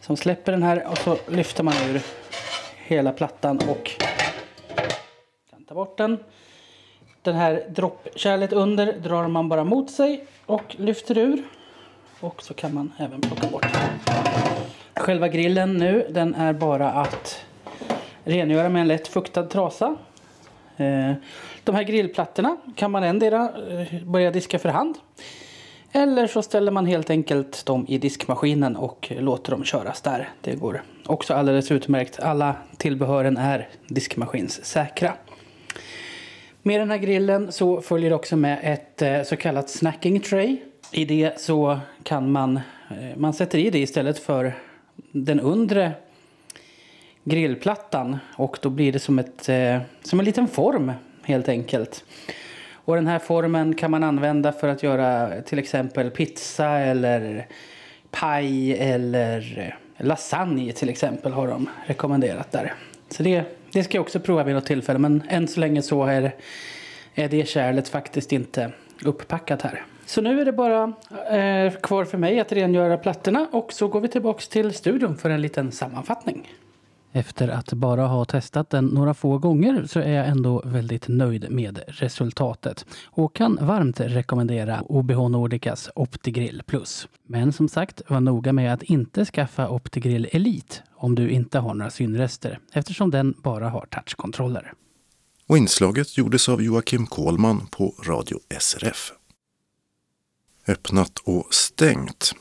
som 0.00 0.16
släpper 0.16 0.52
den 0.52 0.62
här 0.62 0.86
och 0.90 0.98
så 0.98 1.16
lyfter 1.28 1.62
man 1.62 1.74
ur 1.90 2.02
hela 2.86 3.12
plattan 3.12 3.58
och 3.68 3.90
kan 5.50 5.64
ta 5.64 5.74
bort 5.74 5.98
den. 5.98 6.18
Den 7.22 7.34
här 7.34 7.64
droppkärlet 7.68 8.52
under 8.52 8.92
drar 8.92 9.28
man 9.28 9.48
bara 9.48 9.64
mot 9.64 9.90
sig 9.90 10.24
och 10.46 10.76
lyfter 10.78 11.18
ur. 11.18 11.42
Och 12.20 12.42
så 12.42 12.54
kan 12.54 12.74
man 12.74 12.92
även 12.98 13.20
plocka 13.20 13.46
bort. 13.46 13.66
Själva 15.00 15.28
grillen 15.28 15.74
nu, 15.74 16.06
den 16.10 16.34
är 16.34 16.52
bara 16.52 16.92
att 16.92 17.44
rengöra 18.24 18.68
med 18.68 18.80
en 18.80 18.88
lätt 18.88 19.08
fuktad 19.08 19.42
trasa. 19.42 19.96
Eh, 20.76 21.12
de 21.64 21.74
här 21.74 21.82
grillplattorna 21.82 22.56
kan 22.76 22.90
man 22.90 23.02
endera 23.02 23.50
eh, 23.70 24.04
börja 24.04 24.30
diska 24.30 24.58
för 24.58 24.68
hand. 24.68 24.98
Eller 25.92 26.26
så 26.26 26.42
ställer 26.42 26.72
man 26.72 26.86
helt 26.86 27.10
enkelt 27.10 27.66
dem 27.66 27.86
i 27.88 27.98
diskmaskinen 27.98 28.76
och 28.76 29.12
låter 29.18 29.50
dem 29.50 29.64
köras 29.64 30.00
där. 30.00 30.28
Det 30.40 30.54
går 30.54 30.82
också 31.06 31.34
alldeles 31.34 31.70
utmärkt. 31.70 32.20
Alla 32.20 32.54
tillbehören 32.76 33.36
är 33.36 33.68
diskmaskinssäkra. 33.88 35.12
Med 36.62 36.80
den 36.80 36.90
här 36.90 36.98
grillen 36.98 37.52
så 37.52 37.80
följer 37.80 38.12
också 38.12 38.36
med 38.36 38.58
ett 38.62 39.02
eh, 39.02 39.22
så 39.22 39.36
kallat 39.36 39.70
snacking 39.70 40.20
tray. 40.20 40.56
I 40.92 41.04
det 41.04 41.40
så 41.40 41.78
kan 42.02 42.32
man, 42.32 42.60
man 43.16 43.32
sätter 43.32 43.58
i 43.58 43.70
det 43.70 43.78
istället 43.78 44.18
för 44.18 44.54
den 45.12 45.40
undre 45.40 45.92
grillplattan 47.24 48.18
och 48.36 48.58
då 48.62 48.70
blir 48.70 48.92
det 48.92 48.98
som, 48.98 49.18
ett, 49.18 49.48
eh, 49.48 49.78
som 50.02 50.18
en 50.18 50.24
liten 50.24 50.48
form 50.48 50.92
helt 51.22 51.48
enkelt. 51.48 52.04
Och 52.72 52.94
den 52.94 53.06
här 53.06 53.18
formen 53.18 53.74
kan 53.74 53.90
man 53.90 54.04
använda 54.04 54.52
för 54.52 54.68
att 54.68 54.82
göra 54.82 55.42
till 55.42 55.58
exempel 55.58 56.10
pizza 56.10 56.68
eller 56.68 57.46
paj 58.10 58.72
eller 58.72 59.76
lasagne 59.96 60.72
till 60.72 60.88
exempel 60.88 61.32
har 61.32 61.48
de 61.48 61.68
rekommenderat 61.86 62.52
där. 62.52 62.74
Så 63.08 63.22
det, 63.22 63.44
det 63.72 63.84
ska 63.84 63.96
jag 63.96 64.02
också 64.02 64.20
prova 64.20 64.44
vid 64.44 64.54
något 64.54 64.66
tillfälle 64.66 64.98
men 64.98 65.22
än 65.28 65.48
så 65.48 65.60
länge 65.60 65.82
så 65.82 66.04
är, 66.04 66.34
är 67.14 67.28
det 67.28 67.48
kärlet 67.48 67.88
faktiskt 67.88 68.32
inte 68.32 68.72
upppackat 69.04 69.62
här. 69.62 69.84
Så 70.10 70.20
nu 70.20 70.40
är 70.40 70.44
det 70.44 70.52
bara 70.52 70.82
eh, 71.30 71.72
kvar 71.72 72.04
för 72.04 72.18
mig 72.18 72.40
att 72.40 72.52
rengöra 72.52 72.96
plattorna 72.96 73.48
och 73.52 73.72
så 73.72 73.88
går 73.88 74.00
vi 74.00 74.08
tillbaks 74.08 74.48
till 74.48 74.74
studion 74.74 75.16
för 75.16 75.30
en 75.30 75.42
liten 75.42 75.72
sammanfattning. 75.72 76.52
Efter 77.12 77.48
att 77.48 77.72
bara 77.72 78.06
ha 78.06 78.24
testat 78.24 78.70
den 78.70 78.84
några 78.84 79.14
få 79.14 79.38
gånger 79.38 79.86
så 79.86 80.00
är 80.00 80.12
jag 80.12 80.26
ändå 80.26 80.62
väldigt 80.64 81.08
nöjd 81.08 81.50
med 81.50 81.80
resultatet 81.86 82.86
och 83.04 83.34
kan 83.34 83.58
varmt 83.60 84.00
rekommendera 84.00 84.82
OBH 84.88 85.28
Nordicas 85.28 85.90
OptiGrill 85.94 86.62
Plus. 86.66 87.08
Men 87.26 87.52
som 87.52 87.68
sagt, 87.68 88.02
var 88.08 88.20
noga 88.20 88.52
med 88.52 88.74
att 88.74 88.82
inte 88.82 89.24
skaffa 89.24 89.68
OptiGrill 89.68 90.28
Elite 90.32 90.76
om 90.94 91.14
du 91.14 91.30
inte 91.30 91.58
har 91.58 91.74
några 91.74 91.90
synrester 91.90 92.58
eftersom 92.72 93.10
den 93.10 93.34
bara 93.42 93.68
har 93.68 93.86
touchkontroller. 93.86 94.72
Och 95.46 95.58
inslaget 95.58 96.18
gjordes 96.18 96.48
av 96.48 96.62
Joakim 96.62 97.06
Kohlman 97.06 97.66
på 97.66 97.94
Radio 98.06 98.38
SRF. 98.60 99.12
Öppnat 100.66 101.18
och 101.24 101.54
stängt. 101.54 102.34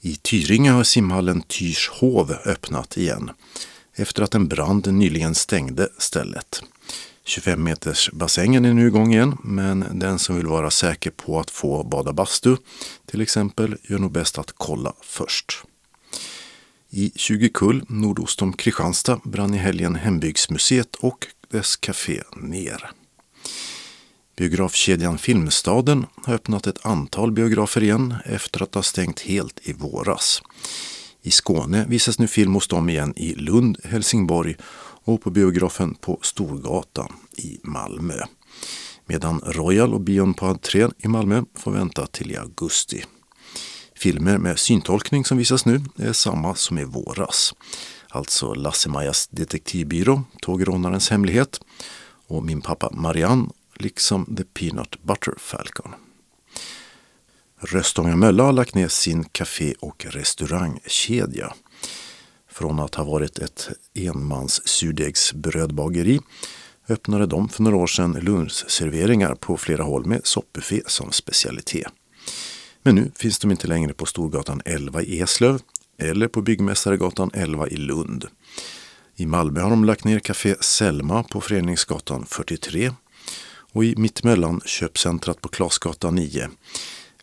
I 0.00 0.16
Tyringe 0.16 0.70
har 0.70 0.84
simhallen 0.84 1.42
Tyrshov 1.42 2.36
öppnat 2.44 2.96
igen 2.96 3.30
efter 3.94 4.22
att 4.22 4.34
en 4.34 4.48
brand 4.48 4.94
nyligen 4.94 5.34
stängde 5.34 5.88
stället. 5.98 6.62
25 7.24 7.62
meters 7.62 8.10
bassängen 8.12 8.64
är 8.64 8.74
nu 8.74 8.86
igång 8.86 9.12
igen, 9.12 9.36
men 9.42 9.84
den 9.92 10.18
som 10.18 10.36
vill 10.36 10.46
vara 10.46 10.70
säker 10.70 11.10
på 11.10 11.40
att 11.40 11.50
få 11.50 11.84
bada 11.84 12.12
bastu 12.12 12.56
till 13.06 13.20
exempel 13.20 13.76
gör 13.82 13.98
nog 13.98 14.12
bäst 14.12 14.38
att 14.38 14.52
kolla 14.56 14.92
först. 15.00 15.62
I 16.90 17.12
20 17.14 17.48
kull 17.48 17.84
nordost 17.88 18.42
om 18.42 18.52
Kristianstad 18.52 19.20
brann 19.24 19.54
i 19.54 19.58
helgen 19.58 19.94
Hembygdsmuseet 19.94 20.94
och 20.96 21.26
dess 21.50 21.76
café 21.76 22.22
ner. 22.36 22.90
Biografkedjan 24.38 25.18
Filmstaden 25.18 26.06
har 26.24 26.34
öppnat 26.34 26.66
ett 26.66 26.86
antal 26.86 27.32
biografer 27.32 27.82
igen 27.82 28.14
efter 28.24 28.62
att 28.62 28.74
ha 28.74 28.82
stängt 28.82 29.20
helt 29.20 29.60
i 29.62 29.72
våras. 29.72 30.42
I 31.22 31.30
Skåne 31.30 31.86
visas 31.88 32.18
nu 32.18 32.28
film 32.28 32.54
hos 32.54 32.68
dem 32.68 32.88
igen 32.88 33.12
i 33.16 33.34
Lund, 33.34 33.78
Helsingborg 33.84 34.56
och 35.04 35.22
på 35.22 35.30
biografen 35.30 35.94
på 35.94 36.18
Storgatan 36.22 37.12
i 37.36 37.60
Malmö. 37.62 38.14
Medan 39.06 39.40
Royal 39.46 39.94
och 39.94 40.00
bion 40.00 40.34
på 40.34 40.46
entrén 40.46 40.92
i 40.98 41.08
Malmö 41.08 41.42
får 41.54 41.70
vänta 41.70 42.06
till 42.06 42.30
i 42.30 42.36
augusti. 42.36 43.04
Filmer 43.94 44.38
med 44.38 44.58
syntolkning 44.58 45.24
som 45.24 45.38
visas 45.38 45.66
nu 45.66 45.82
är 45.96 46.12
samma 46.12 46.54
som 46.54 46.78
i 46.78 46.84
våras. 46.84 47.54
Alltså 48.08 48.54
Lasse-Majas 48.54 49.28
detektivbyrå, 49.30 50.22
Tågrånarens 50.40 51.10
hemlighet 51.10 51.60
och 52.26 52.44
Min 52.44 52.60
pappa 52.60 52.90
Marianne 52.92 53.48
liksom 53.82 54.36
The 54.36 54.44
Peanut 54.44 55.02
Butter 55.02 55.34
Falcon. 55.38 55.94
Röstånga 57.60 58.16
Mölla 58.16 58.42
har 58.42 58.52
lagt 58.52 58.74
ner 58.74 58.88
sin 58.88 59.24
café 59.24 59.74
och 59.80 60.06
restaurangkedja. 60.08 61.54
Från 62.50 62.80
att 62.80 62.94
ha 62.94 63.04
varit 63.04 63.38
ett 63.38 63.68
enmans 63.94 64.68
surdegsbrödbageri 64.68 66.20
öppnade 66.88 67.26
de 67.26 67.48
för 67.48 67.62
några 67.62 67.76
år 67.76 67.86
sedan 67.86 68.12
lunchserveringar 68.12 69.34
på 69.34 69.56
flera 69.56 69.82
håll 69.82 70.06
med 70.06 70.20
soppbuffé 70.26 70.82
som 70.86 71.12
specialitet. 71.12 71.92
Men 72.82 72.94
nu 72.94 73.10
finns 73.14 73.38
de 73.38 73.50
inte 73.50 73.66
längre 73.66 73.94
på 73.94 74.06
Storgatan 74.06 74.62
11 74.64 75.02
i 75.02 75.20
Eslöv 75.20 75.60
eller 75.98 76.28
på 76.28 76.42
Byggmästaregatan 76.42 77.30
11 77.34 77.68
i 77.68 77.76
Lund. 77.76 78.26
I 79.16 79.26
Malmö 79.26 79.60
har 79.60 79.70
de 79.70 79.84
lagt 79.84 80.04
ner 80.04 80.18
Café 80.18 80.54
Selma 80.60 81.22
på 81.22 81.40
Föreningsgatan 81.40 82.26
43 82.26 82.90
och 83.72 83.84
i 83.84 83.94
mittemellan 83.96 84.60
köpcentrat 84.64 85.40
på 85.40 85.48
Klasgatan 85.48 86.14
9 86.14 86.48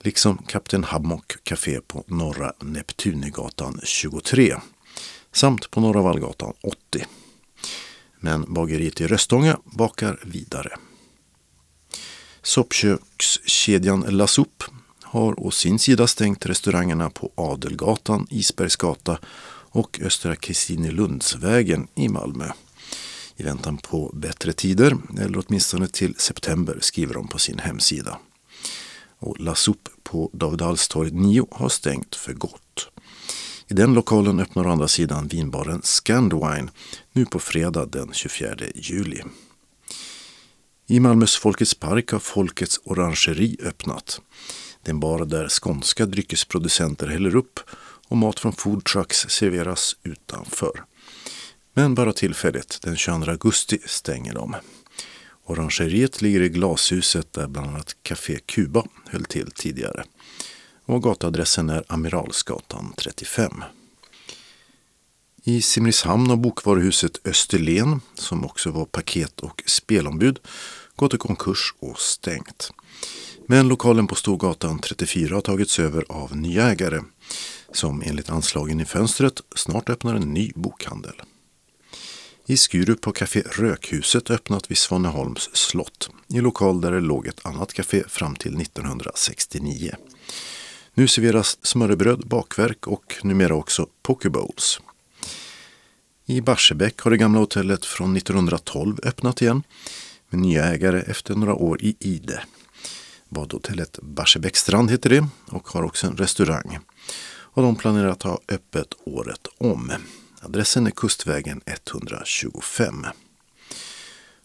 liksom 0.06 0.38
Kapten 0.38 0.84
Hammock 0.84 1.43
Café 1.43 1.82
på 1.82 2.04
Norra 2.08 2.54
Neptunegatan 2.60 3.80
23 3.84 4.56
samt 5.32 5.72
på 5.72 5.82
Norra 5.82 6.02
Vallgatan 6.02 6.54
80. 6.64 7.06
Men 8.20 8.54
bageriet 8.54 9.02
i 9.02 9.08
Röstånga 9.08 9.60
bakar 9.64 10.20
vidare. 10.24 10.78
Soppkökskedjan 12.41 14.06
La 14.10 14.28
Soup 14.28 14.64
har 15.04 15.39
å 15.39 15.52
sin 15.52 15.80
sida 15.80 16.08
stängt 16.08 16.46
restaurangerna 16.46 17.10
på 17.10 17.32
Adelgatan, 17.36 18.28
Isbergsgata 18.30 19.20
och 19.72 20.00
Östra 20.04 20.36
Kristinelundsvägen 20.36 21.88
i 21.96 22.10
Malmö. 22.10 22.52
I 23.38 23.44
väntan 23.44 23.78
på 23.78 24.12
bättre 24.14 24.54
tider, 24.54 24.98
eller 25.20 25.44
åtminstone 25.48 25.88
till 25.88 26.16
september, 26.16 26.78
skriver 26.82 27.14
de 27.14 27.28
på 27.28 27.40
sin 27.40 27.60
hemsida. 27.60 28.18
Och 29.20 29.40
La 29.40 29.56
Soup 29.56 29.90
på 30.04 30.30
David 30.34 31.14
9 31.14 31.48
har 31.52 31.70
stängt 31.70 32.16
för 32.16 32.34
gott. 32.34 32.90
I 33.68 33.74
den 33.74 33.94
lokalen 33.94 34.40
öppnar 34.40 34.68
å 34.68 34.72
andra 34.72 34.88
sidan 34.88 35.28
vinbaren 35.28 35.82
Scandwine 35.82 36.70
nu 37.12 37.26
på 37.26 37.40
fredag 37.40 37.86
den 37.86 38.14
24 38.14 38.56
juli. 38.76 39.22
I 40.88 41.00
Malmös 41.00 41.36
Folkets 41.36 41.74
park 41.74 42.12
har 42.12 42.20
Folkets 42.20 42.80
orangeri 42.84 43.58
öppnat. 43.64 44.22
Det 44.84 44.90
är 44.90 44.94
en 44.94 45.00
bar 45.00 45.26
där 45.26 45.50
skånska 45.50 46.06
dryckesproducenter 46.06 47.08
häller 47.08 47.36
upp 47.36 47.60
och 48.08 48.18
mat 48.18 48.40
från 48.40 48.54
foodtrucks 48.54 49.26
serveras 49.30 49.96
utanför. 50.04 50.84
Men 51.78 51.96
bara 51.96 52.14
tillfälligt, 52.14 52.82
den 52.82 52.98
22 52.98 53.32
augusti 53.32 53.80
stänger 53.86 54.34
de. 54.34 54.56
Orangeriet 55.46 56.22
ligger 56.22 56.42
i 56.42 56.50
glashuset 56.50 57.34
där 57.34 57.48
bland 57.48 57.68
annat 57.68 57.96
Café 58.04 58.40
Kuba 58.46 58.84
höll 59.06 59.26
till 59.26 59.52
tidigare. 59.52 60.04
Och 60.86 61.04
gatuadressen 61.04 61.70
är 61.70 61.84
Amiralsgatan 61.88 62.94
35. 62.98 63.64
I 65.44 65.62
Simrishamn 65.62 66.30
har 66.30 66.38
bokvaruhuset 66.38 67.28
Österlen, 67.28 68.02
som 68.14 68.46
också 68.46 68.72
var 68.72 68.86
paket 68.86 69.40
och 69.40 69.64
spelombud, 69.66 70.40
gått 70.96 71.14
i 71.14 71.18
konkurs 71.18 71.74
och 71.80 72.00
stängt. 72.00 72.72
Men 73.48 73.68
lokalen 73.68 74.08
på 74.08 74.16
Storgatan 74.16 74.80
34 74.80 75.36
har 75.36 75.42
tagits 75.42 75.80
över 75.80 76.06
av 76.10 76.36
nya 76.36 76.72
ägare 76.72 77.02
som 77.72 78.02
enligt 78.06 78.30
anslagen 78.30 78.80
i 78.80 78.86
fönstret 78.86 79.42
snart 79.56 79.90
öppnar 79.90 80.16
en 80.16 80.34
ny 80.34 80.52
bokhandel. 80.56 81.22
I 82.48 82.58
Skurup 82.58 83.06
har 83.06 83.12
Café 83.12 83.41
Rökhuset 83.41 84.32
öppnat 84.32 84.72
vid 84.72 84.78
Svaneholms 84.78 85.50
slott, 85.54 86.10
i 86.28 86.41
lokal 86.41 86.82
där 86.82 86.91
det 86.91 87.00
låg 87.00 87.28
ett 87.28 87.46
annat 87.46 87.74
café 87.74 88.04
fram 88.08 88.36
till 88.36 88.62
1969. 88.62 89.96
Nu 90.93 91.08
serveras 91.08 91.58
smörrebröd, 91.62 92.28
bakverk 92.28 92.88
och 92.88 93.16
numera 93.24 93.56
också 93.56 93.88
pokebowls. 94.02 94.80
I 96.26 96.41
Barsebäck 96.41 97.00
har 97.00 97.12
det 97.12 97.18
gamla 97.18 97.39
hotellet 97.39 97.86
från 97.86 98.18
1912 98.18 99.00
öppnat 99.04 99.41
igen 99.41 99.64
med 100.30 100.39
nya 100.39 100.66
ägare 100.66 101.02
efter 101.02 101.36
några 101.36 101.54
år 101.54 101.82
i 101.82 101.96
Ide. 102.00 102.43
Badhotellet 103.30 104.00
Barsebäcksstrand 104.02 104.91
heter 104.91 105.10
det 105.10 105.28
och 105.46 105.68
har 105.68 105.84
också 105.84 106.08
en 106.08 106.18
restaurang. 106.18 106.80
Och 107.28 107.64
de 107.64 107.76
planerar 107.76 108.10
att 108.10 108.24
ha 108.24 108.39
öppet 108.48 108.93
året 109.04 109.48
om. 109.58 109.91
Adressen 110.46 110.88
är 110.88 110.91
Kustvägen 110.91 111.62
125. 111.66 113.06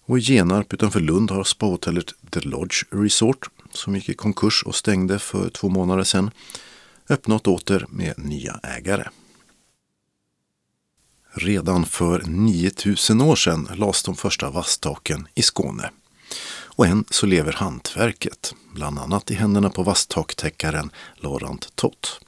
Och 0.05 0.19
i 0.19 0.21
Genarp 0.21 0.73
utanför 0.73 1.01
Lund 1.01 1.31
har 1.31 1.45
spahotellet 1.45 2.15
The 2.31 2.41
Lodge 2.41 2.85
Resort, 2.91 3.51
som 3.73 3.95
gick 3.95 4.09
i 4.09 4.15
konkurs 4.15 4.63
och 4.67 4.75
stängde 4.75 5.19
för 5.19 5.49
två 5.49 5.69
månader 5.69 6.05
sedan, 6.05 6.31
öppnat 7.09 7.47
åter 7.47 7.87
med 7.89 8.15
nya 8.19 8.61
ägare. 8.63 9.09
Redan 11.33 11.87
för 11.87 12.23
9000 12.27 13.21
år 13.21 13.37
sedan 13.37 13.69
lades 13.75 14.03
de 14.03 14.17
första 14.17 14.51
vasstaken 14.51 15.29
i 15.35 15.43
Skåne. 15.43 15.91
Och 16.51 16.87
än 16.87 17.05
så 17.11 17.27
lever 17.27 17.53
hantverket, 17.53 18.55
bland 18.75 18.99
annat 18.99 19.31
i 19.31 19.35
händerna 19.35 19.71
på 19.71 19.83
vasstaktäckaren 19.83 20.91
Laurent 21.17 21.77
Tott. 21.77 22.21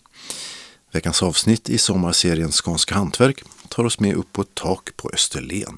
Veckans 0.92 1.22
avsnitt 1.22 1.70
i 1.70 1.78
sommarserien 1.78 2.50
Skånska 2.50 2.94
hantverk 2.94 3.42
tar 3.68 3.84
oss 3.84 4.00
med 4.00 4.14
upp 4.14 4.32
på 4.32 4.42
ett 4.42 4.54
tak 4.54 4.96
på 4.96 5.10
Österlen. 5.12 5.76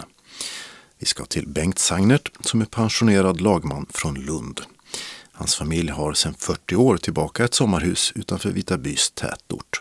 Vi 0.98 1.06
ska 1.06 1.24
till 1.24 1.48
Bengt 1.48 1.78
Sagnert 1.78 2.30
som 2.40 2.60
är 2.60 2.64
pensionerad 2.64 3.40
lagman 3.40 3.86
från 3.90 4.14
Lund. 4.14 4.60
Hans 5.32 5.56
familj 5.56 5.90
har 5.90 6.12
sedan 6.12 6.34
40 6.38 6.76
år 6.76 6.96
tillbaka 6.96 7.44
ett 7.44 7.54
sommarhus 7.54 8.12
utanför 8.14 8.50
Vitabys 8.50 9.10
tätort. 9.10 9.80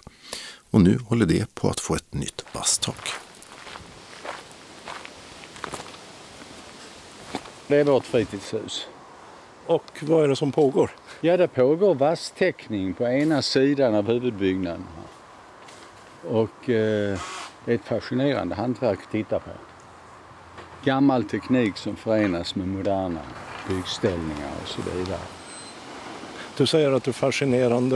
Och 0.72 0.82
nu 0.82 1.00
håller 1.08 1.26
det 1.26 1.56
på 1.56 1.70
att 1.70 1.80
få 1.80 1.96
ett 1.96 2.14
nytt 2.14 2.46
basttak. 2.54 3.10
Det 7.68 7.76
är 7.78 7.84
vårt 7.84 8.06
fritidshus. 8.06 8.88
Och 9.66 9.92
vad 10.02 10.24
är 10.24 10.28
det 10.28 10.36
som 10.36 10.52
pågår? 10.52 10.92
Ja, 11.22 11.38
det 11.38 11.48
pågår 11.48 11.96
vasstäckning 11.96 12.94
på 12.94 13.04
ena 13.08 13.42
sidan 13.42 13.96
av 13.96 14.08
huvudbyggnaden. 14.08 14.84
Och 16.28 16.70
eh, 16.70 17.20
det 17.66 17.72
är 17.72 17.76
ett 17.76 17.86
fascinerande 17.86 18.56
hantverk 18.56 19.00
att 19.04 19.12
titta 19.12 19.40
på. 19.40 19.50
Gammal 20.84 21.24
teknik 21.24 21.78
som 21.78 21.96
förenas 21.96 22.56
med 22.56 22.68
moderna 22.68 23.20
byggställningar 23.68 24.52
och 24.62 24.68
så 24.68 24.82
vidare. 24.82 25.20
Du 26.58 26.66
säger 26.66 26.92
att 26.92 27.04
det 27.04 27.12
är 27.12 27.14
fascinerande 27.14 27.96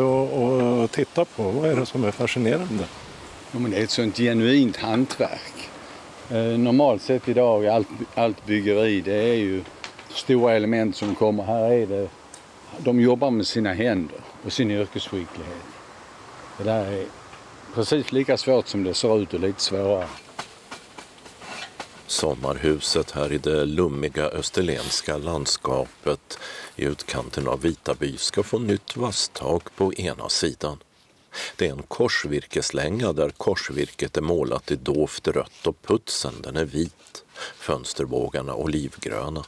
att, 0.83 0.91
titta 0.91 1.25
på. 1.25 1.43
Vad 1.43 1.69
är 1.69 1.75
det 1.75 1.85
som 1.85 2.03
är 2.03 2.11
fascinerande? 2.11 2.83
Ja, 3.51 3.59
men 3.59 3.71
det 3.71 3.77
är 3.77 3.83
ett 3.83 3.89
sånt 3.89 4.17
genuint 4.17 4.77
hantverk. 4.77 5.69
Eh, 6.29 6.37
normalt 6.37 7.01
sett 7.01 7.29
idag, 7.29 7.67
allt, 7.67 7.87
allt 8.15 8.45
byggeri, 8.45 9.01
det 9.01 9.29
är 9.29 9.35
ju 9.35 9.63
stora 10.09 10.53
element 10.53 10.95
som 10.95 11.15
kommer. 11.15 11.43
Här 11.43 11.71
är 11.71 11.87
det, 11.87 12.09
de 12.77 12.99
jobbar 12.99 13.31
med 13.31 13.47
sina 13.47 13.73
händer 13.73 14.19
och 14.45 14.53
sin 14.53 14.71
yrkesskicklighet. 14.71 15.65
Det 16.57 16.63
där 16.63 16.91
är 16.91 17.05
precis 17.77 18.11
lika 18.11 18.37
svårt 18.37 18.67
som 18.67 18.83
det 18.83 18.93
ser 18.93 19.21
ut 19.21 19.33
och 19.33 19.39
lite 19.39 19.61
svårare. 19.61 20.07
Sommarhuset 22.07 23.11
här 23.11 23.31
i 23.31 23.37
det 23.37 23.65
lummiga 23.65 24.25
österlenska 24.25 25.17
landskapet 25.17 26.39
i 26.75 26.83
utkanten 26.83 27.47
av 27.47 27.61
Vitaby 27.61 28.17
ska 28.17 28.43
få 28.43 28.59
nytt 28.59 28.97
vasstak 28.97 29.75
på 29.75 29.93
ena 29.93 30.29
sidan. 30.29 30.77
Det 31.55 31.67
är 31.67 31.71
en 31.71 31.83
korsvirkeslänga 31.83 33.13
där 33.13 33.29
korsvirket 33.29 34.17
är 34.17 34.21
målat 34.21 34.71
i 34.71 34.75
dovt 34.75 35.27
rött 35.27 35.67
och 35.67 35.81
putsen 35.81 36.33
den 36.43 36.55
är 36.55 36.65
vit, 36.65 37.23
fönsterbågarna 37.57 38.55
olivgröna. 38.55 39.45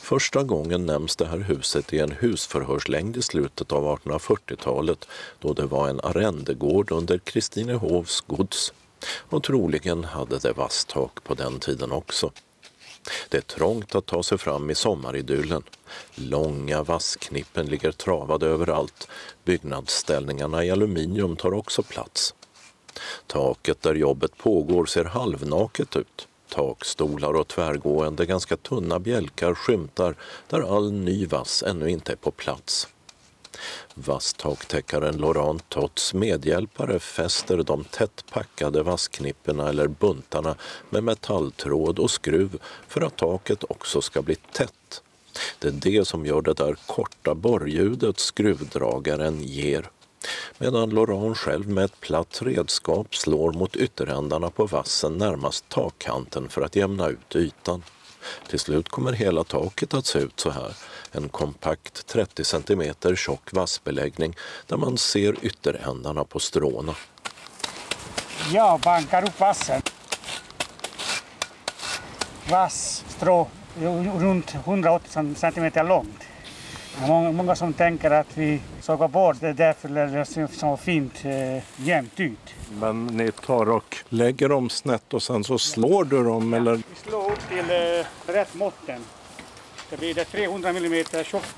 Första 0.00 0.42
gången 0.42 0.86
nämns 0.86 1.16
det 1.16 1.26
här 1.26 1.38
huset 1.38 1.92
i 1.92 1.98
en 1.98 2.12
husförhörslängd 2.12 3.16
i 3.16 3.22
slutet 3.22 3.72
av 3.72 3.98
1840-talet 3.98 5.08
då 5.40 5.52
det 5.52 5.66
var 5.66 5.88
en 5.88 6.00
arrendegård 6.00 6.92
under 6.92 7.18
Kristinehovs 7.18 8.20
gods 8.20 8.72
och 9.18 9.42
troligen 9.42 10.04
hade 10.04 10.38
det 10.38 10.52
vasstak 10.52 11.24
på 11.24 11.34
den 11.34 11.60
tiden 11.60 11.92
också. 11.92 12.32
Det 13.28 13.36
är 13.36 13.40
trångt 13.40 13.94
att 13.94 14.06
ta 14.06 14.22
sig 14.22 14.38
fram 14.38 14.70
i 14.70 14.74
sommaridyllen. 14.74 15.62
Långa 16.14 16.82
vassknippen 16.82 17.66
ligger 17.66 17.92
travade 17.92 18.46
överallt. 18.46 19.08
Byggnadsställningarna 19.44 20.64
i 20.64 20.70
aluminium 20.70 21.36
tar 21.36 21.54
också 21.54 21.82
plats. 21.82 22.34
Taket 23.26 23.82
där 23.82 23.94
jobbet 23.94 24.36
pågår 24.36 24.86
ser 24.86 25.04
halvnaket 25.04 25.96
ut. 25.96 26.28
Takstolar 26.54 27.32
och 27.32 27.48
tvärgående 27.48 28.26
ganska 28.26 28.56
tunna 28.56 28.98
bjälkar 28.98 29.54
skymtar 29.54 30.14
där 30.48 30.76
all 30.76 30.92
ny 30.92 31.26
vass 31.26 31.62
ännu 31.66 31.90
inte 31.90 32.12
är 32.12 32.16
på 32.16 32.30
plats. 32.30 32.88
Vasstaktäckaren 33.94 35.16
Laurent 35.16 35.68
Tots 35.68 36.14
medhjälpare 36.14 36.98
fäster 36.98 37.62
de 37.62 37.84
tätt 37.84 38.24
packade 38.32 38.82
vassknipporna 38.82 39.68
eller 39.68 39.88
buntarna 39.88 40.56
med 40.90 41.04
metalltråd 41.04 41.98
och 41.98 42.10
skruv 42.10 42.58
för 42.88 43.00
att 43.00 43.16
taket 43.16 43.64
också 43.68 44.00
ska 44.00 44.22
bli 44.22 44.36
tätt. 44.52 45.02
Det 45.58 45.68
är 45.68 45.72
det 45.72 46.04
som 46.08 46.26
gör 46.26 46.42
det 46.42 46.54
där 46.54 46.76
korta 46.86 47.34
borrljudet 47.34 48.18
skruvdragaren 48.18 49.42
ger. 49.42 49.90
Medan 50.58 50.90
Laurent 50.90 51.38
själv 51.38 51.68
med 51.68 51.84
ett 51.84 52.00
platt 52.00 52.42
redskap 52.42 53.16
slår 53.16 53.52
mot 53.52 53.76
ytterändarna 53.76 54.50
på 54.50 54.66
vassen 54.66 55.18
närmast 55.18 55.68
takkanten 55.68 56.48
för 56.48 56.62
att 56.62 56.76
jämna 56.76 57.08
ut 57.08 57.36
ytan. 57.36 57.82
Till 58.48 58.58
slut 58.58 58.88
kommer 58.88 59.12
hela 59.12 59.44
taket 59.44 59.94
att 59.94 60.06
se 60.06 60.18
ut 60.18 60.40
så 60.40 60.50
här. 60.50 60.76
En 61.12 61.28
kompakt 61.28 62.06
30 62.06 62.44
cm 62.44 63.16
tjock 63.16 63.52
vassbeläggning 63.52 64.36
där 64.66 64.76
man 64.76 64.98
ser 64.98 65.36
ytterändarna 65.42 66.24
på 66.24 66.40
stråna. 66.40 66.94
Jag 68.52 68.80
bankar 68.80 69.24
upp 69.24 69.40
vassen. 69.40 69.82
Vassstrå 72.50 73.48
runt 74.18 74.54
180 74.54 75.34
cm 75.36 75.86
långt. 75.88 76.22
Många, 77.00 77.32
många 77.32 77.56
som 77.56 77.72
tänker 77.72 78.10
att 78.10 78.38
vi 78.38 78.60
sågar 78.80 79.08
bort 79.08 79.36
det 79.40 79.52
därför 79.52 79.88
det 79.88 80.24
ser 80.24 80.46
så 80.46 80.76
fint 80.76 81.24
eh, 81.24 81.62
jämnt 81.76 82.20
ut. 82.20 82.54
Men 82.80 83.06
ni 83.06 83.32
tar 83.32 83.70
och 83.70 83.96
lägger 84.08 84.48
dem 84.48 84.70
snett 84.70 85.14
och 85.14 85.22
sen 85.22 85.44
så 85.44 85.58
slår 85.58 86.04
du 86.04 86.24
dem 86.24 86.54
eller? 86.54 86.74
Vi 86.74 86.82
slår 87.08 87.30
upp 87.30 87.48
till 87.48 87.70
eh, 87.70 88.32
rätt 88.32 88.54
måtten. 88.54 89.00
Det 89.90 89.96
blir 89.96 90.14
det 90.14 90.24
300 90.24 90.68
mm 90.68 91.04
tjockt. 91.24 91.54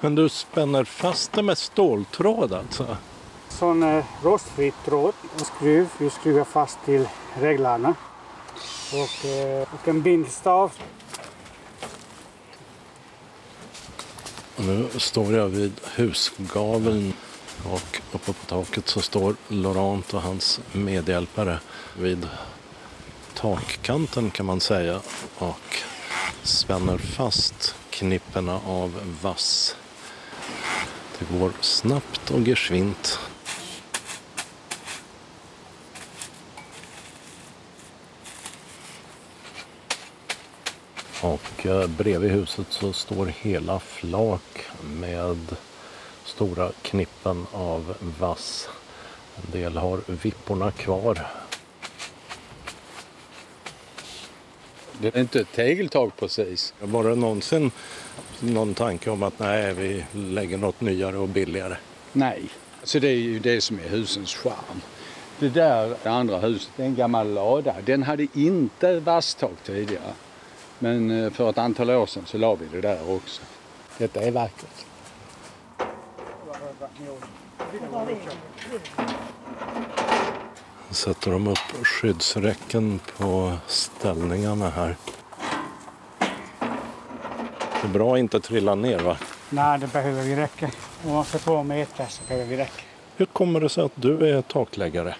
Men 0.00 0.14
du 0.14 0.28
spänner 0.28 0.84
fast 0.84 1.32
det 1.32 1.42
med 1.42 1.58
ståltråd 1.58 2.52
alltså? 2.52 2.96
Sån 3.48 3.82
eh, 3.82 4.04
rostfri 4.22 4.72
tråd 4.84 5.14
och 5.34 5.46
skruv. 5.46 5.88
Vi 5.98 6.10
skruvar 6.10 6.44
fast 6.44 6.78
till 6.84 7.08
reglarna. 7.40 7.94
Och, 8.92 9.28
eh, 9.28 9.68
och 9.74 9.88
en 9.88 10.02
bindstav 10.02 10.72
Nu 14.60 14.88
står 14.96 15.34
jag 15.34 15.48
vid 15.48 15.72
husgaveln 15.84 17.12
och 17.64 18.00
uppe 18.12 18.32
på 18.32 18.46
taket 18.46 18.88
så 18.88 19.00
står 19.00 19.34
Laurent 19.48 20.14
och 20.14 20.22
hans 20.22 20.60
medhjälpare 20.72 21.60
vid 21.98 22.28
takkanten 23.34 24.30
kan 24.30 24.46
man 24.46 24.60
säga 24.60 25.00
och 25.38 25.76
spänner 26.42 26.98
fast 26.98 27.74
knipporna 27.90 28.60
av 28.66 29.16
vass. 29.22 29.76
Det 31.18 31.38
går 31.38 31.52
snabbt 31.60 32.30
och 32.30 32.40
geschwint. 32.40 33.18
Och 41.22 41.66
eh, 41.66 41.86
bredvid 41.86 42.30
huset 42.30 42.66
så 42.70 42.92
står 42.92 43.26
hela 43.26 43.80
flak 43.80 44.62
med 45.00 45.56
stora 46.24 46.72
knippen 46.82 47.46
av 47.52 47.94
vass. 48.18 48.68
En 49.36 49.60
del 49.60 49.76
har 49.76 50.00
vipporna 50.06 50.70
kvar. 50.70 51.26
Det 55.00 55.16
är 55.16 55.20
inte 55.20 55.40
ett 55.40 55.52
tegeltak 55.52 56.16
precis. 56.16 56.74
Var 56.80 57.04
det 57.04 57.14
någonsin 57.14 57.70
någon 58.40 58.74
tanke 58.74 59.10
om 59.10 59.22
att 59.22 59.38
nej, 59.38 59.74
vi 59.74 60.04
lägger 60.12 60.58
något 60.58 60.80
nyare 60.80 61.18
och 61.18 61.28
billigare? 61.28 61.76
Nej, 62.12 62.42
så 62.82 62.98
det 62.98 63.08
är 63.08 63.16
ju 63.16 63.38
det 63.38 63.60
som 63.60 63.78
är 63.78 63.88
husens 63.88 64.34
charm. 64.34 64.80
Det 65.38 65.48
där 65.48 65.96
det 66.02 66.10
andra 66.10 66.38
huset 66.38 66.70
är 66.76 66.84
en 66.84 66.94
gammal 66.94 67.34
lada. 67.34 67.74
Den 67.84 68.02
hade 68.02 68.26
inte 68.34 69.00
vasstak 69.00 69.56
tidigare. 69.64 70.12
Men 70.78 71.24
eh, 71.24 71.30
för 71.30 71.50
ett 71.50 71.58
antal 71.58 71.90
år 71.90 72.06
sedan 72.06 72.22
så 72.26 72.38
la 72.38 72.54
vi 72.54 72.66
det 72.66 72.80
där 72.80 73.10
också. 73.10 73.42
Detta 73.98 74.20
är 74.20 74.30
vackert. 74.30 74.84
Sätter 80.90 81.30
de 81.30 81.46
upp 81.46 81.86
skyddsräcken 81.86 83.00
på 83.16 83.52
ställningarna 83.66 84.68
här. 84.70 84.96
Det 87.82 87.88
är 87.88 87.92
bra 87.92 88.14
att 88.14 88.18
inte 88.18 88.40
trilla 88.40 88.74
ner 88.74 88.98
va? 88.98 89.16
Nej, 89.50 89.78
det 89.78 89.92
behöver 89.92 90.22
vi 90.22 90.48
man 91.04 91.24
får 91.24 91.38
två 91.38 91.62
meter 91.62 92.06
så 92.08 92.22
behöver 92.28 92.46
vi 92.46 92.56
räcka. 92.56 92.82
Hur 93.16 93.26
kommer 93.26 93.60
det 93.60 93.68
sig 93.68 93.84
att 93.84 93.92
du 93.94 94.28
är 94.28 94.42
takläggare? 94.42 95.16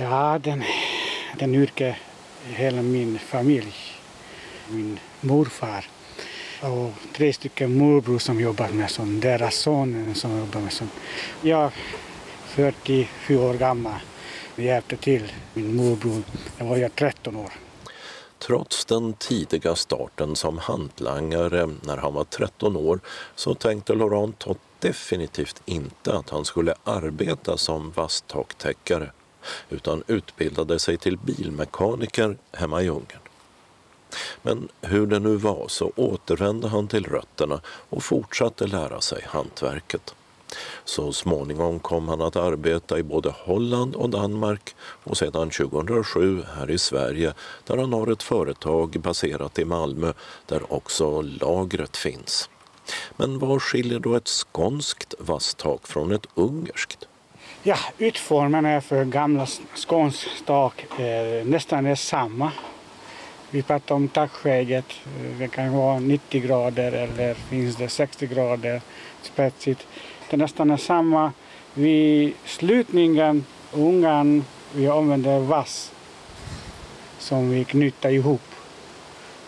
Ja, 0.00 0.38
den, 0.42 0.64
den 1.38 1.54
yrke 1.54 1.96
hela 2.46 2.82
min 2.82 3.18
familj. 3.18 3.97
Min 4.68 4.98
morfar 5.20 5.84
och 6.60 6.92
tre 7.16 7.32
stycken 7.32 7.78
morbror 7.78 8.18
som 8.18 8.40
jobbar 8.40 8.68
med 8.68 8.90
sånt. 8.90 9.22
Deras 9.22 9.54
son 9.54 10.14
som 10.14 10.38
jobbar 10.38 10.60
med 10.60 10.72
sånt. 10.72 10.92
Jag 11.42 11.72
47 12.46 13.38
år 13.38 13.54
gammal 13.54 14.00
hjälpte 14.56 14.96
till 14.96 15.32
min 15.54 15.76
morbror. 15.76 16.22
Då 16.58 16.64
var 16.64 16.76
jag 16.76 16.94
13 16.94 17.36
år. 17.36 17.52
Trots 18.38 18.84
den 18.84 19.12
tidiga 19.12 19.74
starten 19.74 20.36
som 20.36 20.58
hantlangare 20.58 21.70
när 21.82 21.96
han 21.96 22.14
var 22.14 22.24
13 22.24 22.76
år 22.76 23.00
så 23.34 23.54
tänkte 23.54 23.94
Laurent 23.94 24.38
Tott 24.38 24.58
definitivt 24.78 25.62
inte 25.64 26.12
att 26.12 26.30
han 26.30 26.44
skulle 26.44 26.74
arbeta 26.84 27.56
som 27.56 27.90
vasstaktäckare 27.90 29.12
utan 29.70 30.02
utbildade 30.06 30.78
sig 30.78 30.96
till 30.96 31.18
bilmekaniker 31.18 32.36
hemma 32.52 32.82
i 32.82 32.88
Ungern. 32.88 33.27
Men 34.42 34.68
hur 34.80 35.06
det 35.06 35.18
nu 35.18 35.36
var 35.36 35.68
så 35.68 35.92
återvände 35.96 36.68
han 36.68 36.88
till 36.88 37.06
rötterna 37.06 37.60
och 37.66 38.04
fortsatte 38.04 38.66
lära 38.66 39.00
sig 39.00 39.24
hantverket. 39.26 40.14
Så 40.84 41.12
småningom 41.12 41.80
kom 41.80 42.08
han 42.08 42.20
att 42.20 42.36
arbeta 42.36 42.98
i 42.98 43.02
både 43.02 43.34
Holland 43.36 43.94
och 43.94 44.10
Danmark 44.10 44.74
och 45.04 45.16
sedan 45.16 45.50
2007 45.50 46.42
här 46.56 46.70
i 46.70 46.78
Sverige 46.78 47.34
där 47.66 47.76
han 47.76 47.92
har 47.92 48.12
ett 48.12 48.22
företag 48.22 49.00
baserat 49.00 49.58
i 49.58 49.64
Malmö 49.64 50.12
där 50.46 50.72
också 50.72 51.22
lagret 51.22 51.96
finns. 51.96 52.50
Men 53.16 53.38
vad 53.38 53.62
skiljer 53.62 53.98
då 53.98 54.14
ett 54.14 54.28
skånskt 54.28 55.14
vasstak 55.18 55.86
från 55.86 56.12
ett 56.12 56.26
ungerskt? 56.34 57.08
Ja, 57.62 57.76
utformningen 57.98 58.82
för 58.82 59.04
gamla 59.04 59.46
skånskt 59.74 60.46
tak 60.46 60.86
är 60.98 61.44
nästan 61.44 61.86
är 61.86 61.94
samma. 61.94 62.52
Vi 63.50 63.62
pratar 63.62 63.94
om 63.94 64.08
takskägget. 64.08 64.84
Eh, 65.06 65.38
det 65.38 65.48
kan 65.48 65.72
vara 65.72 65.98
90 65.98 66.40
grader 66.42 66.92
eller 66.92 67.34
finns 67.34 67.76
det 67.76 67.88
60 67.88 68.26
grader 68.26 68.80
spetsigt. 69.22 69.86
Det 70.30 70.36
är 70.36 70.38
nästan 70.38 70.78
samma. 70.78 71.32
Vid 71.74 72.34
slutningen, 72.44 73.44
ungan, 73.72 74.44
vi 74.74 74.88
använder 74.88 75.38
vass 75.38 75.92
som 77.18 77.50
vi 77.50 77.64
knyter 77.64 78.10
ihop 78.10 78.42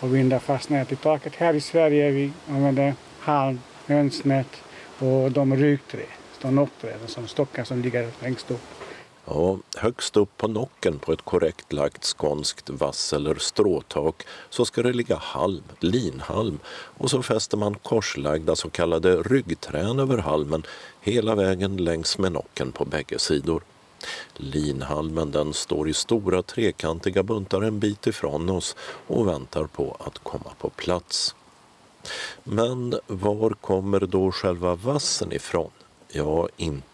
och 0.00 0.08
binder 0.08 0.38
fast 0.38 0.70
ner 0.70 0.84
till 0.84 0.96
taket. 0.96 1.36
Här 1.36 1.54
i 1.54 1.60
Sverige 1.60 2.10
vi 2.10 2.32
använder 2.48 2.94
halm, 3.18 3.60
hönsnät 3.86 4.62
och 4.98 5.32
de 5.32 5.56
rykträ, 5.56 6.06
stånockträden 6.38 7.08
som 7.08 7.28
stockar 7.28 7.64
som 7.64 7.82
ligger 7.82 8.08
längst 8.20 8.50
upp. 8.50 8.79
Ja, 9.24 9.58
högst 9.76 10.16
upp 10.16 10.36
på 10.36 10.48
nocken 10.48 10.98
på 10.98 11.12
ett 11.12 11.24
korrekt 11.24 11.72
lagt 11.72 12.04
skånskt 12.04 12.70
vass 12.70 13.12
eller 13.12 13.34
stråtak 13.34 14.26
så 14.50 14.64
ska 14.64 14.82
det 14.82 14.92
ligga 14.92 15.16
halm, 15.16 15.64
linhalm 15.80 16.58
och 16.68 17.10
så 17.10 17.22
fäster 17.22 17.56
man 17.56 17.74
korslagda 17.74 18.56
så 18.56 18.70
kallade 18.70 19.22
ryggträn 19.22 19.98
över 19.98 20.18
halmen 20.18 20.62
hela 21.00 21.34
vägen 21.34 21.76
längs 21.76 22.18
med 22.18 22.32
nocken 22.32 22.72
på 22.72 22.84
bägge 22.84 23.18
sidor. 23.18 23.62
Linhalmen 24.36 25.30
den 25.30 25.52
står 25.54 25.88
i 25.88 25.94
stora 25.94 26.42
trekantiga 26.42 27.22
buntar 27.22 27.62
en 27.62 27.78
bit 27.78 28.06
ifrån 28.06 28.50
oss 28.50 28.76
och 29.06 29.28
väntar 29.28 29.64
på 29.64 29.96
att 30.00 30.18
komma 30.18 30.50
på 30.58 30.70
plats. 30.70 31.34
Men 32.44 32.94
var 33.06 33.50
kommer 33.50 34.00
då 34.00 34.32
själva 34.32 34.74
vassen 34.74 35.32
ifrån? 35.32 35.70
Ja, 36.08 36.48
inte 36.56 36.89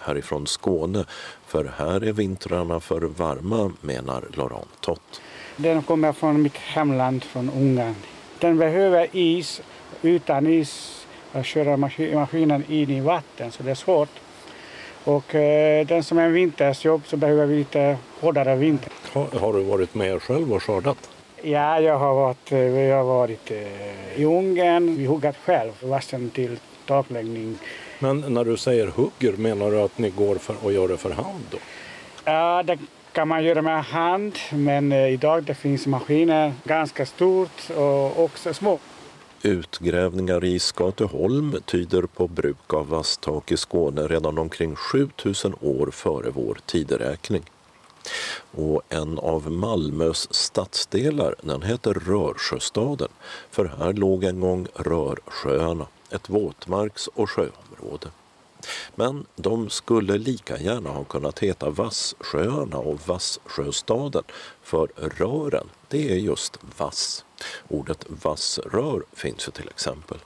härifrån 0.00 0.46
Skåne, 0.46 1.04
för 1.46 1.72
här 1.78 2.04
är 2.04 2.12
vintrarna 2.12 2.80
för 2.80 3.00
varma, 3.00 3.72
menar 3.80 4.24
Laurent 4.34 4.80
Tott. 4.80 5.20
Den 5.56 5.82
kommer 5.82 6.12
från 6.12 6.42
mitt 6.42 6.56
hemland, 6.56 7.24
från 7.24 7.50
Ungern. 7.50 7.94
Den 8.38 8.58
behöver 8.58 9.06
is. 9.12 9.62
Utan 10.02 10.46
is 10.46 11.06
att 11.32 11.46
köra 11.46 11.76
maskinen 11.76 12.64
in 12.68 12.90
i 12.90 13.00
vatten, 13.00 13.52
så 13.52 13.62
det 13.62 13.70
är 13.70 13.74
svårt. 13.74 14.08
Och 15.04 15.34
eh, 15.34 15.86
den 15.86 16.04
som 16.04 16.18
är 16.18 16.22
en 16.22 16.32
vintersjobb 16.32 17.02
så 17.06 17.16
behöver 17.16 17.46
vi 17.46 17.56
lite 17.56 17.96
hårdare 18.20 18.56
vinter. 18.56 18.92
Har, 19.12 19.40
har 19.40 19.52
du 19.52 19.62
varit 19.62 19.94
med 19.94 20.22
själv 20.22 20.52
och 20.52 20.62
skördat? 20.62 21.10
Ja, 21.42 21.80
jag 21.80 21.98
har 21.98 22.14
varit, 22.14 22.52
vi 22.52 22.90
har 22.90 23.04
varit 23.04 23.50
eh, 23.50 24.20
i 24.20 24.24
Ungern. 24.24 24.96
Vi 24.96 25.06
huggat 25.06 25.36
själv 25.36 25.72
vassen 25.82 26.30
till 26.30 26.58
takläggning. 26.86 27.58
Men 28.02 28.20
när 28.20 28.44
du 28.44 28.56
säger 28.56 28.86
hugger, 28.86 29.32
menar 29.36 29.70
du 29.70 29.80
att 29.80 29.98
ni 29.98 30.10
går 30.10 30.34
för 30.34 30.54
att 30.66 30.72
göra 30.72 30.86
det 30.86 30.96
för 30.96 31.10
hand 31.10 31.44
då? 31.50 31.58
Ja, 32.24 32.62
det 32.62 32.78
kan 33.12 33.28
man 33.28 33.44
göra 33.44 33.62
med 33.62 33.84
hand, 33.84 34.38
men 34.52 34.92
eh, 34.92 35.12
idag 35.12 35.44
det 35.44 35.54
finns 35.54 35.86
maskiner 35.86 36.52
ganska 36.64 37.06
stort 37.06 37.70
och 37.76 38.24
också 38.24 38.54
små. 38.54 38.78
Utgrävningar 39.42 40.44
i 40.44 40.58
Skateholm 40.58 41.56
tyder 41.64 42.02
på 42.02 42.28
bruk 42.28 42.74
av 42.74 42.88
vasstak 42.88 43.52
i 43.52 43.56
Skåne 43.56 44.02
redan 44.02 44.38
omkring 44.38 44.76
7000 44.76 45.54
år 45.60 45.90
före 45.92 46.30
vår 46.30 46.58
tideräkning. 46.66 47.42
Och 48.50 48.82
en 48.88 49.18
av 49.18 49.50
Malmös 49.50 50.34
stadsdelar 50.34 51.34
den 51.42 51.62
heter 51.62 51.94
Rörsjöstaden 51.94 53.08
för 53.50 53.64
här 53.78 53.92
låg 53.92 54.24
en 54.24 54.40
gång 54.40 54.66
Rörsjöarna, 54.74 55.86
ett 56.14 56.28
våtmarks 56.28 57.06
och 57.06 57.30
sjöområde. 57.30 58.08
Men 58.94 59.26
de 59.36 59.70
skulle 59.70 60.18
lika 60.18 60.58
gärna 60.58 60.90
ha 60.90 61.04
kunnat 61.04 61.38
heta 61.38 61.70
Vassjöarna 61.70 62.76
och 62.76 63.00
Vassjöstaden 63.08 64.22
för 64.62 64.88
rören, 64.96 65.68
det 65.88 66.12
är 66.12 66.16
just 66.16 66.58
vass. 66.78 67.24
Ordet 67.68 68.06
vassrör 68.08 69.02
finns 69.12 69.48
ju 69.48 69.52
till 69.52 69.68
exempel. 69.68 70.18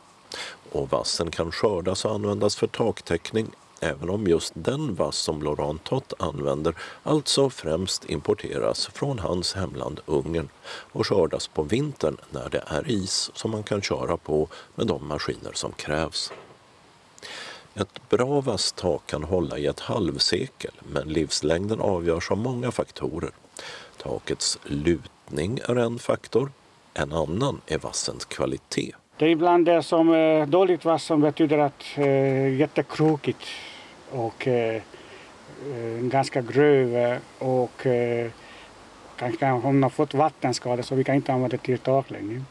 Och 0.73 0.91
vassen 0.91 1.31
kan 1.31 1.53
skördas 1.53 2.05
och 2.05 2.15
användas 2.15 2.57
för 2.57 2.67
taktäckning 2.67 3.47
även 3.81 4.11
om 4.11 4.27
just 4.27 4.53
den 4.55 4.95
vass 4.95 5.17
som 5.17 5.43
Laurent 5.43 5.85
Tott 5.85 6.13
använder 6.19 6.75
alltså 7.03 7.51
främst 7.51 8.11
importeras 8.11 8.87
från 8.87 9.19
hans 9.19 9.55
hemland 9.55 10.01
Ungern 10.07 10.49
och 10.67 11.07
skördas 11.07 11.49
på 11.49 11.63
vintern 11.63 12.17
när 12.31 12.49
det 12.49 12.63
är 12.67 12.91
is 12.91 13.31
som 13.35 13.51
man 13.51 13.63
kan 13.63 13.83
köra 13.83 14.17
på 14.17 14.49
med 14.75 14.87
de 14.87 15.09
maskiner 15.09 15.53
som 15.53 15.73
krävs. 15.73 16.33
Ett 17.75 18.09
bra 18.09 18.41
vasstak 18.41 19.07
kan 19.07 19.25
hålla 19.25 19.59
i 19.59 19.67
ett 19.67 19.81
halvsekel 19.81 20.73
men 20.93 21.09
livslängden 21.09 21.81
avgörs 21.81 22.31
av 22.31 22.39
många 22.39 22.71
faktorer. 22.71 23.31
Takets 23.97 24.59
lutning 24.65 25.61
är 25.65 25.77
en 25.77 25.99
faktor, 25.99 26.53
en 26.95 27.13
annan 27.13 27.61
är 27.67 27.79
vassens 27.79 28.25
kvalitet. 28.25 28.95
Det 29.19 29.25
är 29.25 29.29
ibland 29.29 29.65
det 29.65 29.83
som 29.83 30.15
eh, 30.15 30.47
dåligt 30.47 30.85
vass 30.85 31.05
som 31.05 31.21
betyder 31.21 31.59
att 31.59 31.85
eh, 31.97 32.55
jättekrokigt 32.55 33.47
och 34.11 34.49
eh, 34.49 34.77
eh 34.77 34.83
ganska 36.01 36.41
gröv 36.43 37.19
och 37.39 37.87
eh, 37.87 38.31
kanske 39.19 39.51
om 39.51 39.83
har 39.83 39.91
fått 39.91 40.15
vattenskada 40.15 40.83
så 40.83 40.95
vi 40.95 41.05
kan 41.05 41.15
inte 41.15 41.33
använda 41.33 41.57
det 41.57 41.63
till 41.63 41.79
takläggning. 41.79 42.45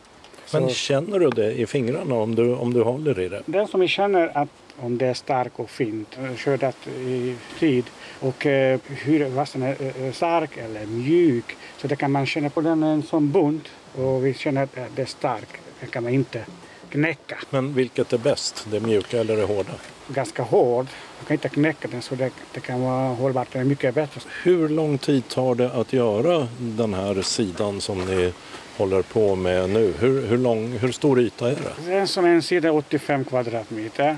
Men 0.53 0.67
så, 0.67 0.73
känner 0.73 1.19
du 1.19 1.29
det 1.29 1.51
i 1.51 1.65
fingrarna 1.65 2.15
om 2.15 2.35
du, 2.35 2.55
om 2.55 2.73
du 2.73 2.81
håller 2.83 3.19
i 3.19 3.29
det? 3.29 3.41
Det 3.45 3.67
som 3.67 3.79
vi 3.79 3.87
känner 3.87 4.37
att 4.37 4.49
om 4.79 4.97
det 4.97 5.05
är 5.05 5.13
starkt 5.13 5.59
och 5.59 5.69
fint, 5.69 6.17
eh, 6.17 6.35
skördat 6.35 6.87
i 6.87 7.35
tid 7.59 7.85
och 8.19 8.45
eh, 8.45 8.79
hur 8.87 9.29
vassen 9.29 9.63
är 9.63 10.11
stark 10.11 10.57
eller 10.57 10.85
mjuk. 10.85 11.55
Så 11.77 11.87
det 11.87 11.95
kan 11.95 12.11
man 12.11 12.25
känna 12.25 12.49
på 12.49 12.61
den 12.61 12.83
en 12.83 13.03
sån 13.03 13.31
bunt 13.31 13.67
och 13.95 14.25
vi 14.25 14.33
känner 14.33 14.63
att 14.63 14.75
det 14.95 15.01
är 15.01 15.05
starkt. 15.05 15.64
Det 15.79 15.87
kan 15.87 16.03
man 16.03 16.13
inte 16.13 16.45
knäcka. 16.89 17.37
Men 17.49 17.73
vilket 17.73 18.13
är 18.13 18.17
bäst, 18.17 18.67
det 18.71 18.79
mjuka 18.79 19.19
eller 19.19 19.37
det 19.37 19.43
hårda? 19.43 19.73
Ganska 20.07 20.43
hård. 20.43 20.85
Man 21.17 21.25
kan 21.27 21.33
inte 21.33 21.49
knäcka 21.49 21.87
den 21.87 22.01
så 22.01 22.15
det, 22.15 22.31
det 22.53 22.59
kan 22.59 22.81
vara 22.81 23.13
hållbart. 23.13 23.47
Den 23.51 23.61
är 23.61 23.65
mycket 23.65 23.95
bättre. 23.95 24.21
Hur 24.43 24.69
lång 24.69 24.97
tid 24.97 25.27
tar 25.27 25.55
det 25.55 25.71
att 25.71 25.93
göra 25.93 26.47
den 26.57 26.93
här 26.93 27.21
sidan 27.21 27.81
som 27.81 28.05
ni 28.05 28.33
håller 28.77 29.01
på 29.01 29.35
med 29.35 29.69
nu? 29.69 29.93
Hur, 29.99 30.27
hur, 30.27 30.37
lång, 30.37 30.77
hur 30.77 30.91
stor 30.91 31.19
yta 31.19 31.51
är 31.51 31.55
det? 31.55 31.73
Det 31.85 31.93
är 31.93 32.05
som 32.05 32.25
en 32.25 32.41
sida 32.41 32.71
85 32.71 33.25
kvadratmeter. 33.25 34.17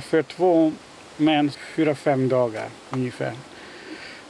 För 0.00 0.22
två 0.22 0.72
män, 1.16 1.50
fyra, 1.74 1.94
fem 1.94 2.28
dagar 2.28 2.68
ungefär. 2.90 3.32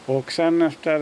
Och 0.07 0.33
sen 0.33 0.63
efter 0.63 0.95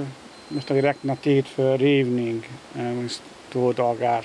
eh, 0.00 0.06
måste 0.48 0.74
vi 0.74 0.82
räkna 0.82 1.16
tid 1.16 1.46
för 1.46 1.78
rivning, 1.78 2.48
eh, 2.76 3.10
två 3.52 3.72
dagar. 3.72 4.24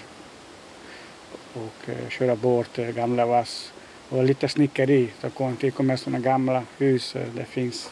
Och 1.56 1.90
eh, 1.90 2.10
köra 2.10 2.36
bort 2.36 2.80
eh, 2.80 2.88
gamla 2.88 3.26
vass 3.26 3.74
och 4.10 4.24
lite 4.24 4.48
snickeri. 4.48 5.10
Så 5.22 5.54
det 5.60 5.72
kommer 5.72 5.96
sådana 5.96 6.20
gamla 6.20 6.64
hus, 6.78 7.16
eh, 7.16 7.28
det 7.36 7.46
finns 7.46 7.90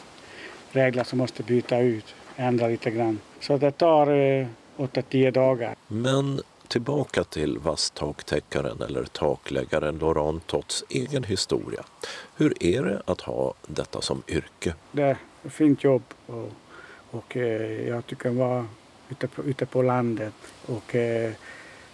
regler 0.72 1.04
som 1.04 1.20
måste 1.20 1.44
byta 1.44 1.80
ut, 1.80 2.16
ändra 2.36 2.68
lite 2.68 2.92
grann. 2.92 3.20
Så 3.40 3.58
det 3.58 3.72
tar 3.72 4.08
eh, 4.08 4.48
8-10 4.78 5.32
dagar. 5.32 5.76
Men 5.88 6.42
tillbaka 6.68 7.24
till 7.24 7.58
vasstaktäckaren 7.58 8.82
eller 8.82 9.04
takläggaren 9.04 9.98
Laurent 9.98 10.48
Tots 10.48 10.84
egen 10.90 11.24
historia. 11.24 11.84
Hur 12.36 12.64
är 12.64 12.84
det 12.84 13.02
att 13.06 13.22
ha 13.22 13.54
detta 13.68 14.02
som 14.02 14.24
yrke? 14.28 14.74
Det 14.92 15.02
är 15.02 15.18
ett 15.44 15.54
fint 15.54 15.84
jobb 15.84 16.04
och, 16.26 16.52
och 17.12 17.36
jag 17.88 18.06
tycker 18.06 18.30
vara 18.30 18.68
ute 19.10 19.28
på, 19.28 19.44
ute 19.44 19.66
på 19.66 19.82
landet 19.82 20.34
och 20.66 20.96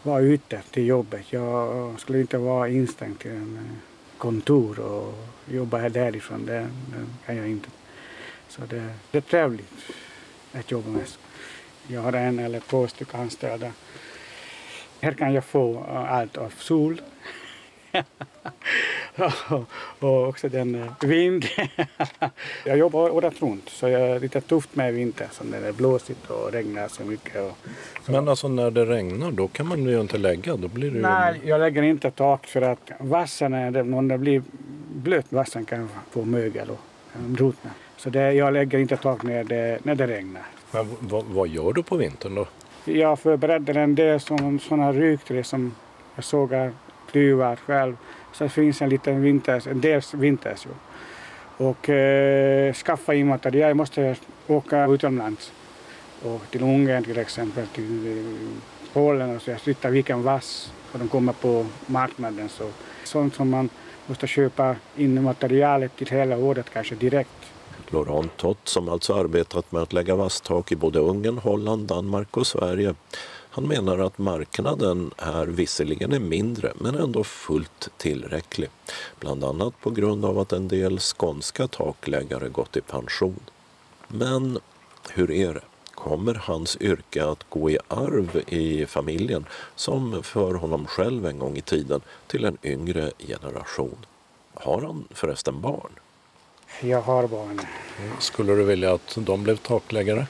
vara 0.03 0.19
ute 0.21 0.61
till 0.71 0.87
jobbet. 0.87 1.33
Jag 1.33 1.99
skulle 1.99 2.19
inte 2.19 2.37
vara 2.37 2.69
instängd 2.69 3.19
till 3.19 3.31
en 3.31 3.57
eh, 3.57 4.17
kontor 4.17 4.79
och 4.79 5.13
jobba 5.53 5.89
därifrån. 5.89 6.45
Det, 6.45 6.59
det 6.59 7.05
kan 7.25 7.35
jag 7.35 7.49
inte. 7.49 7.69
Så 8.47 8.61
det, 8.61 8.93
det 9.11 9.17
är 9.17 9.21
trevligt 9.21 9.71
att 10.53 10.71
jobba 10.71 10.89
med. 10.89 11.05
Jag 11.87 12.01
har 12.01 12.13
en 12.13 12.39
eller 12.39 12.59
två 12.59 12.87
stycken 12.87 13.19
anställda. 13.19 13.71
Här 15.01 15.13
kan 15.13 15.33
jag 15.33 15.45
få 15.45 15.73
eh, 15.73 16.13
allt 16.13 16.37
av 16.37 16.49
sol 16.57 17.01
och 19.99 20.27
också 20.27 20.49
den 20.49 20.75
eh, 20.75 21.07
vind. 21.07 21.45
jag 22.65 22.77
jobbar 22.77 23.09
året 23.09 23.41
runt 23.41 23.69
så 23.69 23.89
jag 23.89 24.01
är 24.01 24.19
lite 24.19 24.41
tufft 24.41 24.75
med 24.75 24.93
vintern 24.93 25.27
så 25.31 25.43
när 25.43 25.61
det 25.61 25.67
är 25.67 25.73
blåsigt 25.73 26.29
och 26.29 26.51
regnar 26.51 26.87
så 26.87 27.03
mycket. 27.03 27.35
Och, 27.35 27.57
så. 28.05 28.11
Men 28.11 28.27
alltså 28.27 28.47
när 28.47 28.71
det 28.71 28.85
regnar 28.85 29.31
då 29.31 29.47
kan 29.47 29.67
man 29.67 29.83
ju 29.83 30.01
inte 30.01 30.17
lägga. 30.17 30.55
Då 30.55 30.67
blir 30.67 30.91
det 30.91 30.99
Nej, 30.99 31.41
jag 31.45 31.59
lägger 31.59 31.83
inte 31.83 32.11
tak 32.11 32.47
för 32.47 32.61
att 32.61 32.91
vassen, 32.99 33.93
om 33.93 34.07
det 34.07 34.17
blir 34.17 34.43
blöt 34.93 35.31
vassen 35.31 35.65
kan 35.65 35.89
få 36.11 36.25
mögel 36.25 36.69
och 36.69 36.79
ruttna. 37.37 37.71
Så 37.97 38.09
det, 38.09 38.33
jag 38.33 38.53
lägger 38.53 38.79
inte 38.79 38.97
tak 38.97 39.23
när 39.23 39.43
det, 39.43 39.79
när 39.83 39.95
det 39.95 40.07
regnar. 40.07 40.41
Men 40.71 40.87
vad, 41.01 41.47
gör 41.47 41.73
du 41.73 41.83
på 41.83 41.95
vintern 41.97 42.35
då? 42.35 42.47
Jag 42.85 43.19
förbereder 43.19 43.77
en 43.77 43.95
del 43.95 44.19
sådana 44.19 44.91
rykträ 44.91 45.43
som 45.43 45.75
jag 46.15 46.23
sågar, 46.23 46.71
klyvar 47.11 47.55
själv. 47.55 47.97
Så 48.33 48.43
det 48.43 48.49
finns 48.49 48.81
en 48.81 48.89
liten 48.89 49.21
vinters, 49.21 49.67
en 49.67 49.81
del 49.81 50.01
vintersjobb. 50.13 50.75
Och 51.57 51.89
eh, 51.89 52.73
skaffa 52.73 53.13
in 53.13 53.27
material. 53.27 53.67
Jag 53.67 53.77
måste 53.77 54.15
åka 54.47 54.85
utomlands. 54.87 55.51
Och 56.23 56.41
till 56.51 56.63
Ungern 56.63 57.03
till 57.03 57.17
exempel, 57.17 57.67
till 57.67 58.07
eh, 58.07 58.93
Polen 58.93 59.35
och 59.35 59.41
så. 59.41 59.51
Jag 59.51 59.61
flyttar 59.61 59.89
vilken 59.89 60.23
vass 60.23 60.73
och 60.91 60.99
de 60.99 61.07
kommer 61.07 61.33
på 61.33 61.65
marknaden. 61.85 62.49
Så 62.49 62.69
sånt 63.03 63.35
som 63.35 63.49
man 63.49 63.69
måste 64.07 64.27
köpa 64.27 64.75
in 64.95 65.23
materialet 65.23 65.95
till 65.95 66.07
hela 66.07 66.37
året 66.37 66.69
kanske 66.73 66.95
direkt. 66.95 67.51
Laurent 67.91 68.37
Tott 68.37 68.67
som 68.67 68.89
alltså 68.89 69.13
arbetat 69.13 69.71
med 69.71 69.81
att 69.81 69.93
lägga 69.93 70.15
vasstak 70.15 70.71
i 70.71 70.75
både 70.75 70.99
Ungern, 70.99 71.37
Holland, 71.37 71.87
Danmark 71.87 72.37
och 72.37 72.47
Sverige. 72.47 72.95
Han 73.51 73.67
menar 73.67 73.99
att 73.99 74.17
marknaden 74.17 75.11
här 75.17 75.45
visserligen 75.45 76.11
är 76.11 76.19
mindre 76.19 76.73
men 76.75 76.95
ändå 76.95 77.23
fullt 77.23 77.89
tillräcklig. 77.97 78.69
Bland 79.19 79.43
annat 79.43 79.73
på 79.81 79.89
grund 79.89 80.25
av 80.25 80.39
att 80.39 80.53
en 80.53 80.67
del 80.67 80.99
skånska 80.99 81.67
takläggare 81.67 82.49
gått 82.49 82.77
i 82.77 82.81
pension. 82.81 83.39
Men 84.07 84.59
hur 85.09 85.31
är 85.31 85.53
det? 85.53 85.61
Kommer 85.93 86.33
hans 86.33 86.77
yrke 86.81 87.25
att 87.25 87.49
gå 87.49 87.69
i 87.69 87.77
arv 87.87 88.43
i 88.47 88.85
familjen 88.85 89.45
som 89.75 90.23
för 90.23 90.53
honom 90.53 90.85
själv 90.85 91.25
en 91.25 91.39
gång 91.39 91.57
i 91.57 91.61
tiden 91.61 92.01
till 92.27 92.45
en 92.45 92.57
yngre 92.63 93.11
generation? 93.27 94.05
Har 94.53 94.81
han 94.81 95.07
förresten 95.11 95.61
barn? 95.61 95.91
Jag 96.81 97.01
har 97.01 97.27
barn. 97.27 97.61
Skulle 98.19 98.55
du 98.55 98.63
vilja 98.63 98.93
att 98.93 99.17
de 99.21 99.43
blev 99.43 99.57
takläggare? 99.57 100.27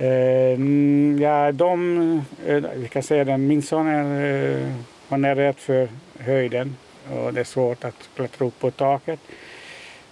Eh, 0.00 0.54
mm, 0.54 1.18
ja, 1.20 1.52
de, 1.52 2.22
eh, 2.46 2.62
vi 2.74 2.88
kan 2.88 3.02
säga 3.02 3.24
den, 3.24 3.46
min 3.46 3.62
son 3.62 3.86
är, 3.86 4.60
eh, 4.60 4.72
han 5.08 5.24
är 5.24 5.34
rädd 5.34 5.56
för 5.56 5.88
höjden 6.18 6.76
och 7.10 7.34
det 7.34 7.40
är 7.40 7.44
svårt 7.44 7.84
att 7.84 8.08
klättra 8.16 8.46
upp 8.46 8.58
på 8.58 8.70
taket. 8.70 9.20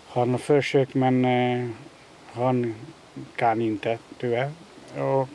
Han 0.08 0.30
har 0.30 0.38
försökt 0.38 0.94
men 0.94 1.24
eh, 1.24 1.68
han 2.32 2.74
kan 3.36 3.62
inte 3.62 3.98
tyvärr. 4.18 4.50
Och 4.96 5.28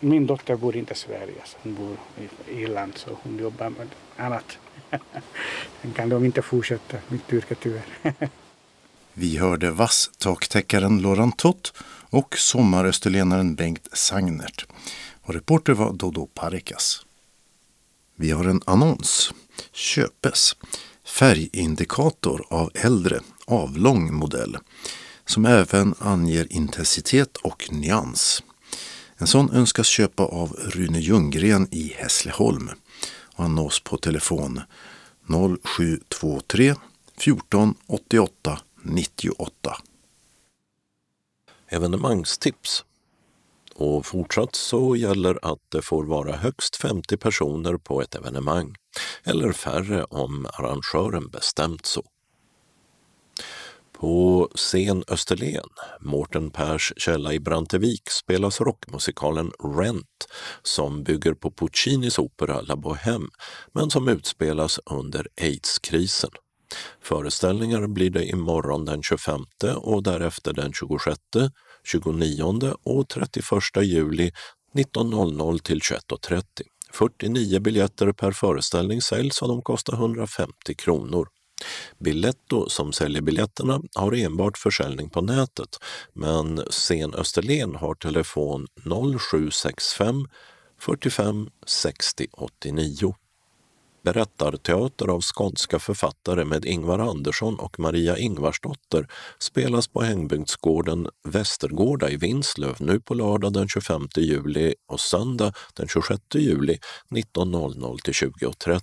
min 0.00 0.26
dotter 0.26 0.56
bor 0.56 0.76
inte 0.76 0.92
i 0.92 0.96
Sverige, 0.96 1.40
så 1.44 1.56
hon 1.62 1.74
bor 1.74 1.96
i 2.48 2.60
Irland 2.62 2.92
så 2.96 3.10
hon 3.22 3.38
jobbar 3.38 3.70
med 3.70 3.88
annat. 4.16 4.58
Sen 5.82 5.92
kan 5.92 6.08
de 6.08 6.24
inte 6.24 6.42
fortsätta 6.42 6.96
mitt 7.08 7.32
yrke 7.32 7.54
tyvärr. 7.54 7.82
Vi 9.14 9.38
hörde 9.38 9.70
vasstaktäckaren 9.70 11.02
Laurent 11.02 11.36
Tott 11.36 11.72
och 12.10 12.38
sommarösterlenaren 12.38 13.54
Bengt 13.54 13.88
Sagnert. 13.92 14.66
Och 15.22 15.34
reporter 15.34 15.72
var 15.72 15.92
Dodo 15.92 16.26
Parikas. 16.26 17.06
Vi 18.16 18.30
har 18.30 18.44
en 18.44 18.62
annons. 18.66 19.32
Köpes. 19.72 20.56
Färgindikator 21.04 22.44
av 22.50 22.70
äldre, 22.74 23.20
avlång 23.46 24.14
modell 24.14 24.58
som 25.28 25.44
även 25.44 25.94
anger 25.98 26.52
intensitet 26.52 27.36
och 27.36 27.68
nyans. 27.72 28.42
En 29.16 29.26
sån 29.26 29.50
önskas 29.50 29.86
köpa 29.86 30.22
av 30.22 30.52
Rune 30.52 31.00
Ljunggren 31.00 31.68
i 31.70 31.94
Hässleholm. 31.96 32.70
Och 33.36 33.42
han 33.44 33.54
nås 33.54 33.80
på 33.80 33.96
telefon 33.96 34.60
0723 35.62 36.74
14 37.18 37.74
88 37.86 38.60
98. 38.82 39.76
Evenemangstips. 41.68 42.84
Och 43.74 44.06
fortsatt 44.06 44.54
så 44.54 44.96
gäller 44.96 45.38
att 45.42 45.58
det 45.68 45.82
får 45.82 46.04
vara 46.04 46.36
högst 46.36 46.76
50 46.76 47.16
personer 47.16 47.76
på 47.76 48.02
ett 48.02 48.14
evenemang, 48.14 48.74
eller 49.24 49.52
färre 49.52 50.04
om 50.04 50.46
arrangören 50.46 51.28
bestämt 51.28 51.86
så. 51.86 52.02
På 53.92 54.48
scen 54.54 55.04
Österlen, 55.08 55.68
Mårten 56.00 56.50
Pers 56.50 56.92
källa 56.96 57.32
i 57.32 57.40
Brantevik, 57.40 58.10
spelas 58.10 58.60
rockmusikalen 58.60 59.52
Rent 59.78 60.28
som 60.62 61.02
bygger 61.02 61.34
på 61.34 61.50
Puccinis 61.50 62.18
opera 62.18 62.60
La 62.60 62.76
Bohème 62.76 63.28
men 63.72 63.90
som 63.90 64.08
utspelas 64.08 64.80
under 64.86 65.28
aidskrisen. 65.40 66.30
Föreställningar 67.02 67.86
blir 67.86 68.10
det 68.10 68.24
imorgon 68.24 68.84
den 68.84 69.02
25 69.02 69.44
och 69.76 70.02
därefter 70.02 70.52
den 70.52 70.72
26, 70.72 71.20
29 71.84 72.74
och 72.82 73.08
31 73.08 73.44
juli 73.82 74.32
19.00 74.74 75.58
till 75.58 75.78
21.30. 75.78 76.42
49 76.92 77.60
biljetter 77.60 78.12
per 78.12 78.32
föreställning 78.32 79.02
säljs 79.02 79.42
och 79.42 79.48
de 79.48 79.62
kostar 79.62 79.92
150 79.92 80.74
kronor. 80.78 81.28
Biletto 81.98 82.68
som 82.68 82.92
säljer 82.92 83.22
biljetterna 83.22 83.80
har 83.94 84.12
enbart 84.12 84.58
försäljning 84.58 85.10
på 85.10 85.20
nätet 85.20 85.78
men 86.12 86.56
Scen 86.70 87.14
Österlen 87.14 87.74
har 87.74 87.94
telefon 87.94 88.66
0765 89.18 90.28
45 90.80 91.48
60 91.66 92.26
89 92.32 93.14
berättarteater 94.02 95.08
av 95.08 95.20
skånska 95.22 95.78
författare 95.78 96.44
med 96.44 96.64
Ingvar 96.64 96.98
Andersson 96.98 97.58
och 97.58 97.80
Maria 97.80 98.18
Ingvarsdotter 98.18 99.08
spelas 99.38 99.88
på 99.88 100.02
Hängbygdsgården 100.02 101.08
Västergårda 101.24 102.10
i 102.10 102.16
Vinslöv 102.16 102.76
nu 102.78 103.00
på 103.00 103.14
lördag 103.14 103.52
den 103.52 103.68
25 103.68 104.08
juli 104.16 104.74
och 104.88 105.00
söndag 105.00 105.52
den 105.74 105.88
26 105.88 106.22
juli 106.34 106.78
19.00 107.10 107.98
till 108.02 108.14
20.30. 108.14 108.80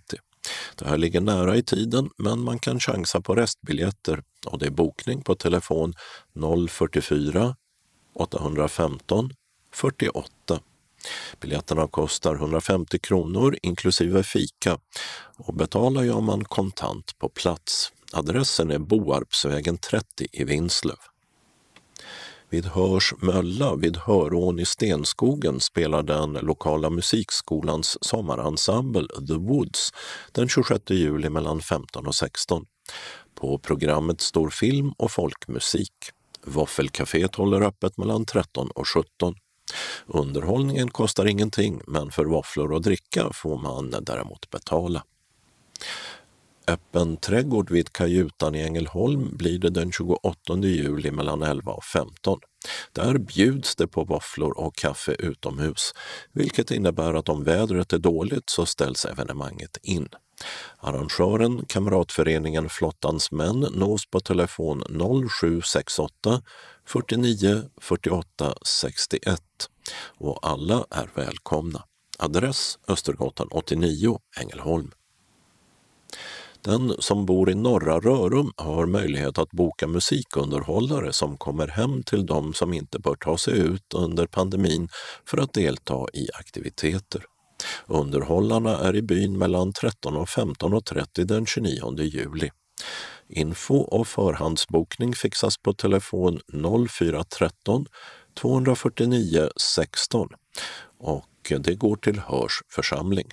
Det 0.76 0.88
här 0.88 0.98
ligger 0.98 1.22
nära 1.22 1.56
i 1.56 1.64
tiden 1.64 2.10
men 2.18 2.40
man 2.40 2.60
kan 2.60 2.80
chansa 2.80 3.22
på 3.22 3.36
restbiljetter 3.36 4.24
och 4.46 4.60
det 4.60 4.66
är 4.66 4.72
bokning 4.72 5.22
på 5.22 5.36
telefon 5.36 5.94
044 6.70 7.56
815 8.16 9.34
48 9.74 10.60
Biljetterna 11.42 11.88
kostar 11.88 12.36
150 12.36 13.00
kronor 13.00 13.58
inklusive 13.62 14.24
fika 14.24 14.78
och 15.38 15.54
betalar 15.54 16.04
gör 16.04 16.22
man 16.22 16.44
kontant 16.44 17.20
på 17.20 17.30
plats. 17.30 17.92
Adressen 18.14 18.72
är 18.72 18.80
Boarpsvägen 18.80 19.78
30 19.78 20.28
i 20.32 20.44
Vinslöv. 20.44 20.98
Vid 22.50 22.66
Hörs 22.66 23.14
Mölla 23.22 23.76
vid 23.76 23.98
Hörån 23.98 24.60
i 24.60 24.66
Stenskogen 24.66 25.60
spelar 25.60 26.04
den 26.04 26.34
lokala 26.34 26.90
musikskolans 26.90 27.98
sommarensemble 28.02 29.08
The 29.28 29.34
Woods 29.34 29.92
den 30.32 30.50
26 30.50 30.90
juli 30.90 31.30
mellan 31.30 31.62
15 31.62 32.08
och 32.08 32.16
16. 32.16 32.66
På 33.36 33.60
programmet 33.60 34.22
står 34.22 34.50
film 34.50 34.92
och 34.98 35.12
folkmusik. 35.12 35.94
Våffelcaféet 36.46 37.36
håller 37.36 37.62
öppet 37.62 37.98
mellan 37.98 38.26
13 38.26 38.70
och 38.76 38.88
17. 38.88 39.36
Underhållningen 40.06 40.90
kostar 40.90 41.26
ingenting 41.26 41.82
men 41.88 42.12
för 42.12 42.26
våfflor 42.26 42.72
och 42.72 42.82
dricka 42.82 43.30
får 43.34 43.58
man 43.58 43.96
däremot 44.02 44.50
betala. 44.50 45.04
Öppen 46.68 47.18
trädgård 47.18 47.72
vid 47.72 47.94
Kajutan 47.94 48.56
i 48.56 48.62
Ängelholm 48.62 49.38
blir 49.38 49.60
det 49.60 49.70
den 49.70 49.92
28 49.92 50.58
juli 50.58 51.12
mellan 51.12 51.42
11 51.44 51.72
och 51.72 51.84
15. 51.84 52.40
Där 52.92 53.18
bjuds 53.18 53.76
det 53.76 53.88
på 53.88 54.04
våfflor 54.04 54.58
och 54.60 54.76
kaffe 54.76 55.12
utomhus, 55.20 55.94
vilket 56.32 56.72
innebär 56.72 57.14
att 57.14 57.30
om 57.30 57.44
vädret 57.44 57.94
är 57.94 57.98
dåligt 57.98 58.50
så 58.50 58.66
ställs 58.66 59.06
evenemanget 59.06 59.78
in. 59.82 60.08
Arrangören, 60.78 61.66
Kamratföreningen 61.66 62.70
Flottans 62.70 63.32
män, 63.32 63.60
nås 63.60 64.06
på 64.06 64.20
telefon 64.20 64.84
0768 65.30 66.42
49 66.88 67.64
48 67.82 68.54
61 68.66 69.42
och 70.18 70.40
alla 70.42 70.86
är 70.90 71.10
välkomna. 71.16 71.84
Adress 72.20 72.80
Östergatan 72.88 73.48
89, 73.52 74.20
Ängelholm. 74.40 74.92
Den 76.62 76.96
som 77.00 77.26
bor 77.26 77.50
i 77.50 77.56
norra 77.56 78.00
Rörum 78.00 78.52
har 78.58 78.86
möjlighet 78.86 79.38
att 79.38 79.52
boka 79.52 79.88
musikunderhållare 79.88 81.14
som 81.14 81.38
kommer 81.38 81.68
hem 81.68 82.04
till 82.04 82.26
de 82.26 82.54
som 82.54 82.74
inte 82.74 83.00
bör 83.00 83.16
ta 83.16 83.38
sig 83.38 83.60
ut 83.60 83.94
under 83.94 84.28
pandemin 84.28 84.90
för 85.26 85.38
att 85.38 85.54
delta 85.54 86.06
i 86.14 86.30
aktiviteter. 86.34 87.26
Underhållarna 87.86 88.78
är 88.78 88.96
i 88.96 89.02
byn 89.02 89.38
mellan 89.38 89.74
13 89.74 90.16
och 90.16 90.28
15.30 90.28 91.24
den 91.24 91.46
29 91.46 92.04
juli. 92.04 92.50
Info 93.30 93.76
och 93.76 94.08
förhandsbokning 94.08 95.14
fixas 95.14 95.58
på 95.58 95.74
telefon 95.74 96.40
0413 96.90 97.86
249 98.42 99.50
16 99.58 100.30
och 101.00 101.54
det 101.60 101.76
går 101.76 101.96
till 101.96 102.20
Hörs 102.20 102.62
församling. 102.70 103.28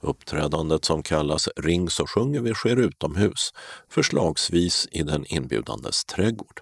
Uppträdandet 0.00 0.84
som 0.84 1.02
kallas 1.02 1.48
Ring 1.56 1.90
så 1.90 2.06
sjunger 2.06 2.40
vi 2.40 2.54
sker 2.54 2.76
utomhus, 2.76 3.50
förslagsvis 3.88 4.88
i 4.92 5.02
den 5.02 5.24
inbjudandes 5.26 6.04
trädgård. 6.04 6.60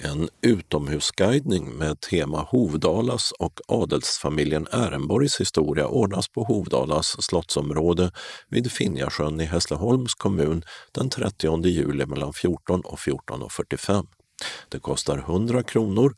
En 0.00 0.28
utomhusguidning 0.42 1.70
med 1.78 2.00
tema 2.00 2.46
Hovdalas 2.50 3.32
och 3.38 3.60
adelsfamiljen 3.68 4.66
Ehrenborgs 4.72 5.40
historia 5.40 5.86
ordnas 5.86 6.28
på 6.28 6.44
Hovdalas 6.44 7.22
slottsområde 7.24 8.10
vid 8.48 8.72
Finjasjön 8.72 9.40
i 9.40 9.44
Hässleholms 9.44 10.14
kommun 10.14 10.62
den 10.92 11.10
30 11.10 11.66
juli 11.66 12.06
mellan 12.06 12.32
14 12.32 12.80
och 12.80 12.98
14.45. 12.98 14.06
Det 14.68 14.78
kostar 14.78 15.18
100 15.18 15.62
kronor 15.62 16.14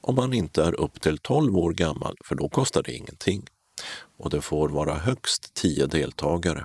om 0.00 0.14
man 0.14 0.32
inte 0.32 0.64
är 0.64 0.80
upp 0.80 1.00
till 1.00 1.18
12 1.18 1.56
år 1.56 1.72
gammal, 1.72 2.16
för 2.24 2.34
då 2.34 2.48
kostar 2.48 2.82
det 2.82 2.92
ingenting. 2.92 3.42
Och 4.18 4.30
det 4.30 4.40
får 4.40 4.68
vara 4.68 4.94
högst 4.94 5.54
10 5.54 5.86
deltagare. 5.86 6.64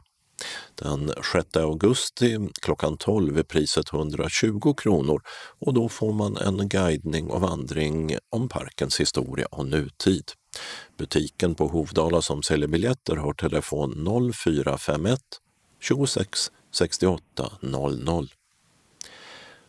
Den 0.75 1.11
6 1.33 1.57
augusti 1.57 2.37
klockan 2.61 2.97
12 2.97 3.37
är 3.37 3.43
priset 3.43 3.93
120 3.93 4.73
kronor 4.73 5.21
och 5.59 5.73
då 5.73 5.89
får 5.89 6.13
man 6.13 6.37
en 6.37 6.69
guidning 6.69 7.29
och 7.29 7.41
vandring 7.41 8.17
om 8.29 8.49
parkens 8.49 8.99
historia 8.99 9.47
och 9.51 9.65
nutid. 9.65 10.31
Butiken 10.97 11.55
på 11.55 11.67
Hovdala 11.67 12.21
som 12.21 12.43
säljer 12.43 12.67
biljetter 12.67 13.15
har 13.15 13.33
telefon 13.33 14.31
0451 14.33 15.19
26 15.79 16.51
68 16.71 17.51
00. 17.61 18.29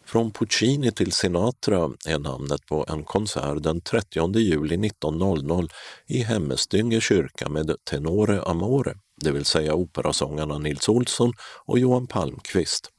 Från 0.08 0.30
Puccini 0.30 0.92
till 0.92 1.12
Sinatra 1.12 1.90
är 2.06 2.18
namnet 2.18 2.66
på 2.66 2.86
en 2.88 3.04
konsert 3.04 3.62
den 3.62 3.80
30 3.80 4.38
juli 4.38 4.76
19.00 4.76 5.70
i 6.06 6.18
Hemmestynge 6.18 7.00
kyrka 7.00 7.48
med 7.48 7.76
Tenore 7.84 8.42
Amore, 8.42 8.94
det 9.20 9.32
vill 9.32 9.44
säga 9.44 9.74
operasångarna 9.74 10.58
Nils 10.58 10.88
Olsson 10.88 11.32
och 11.64 11.78
Johan 11.78 12.06
Palmqvist, 12.06 12.90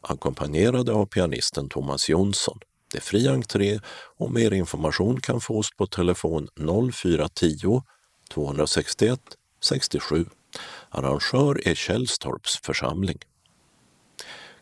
ackompanjerade 0.00 0.92
av 0.92 1.06
pianisten 1.06 1.68
Thomas 1.68 2.08
Jonsson. 2.08 2.58
Det 2.92 2.98
är 2.98 3.02
fri 3.02 3.28
entré 3.28 3.80
och 4.18 4.32
mer 4.32 4.52
information 4.52 5.20
kan 5.20 5.40
fås 5.40 5.70
på 5.76 5.86
telefon 5.86 6.48
0410 6.92 7.82
261 8.34 9.20
67. 9.62 10.26
Arrangör 10.90 11.68
är 11.68 11.74
Källstorps 11.74 12.60
församling 12.62 13.18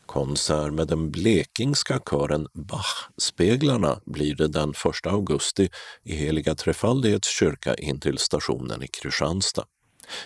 konsert 0.06 0.72
med 0.72 0.88
den 0.88 1.10
blekingska 1.10 2.00
kören 2.10 2.46
Bach-speglarna 2.54 4.00
blir 4.04 4.34
det 4.34 4.48
den 4.48 4.70
1 4.70 5.06
augusti 5.06 5.68
i 6.02 6.14
Heliga 6.16 6.54
Trefaldighets 6.54 7.28
kyrka 7.28 7.74
intill 7.74 8.18
stationen 8.18 8.82
i 8.82 8.88
Kristianstad. 8.88 9.64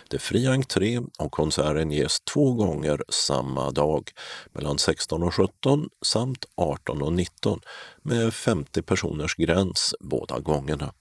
Det 0.08 0.16
är 0.16 0.20
fri 0.20 0.46
entré 0.46 1.00
och 1.18 1.32
konserten 1.32 1.90
ges 1.90 2.20
två 2.20 2.52
gånger 2.52 3.02
samma 3.08 3.70
dag, 3.70 4.10
mellan 4.52 4.78
16 4.78 5.22
och 5.22 5.34
17 5.34 5.88
samt 6.04 6.44
18 6.56 7.02
och 7.02 7.12
19 7.12 7.60
med 8.02 8.34
50 8.34 8.82
personers 8.82 9.34
gräns 9.34 9.94
båda 10.00 10.38
gångerna. 10.38 10.92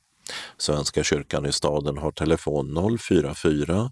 Svenska 0.58 1.04
kyrkan 1.04 1.46
i 1.46 1.52
staden 1.52 1.98
har 1.98 2.12
telefon 2.12 2.98
044 3.00 3.92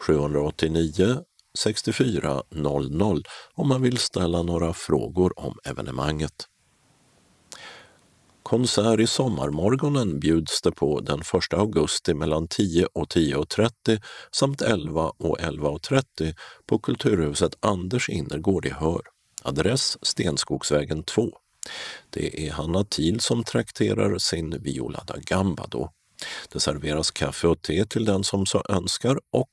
789 0.00 1.18
6400 1.58 2.42
om 3.54 3.68
man 3.68 3.82
vill 3.82 3.98
ställa 3.98 4.42
några 4.42 4.72
frågor 4.72 5.40
om 5.40 5.58
evenemanget. 5.64 6.48
Konsert 8.42 9.00
i 9.00 9.06
sommarmorgonen 9.06 10.20
bjuds 10.20 10.62
det 10.62 10.72
på 10.72 11.00
den 11.00 11.20
1 11.20 11.26
augusti 11.54 12.14
mellan 12.14 12.48
10 12.48 12.86
och 12.92 13.08
10.30 13.08 14.02
samt 14.32 14.62
11 14.62 15.12
och 15.18 15.38
11.30 15.38 16.34
på 16.66 16.78
Kulturhuset 16.78 17.54
Anders 17.60 18.08
innergård 18.08 18.66
i 18.66 18.70
Hör. 18.70 19.02
Adress 19.42 19.98
Stenskogsvägen 20.02 21.02
2. 21.02 21.30
Det 22.10 22.48
är 22.48 22.52
Hanna 22.52 22.84
Thiel 22.84 23.20
som 23.20 23.44
trakterar 23.44 24.18
sin 24.18 24.62
Viola 24.62 25.04
da 25.06 25.14
Gamba 25.26 25.66
då. 25.66 25.92
Det 26.52 26.60
serveras 26.60 27.10
kaffe 27.10 27.46
och 27.46 27.62
te 27.62 27.84
till 27.84 28.04
den 28.04 28.24
som 28.24 28.46
så 28.46 28.64
önskar 28.68 29.18
och 29.30 29.48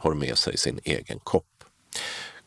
har 0.00 0.14
med 0.14 0.38
sig 0.38 0.56
sin 0.58 0.80
egen 0.84 1.18
kopp. 1.18 1.46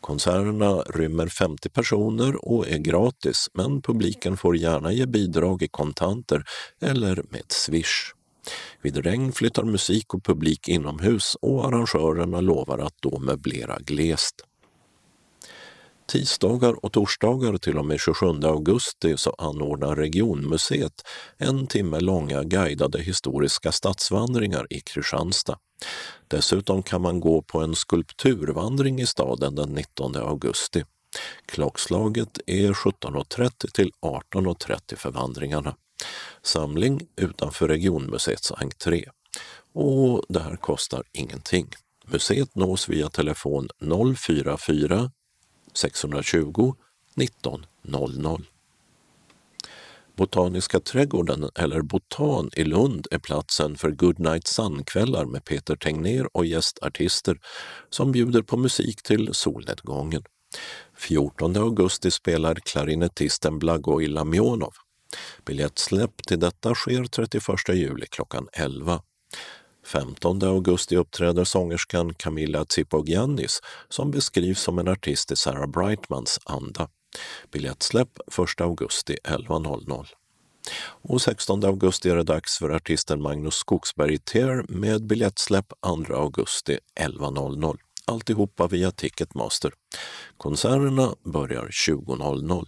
Konserterna 0.02 0.74
rymmer 0.74 1.28
50 1.28 1.70
personer 1.70 2.46
och 2.48 2.68
är 2.68 2.78
gratis 2.78 3.50
men 3.54 3.82
publiken 3.82 4.38
får 4.38 4.58
gärna 4.58 4.92
ge 4.92 5.06
bidrag 5.06 5.62
i 5.62 5.68
kontanter 5.68 6.44
eller 6.82 7.24
med 7.30 7.52
Swish. 7.52 8.14
Vid 8.82 8.98
regn 8.98 9.32
flyttar 9.32 9.64
musik 9.64 10.14
och 10.14 10.24
publik 10.24 10.68
inomhus 10.68 11.36
och 11.42 11.66
arrangörerna 11.66 12.42
lovar 12.42 12.78
att 12.78 12.96
då 13.02 13.20
möblera 13.20 13.78
glest. 13.80 14.36
Tisdagar 16.08 16.86
och 16.86 16.94
torsdagar 16.94 17.58
till 17.58 17.78
och 17.78 17.86
med 17.86 18.00
27 18.00 18.26
augusti 18.44 19.18
så 19.18 19.36
anordnar 19.38 19.96
Regionmuseet 19.96 20.94
en 21.38 21.68
timme 21.68 22.00
långa 22.00 22.44
guidade 22.44 23.02
historiska 23.02 23.72
stadsvandringar 23.72 24.68
i 24.70 24.80
Kristianstad. 24.80 25.58
Dessutom 26.28 26.84
kan 26.84 27.02
man 27.02 27.20
gå 27.20 27.42
på 27.42 27.60
en 27.60 27.76
skulpturvandring 27.76 29.02
i 29.02 29.06
staden 29.06 29.56
den 29.56 29.70
19 29.70 30.16
augusti. 30.16 30.84
Klockslaget 31.46 32.40
är 32.46 32.74
17.30 32.74 33.72
till 33.72 33.92
18.30 34.02 34.96
för 34.96 35.12
vandringarna. 35.12 35.76
Samling 36.42 37.02
utanför 37.16 37.68
regionmuseets 37.68 38.52
entré. 38.52 39.06
Och 39.74 40.24
det 40.30 40.40
här 40.40 40.56
kostar 40.56 41.04
ingenting. 41.14 41.68
Museet 42.06 42.56
nås 42.56 42.90
via 42.90 43.10
telefon 43.10 43.68
044 44.18 45.12
620-1900. 45.84 48.44
Botaniska 50.16 50.80
trädgården, 50.80 51.50
eller 51.56 51.82
Botan 51.82 52.50
i 52.56 52.64
Lund, 52.64 53.08
är 53.12 53.20
platsen 53.20 53.76
för 53.76 53.92
Goodnight 53.92 54.48
Sun-kvällar 54.48 55.26
med 55.26 55.46
Peter 55.46 55.76
Tegnér 55.76 56.30
och 56.34 56.46
gästartister 56.46 57.40
som 57.90 58.12
bjuder 58.12 58.42
på 58.42 58.58
musik 58.58 59.04
till 59.04 59.34
solnedgången. 59.34 60.24
14 60.98 61.58
augusti 61.58 62.12
spelar 62.12 62.56
klarinettisten 62.56 63.60
Blagoj 63.60 64.08
Lamjonov. 64.08 64.74
Biljettsläpp 65.46 66.24
till 66.28 66.40
detta 66.40 66.76
sker 66.76 67.06
31 67.06 67.44
juli 67.74 68.06
klockan 68.10 68.48
11. 68.54 69.02
15 69.88 70.44
augusti 70.44 70.96
uppträder 70.96 71.44
sångerskan 71.44 72.14
Camilla 72.14 72.66
Tsipogiannis 72.66 73.62
som 73.90 74.12
beskrivs 74.12 74.62
som 74.62 74.80
en 74.80 74.88
artist 74.88 75.32
i 75.32 75.36
Sarah 75.36 75.68
Brightmans 75.68 76.40
anda. 76.44 76.90
Biljettsläpp 77.52 78.20
1 78.56 78.62
augusti 78.62 79.18
11.00. 79.24 80.06
Och 81.02 81.22
16 81.22 81.66
augusti 81.66 82.10
är 82.10 82.16
det 82.16 82.24
dags 82.24 82.58
för 82.58 82.70
artisten 82.70 83.22
Magnus 83.22 83.56
Skogsberg 83.56 84.18
Ter 84.18 84.66
med 84.70 85.06
biljettsläpp 85.06 85.74
2 86.08 86.16
augusti 86.16 86.80
11.00. 87.00 87.78
Alltihopa 88.06 88.68
via 88.68 88.92
Ticketmaster. 88.92 89.72
Konserterna 90.38 91.16
börjar 91.24 91.68
20.00. 91.68 92.66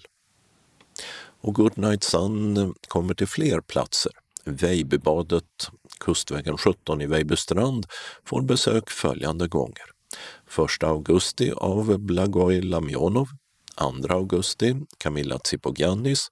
Och 1.41 1.55
Goodnight 1.55 2.03
Sun 2.03 2.73
kommer 2.87 3.13
till 3.13 3.27
fler 3.27 3.61
platser. 3.61 4.11
Vejbybadet, 4.45 5.69
Kustvägen 5.99 6.57
17 6.57 7.01
i 7.01 7.05
Vejbystrand 7.05 7.85
får 8.25 8.41
besök 8.41 8.89
följande 8.89 9.47
gånger. 9.47 9.85
1 10.77 10.83
augusti 10.83 11.51
av 11.51 11.99
Blagoj 11.99 12.61
Lamjonov, 12.61 13.27
2 13.79 14.13
augusti 14.13 14.75
Camilla 14.97 15.39
Tsipogiannis 15.39 16.27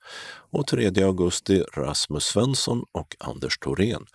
och 0.51 0.67
3 0.67 1.03
augusti 1.03 1.63
Rasmus 1.73 2.23
Svensson 2.23 2.83
och 2.91 3.15
Anders 3.19 3.57
Thorén. 3.57 4.05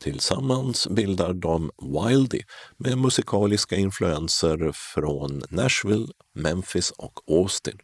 Tillsammans 0.00 0.88
bildar 0.88 1.32
de 1.32 1.70
Wildy 1.82 2.42
med 2.76 2.98
musikaliska 2.98 3.76
influenser 3.76 4.72
från 4.74 5.42
Nashville, 5.50 6.06
Memphis 6.34 6.90
och 6.90 7.20
Austin. 7.26 7.78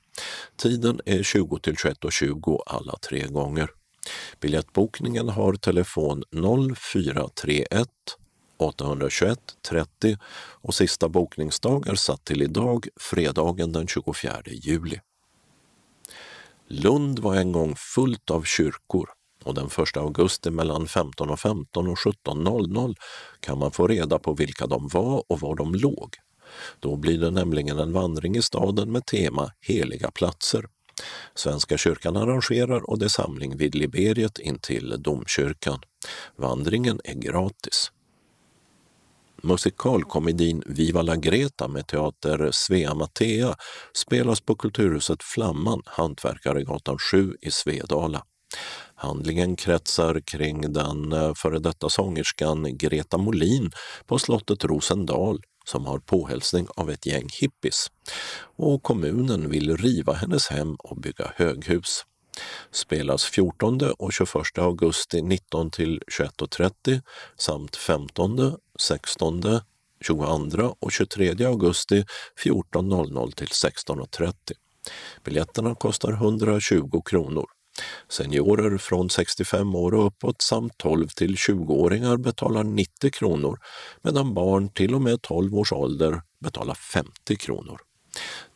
Tiden 0.57 1.01
är 1.07 1.23
20 1.23 1.59
till 1.59 1.75
21.20 1.75 2.59
alla 2.67 2.97
tre 3.09 3.27
gånger. 3.27 3.71
Biljettbokningen 4.41 5.29
har 5.29 5.55
telefon 5.55 6.23
0431 6.77 7.89
821 8.59 9.39
30 9.69 10.17
och 10.63 10.75
sista 10.75 11.09
bokningsdag 11.09 11.89
är 11.89 11.95
satt 11.95 12.25
till 12.25 12.43
idag, 12.43 12.87
fredagen 12.97 13.73
den 13.73 13.87
24 13.87 14.43
juli. 14.47 15.01
Lund 16.69 17.19
var 17.19 17.37
en 17.37 17.53
gång 17.53 17.75
fullt 17.77 18.31
av 18.31 18.43
kyrkor 18.43 19.09
och 19.45 19.55
den 19.55 19.67
1 19.67 19.97
augusti 19.97 20.51
mellan 20.51 20.87
15.15 20.87 21.91
och 21.91 21.99
17.00 21.99 22.95
kan 23.41 23.59
man 23.59 23.71
få 23.71 23.87
reda 23.87 24.19
på 24.19 24.35
vilka 24.35 24.67
de 24.67 24.89
var 24.89 25.25
och 25.29 25.41
var 25.41 25.57
de 25.57 25.75
låg. 25.75 26.17
Då 26.81 26.97
blir 26.97 27.19
det 27.19 27.31
nämligen 27.31 27.79
en 27.79 27.93
vandring 27.93 28.37
i 28.37 28.43
staden 28.43 28.93
med 28.93 29.07
tema 29.07 29.51
Heliga 29.61 30.11
platser. 30.11 30.67
Svenska 31.35 31.77
kyrkan 31.77 32.17
arrangerar 32.17 32.91
och 32.91 32.99
det 32.99 33.05
är 33.05 33.09
samling 33.09 33.57
vid 33.57 33.75
Liberiet 33.75 34.39
intill 34.39 35.03
domkyrkan. 35.03 35.81
Vandringen 36.37 37.01
är 37.05 37.15
gratis. 37.15 37.91
Musikalkomedin 39.43 40.63
Viva 40.67 41.03
la 41.03 41.17
Greta 41.17 41.69
med 41.69 41.87
teater 41.87 42.49
Svea 42.53 42.95
Mattea 42.95 43.55
spelas 43.95 44.41
på 44.41 44.55
Kulturhuset 44.55 45.23
Flamman, 45.23 45.83
Hantverkaregatan 45.87 46.99
7 46.99 47.37
i 47.41 47.51
Svedala. 47.51 48.25
Handlingen 48.95 49.57
kretsar 49.57 50.21
kring 50.21 50.73
den 50.73 51.13
eh, 51.13 51.35
före 51.35 51.59
detta 51.59 51.89
sångerskan 51.89 52.79
Greta 52.79 53.19
Molin 53.19 53.71
på 54.07 54.19
slottet 54.19 54.65
Rosendal 54.65 55.41
som 55.65 55.87
har 55.87 55.99
påhälsning 55.99 56.67
av 56.77 56.91
ett 56.91 57.07
gäng 57.07 57.29
hippies. 57.41 57.87
Och 58.57 58.83
kommunen 58.83 59.51
vill 59.51 59.77
riva 59.77 60.13
hennes 60.13 60.49
hem 60.49 60.75
och 60.75 60.97
bygga 60.97 61.33
höghus. 61.37 62.05
Spelas 62.71 63.25
14 63.25 63.81
och 63.99 64.13
21 64.13 64.59
augusti 64.59 65.23
19 65.23 65.71
till 65.71 66.01
21.30 66.19 67.03
samt 67.37 67.77
15, 67.77 68.57
16, 68.81 69.43
22 70.01 70.77
och 70.81 70.93
23 70.93 71.45
augusti 71.45 72.05
14.00 72.45 73.35
till 73.35 73.47
16.30. 73.47 74.33
Biljetterna 75.25 75.75
kostar 75.75 76.13
120 76.13 77.03
kronor. 77.05 77.54
Seniorer 78.09 78.79
från 78.79 79.11
65 79.11 79.75
år 79.75 79.95
och 79.95 80.07
uppåt 80.07 80.43
samt 80.43 80.79
12 80.79 81.09
till 81.09 81.35
20-åringar 81.35 82.17
betalar 82.17 82.65
90 82.65 83.11
kronor 83.11 83.59
medan 84.03 84.35
barn 84.35 84.69
till 84.69 84.95
och 84.95 85.03
med 85.03 85.23
12 85.23 85.55
års 85.55 85.73
ålder 85.73 86.23
betalar 86.41 86.75
50 86.75 87.37
kronor. 87.37 87.81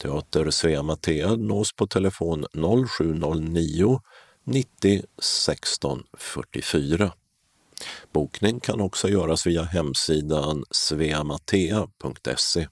Teater 0.02 0.50
Svea 0.50 0.82
Mattea 0.82 1.36
nås 1.36 1.72
på 1.72 1.86
telefon 1.86 2.46
0709 2.98 4.00
90 4.44 5.02
16 5.22 6.02
44. 6.18 7.12
Bokning 8.12 8.60
kan 8.60 8.80
också 8.80 9.08
göras 9.08 9.46
via 9.46 9.62
hemsidan 9.62 10.64
sveamatea.se. 10.70 12.68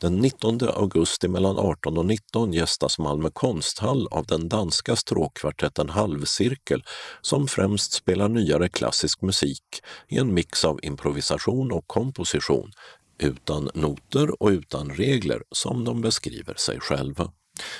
Den 0.00 0.16
19 0.16 0.58
augusti 0.74 1.28
mellan 1.28 1.58
18 1.58 1.98
och 1.98 2.06
19 2.06 2.52
gästas 2.52 2.98
Malmö 2.98 3.30
konsthall 3.30 4.08
av 4.10 4.26
den 4.26 4.48
danska 4.48 4.96
stråkkvartetten 4.96 5.88
Halvcirkel 5.90 6.84
som 7.20 7.48
främst 7.48 7.92
spelar 7.92 8.28
nyare 8.28 8.68
klassisk 8.68 9.22
musik 9.22 9.62
i 10.08 10.18
en 10.18 10.34
mix 10.34 10.64
av 10.64 10.78
improvisation 10.82 11.72
och 11.72 11.86
komposition 11.86 12.72
utan 13.18 13.70
noter 13.74 14.42
och 14.42 14.48
utan 14.48 14.90
regler 14.90 15.42
som 15.50 15.84
de 15.84 16.00
beskriver 16.00 16.54
sig 16.54 16.80
själva. 16.80 17.32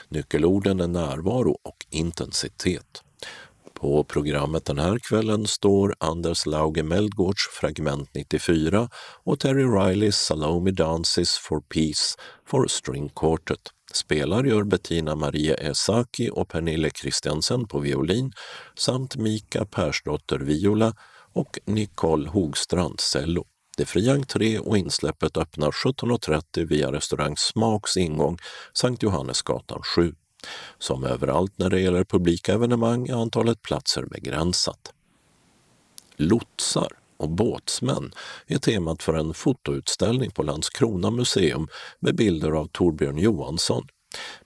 Nyckelorden 0.08 0.80
är 0.80 0.88
närvaro 0.88 1.58
och 1.62 1.86
intensitet. 1.90 3.02
På 3.80 4.04
programmet 4.04 4.64
den 4.64 4.78
här 4.78 4.98
kvällen 4.98 5.46
står 5.46 5.94
Anders 5.98 6.46
Lauge 6.46 6.82
Meldgårds 6.82 7.48
Fragment 7.52 8.10
94 8.14 8.88
och 9.24 9.40
Terry 9.40 9.64
Rileys 9.64 10.16
Salome 10.16 10.70
Dances 10.70 11.38
for 11.38 11.60
Peace 11.60 12.16
for 12.46 12.66
String 12.66 13.08
Quartet. 13.08 13.60
Spelar 13.92 14.44
gör 14.44 14.62
Bettina 14.62 15.14
Maria 15.14 15.54
Esaki 15.54 16.30
och 16.30 16.48
Pernille 16.48 16.90
Christiansen 16.90 17.68
på 17.68 17.78
violin 17.78 18.32
samt 18.78 19.16
Mika 19.16 19.64
Persdotter 19.64 20.38
viola 20.38 20.94
och 21.32 21.58
Nicole 21.64 22.28
Hogstrand 22.28 23.00
cello. 23.00 23.44
Det 23.76 23.82
är 23.82 23.86
fri 23.86 24.10
entré 24.10 24.58
och 24.58 24.78
insläppet 24.78 25.36
öppnar 25.36 25.70
17.30 25.70 26.66
via 26.66 26.92
restaurang 26.92 27.36
Smaks 27.36 27.96
ingång 27.96 28.38
Sankt 28.72 29.02
Johannesgatan 29.02 29.82
7. 29.96 30.14
Som 30.78 31.04
överallt 31.04 31.52
när 31.56 31.70
det 31.70 31.80
gäller 31.80 32.04
publika 32.04 32.52
evenemang 32.52 33.08
är 33.08 33.14
antalet 33.14 33.62
platser 33.62 34.02
begränsat. 34.02 34.92
Lotsar 36.16 36.92
och 37.16 37.30
båtsmän 37.30 38.12
är 38.46 38.58
temat 38.58 39.02
för 39.02 39.14
en 39.14 39.34
fotoutställning 39.34 40.30
på 40.30 40.42
Landskrona 40.42 41.10
museum 41.10 41.68
med 42.00 42.16
bilder 42.16 42.50
av 42.50 42.66
Torbjörn 42.72 43.18
Johansson. 43.18 43.86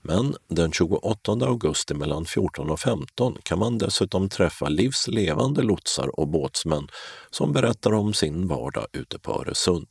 Men 0.01 0.35
den 0.47 0.71
28 0.71 1.31
augusti 1.31 1.93
mellan 1.93 2.25
14 2.25 2.69
och 2.69 2.79
15 2.79 3.37
kan 3.43 3.59
man 3.59 3.77
dessutom 3.77 4.29
träffa 4.29 4.69
livslevande 4.69 5.61
lotsar 5.61 6.19
och 6.19 6.27
båtsmän 6.27 6.87
som 7.29 7.53
berättar 7.53 7.93
om 7.93 8.13
sin 8.13 8.47
vardag 8.47 8.87
ute 8.93 9.19
på 9.19 9.31
Öresund. 9.31 9.87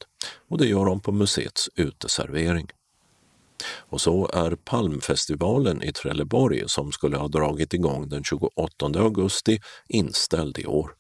Och 0.49 0.59
det 0.59 0.67
gör 0.67 0.85
de 0.85 1.01
på 1.01 1.13
museets 1.13 1.69
uteservering. 1.77 2.69
Och 3.65 4.01
så 4.01 4.31
är 4.33 4.55
Palmfestivalen 4.55 5.83
i 5.83 5.93
Trelleborg 5.93 6.63
som 6.67 6.93
skulle 6.93 7.17
ha 7.17 7.29
dragit 7.29 7.75
igång 7.75 8.09
den 8.09 8.25
28 8.25 8.51
augusti 8.81 9.61
inställd 9.89 10.59
i 10.59 10.67
år. 10.67 10.95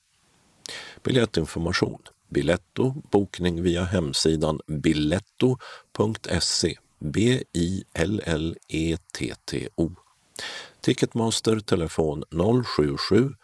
Biljettinformation 1.02 1.98
Biletto, 2.28 2.94
bokning 3.10 3.62
via 3.62 3.84
hemsidan 3.84 4.60
biletto.se 4.66 5.54
B-I-L-L-E-T-T-O. 6.98 7.92
Ticketmaster 10.80 11.60
telefon 11.60 12.24
077 12.30 13.34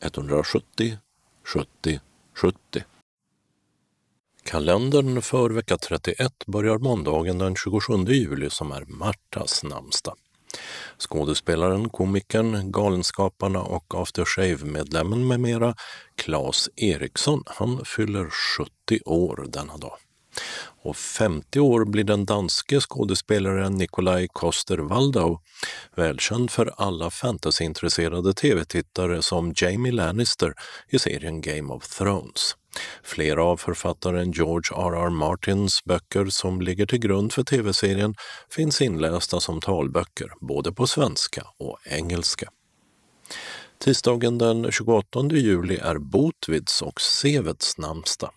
170 0.00 0.98
70 1.44 2.00
70. 2.34 2.84
Kalendern 4.48 5.22
för 5.22 5.50
vecka 5.50 5.76
31 5.76 6.32
börjar 6.46 6.78
måndagen 6.78 7.38
den 7.38 7.56
27 7.56 7.94
juli 8.08 8.50
som 8.50 8.72
är 8.72 8.84
Martas 8.86 9.62
namnsdag. 9.62 10.14
Skådespelaren, 10.98 11.88
komikern, 11.88 12.72
Galenskaparna 12.72 13.62
och 13.62 13.94
After 13.94 14.24
Shave-medlemmen 14.24 15.28
med 15.28 15.40
mera, 15.40 15.74
Claes 16.16 16.68
Eriksson, 16.76 17.42
han 17.46 17.84
fyller 17.84 18.30
70 18.58 19.00
år 19.04 19.46
denna 19.48 19.76
dag. 19.76 19.96
Och 20.82 20.96
50 20.96 21.60
år 21.60 21.84
blir 21.84 22.04
den 22.04 22.24
danske 22.24 22.80
skådespelaren 22.80 23.74
Nikolaj 23.74 24.26
Coster-Waldau, 24.26 25.38
välkänd 25.96 26.50
för 26.50 26.72
alla 26.76 27.10
fantasyintresserade 27.10 28.34
tv-tittare 28.34 29.22
som 29.22 29.52
Jamie 29.56 29.92
Lannister 29.92 30.52
i 30.88 30.98
serien 30.98 31.40
Game 31.40 31.74
of 31.74 31.88
Thrones. 31.88 32.54
Flera 33.02 33.44
av 33.44 33.56
författaren 33.56 34.32
George 34.32 34.76
R.R. 34.76 35.10
Martins 35.10 35.84
böcker 35.84 36.26
som 36.26 36.60
ligger 36.60 36.86
till 36.86 36.98
grund 36.98 37.32
för 37.32 37.42
tv-serien 37.42 38.14
finns 38.50 38.82
inlästa 38.82 39.40
som 39.40 39.60
talböcker 39.60 40.32
både 40.40 40.72
på 40.72 40.86
svenska 40.86 41.42
och 41.58 41.78
engelska. 41.84 42.50
Tisdagen 43.78 44.38
den 44.38 44.72
28 44.72 45.28
juli 45.30 45.76
är 45.76 45.98
Botvids 45.98 46.82
och 46.82 47.00
Sevets 47.00 47.78
namnsdag. 47.78 48.30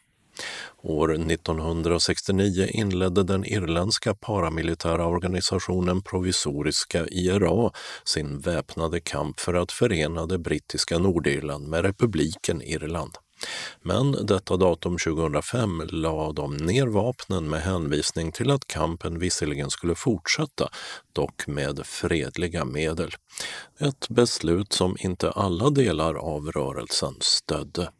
År 0.82 1.14
1969 1.14 2.68
inledde 2.70 3.24
den 3.24 3.46
irländska 3.46 4.16
paramilitära 4.16 5.06
organisationen 5.06 6.02
Provisoriska 6.02 7.08
IRA 7.08 7.72
sin 8.04 8.40
väpnade 8.40 9.00
kamp 9.00 9.40
för 9.40 9.54
att 9.54 9.72
förena 9.72 10.26
det 10.26 10.40
brittiska 10.40 10.98
Nordirland 10.98 11.68
med 11.68 11.86
republiken 11.86 12.62
Irland. 12.62 13.18
Men 13.82 14.12
detta 14.26 14.58
datum 14.58 14.98
2005 14.98 15.84
la 15.90 16.32
de 16.32 16.58
ner 16.58 16.88
vapnen 16.88 17.50
med 17.50 17.62
hänvisning 17.62 18.32
till 18.32 18.52
att 18.52 18.68
kampen 18.68 19.20
visserligen 19.20 19.70
skulle 19.70 19.96
fortsätta, 19.96 20.70
dock 21.14 21.48
med 21.48 21.86
fredliga 21.86 22.66
medel. 22.66 23.12
Ett 23.80 24.10
beslut 24.10 24.74
som 24.74 24.98
inte 25.00 25.32
alla 25.32 25.70
delar 25.70 26.16
av 26.16 26.52
rörelsen 26.52 27.16
stödde. 27.20 27.92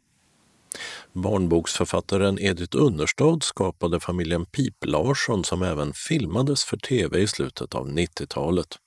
Barnboksförfattaren 1.12 2.38
Edith 2.38 2.76
Understad 2.76 3.42
skapade 3.42 4.00
familjen 4.00 4.46
Pip-Larsson 4.46 5.44
som 5.44 5.62
även 5.62 5.92
filmades 5.92 6.64
för 6.64 6.76
tv 6.76 7.18
i 7.18 7.26
slutet 7.26 7.74
av 7.74 7.88
90-talet. 7.88 8.78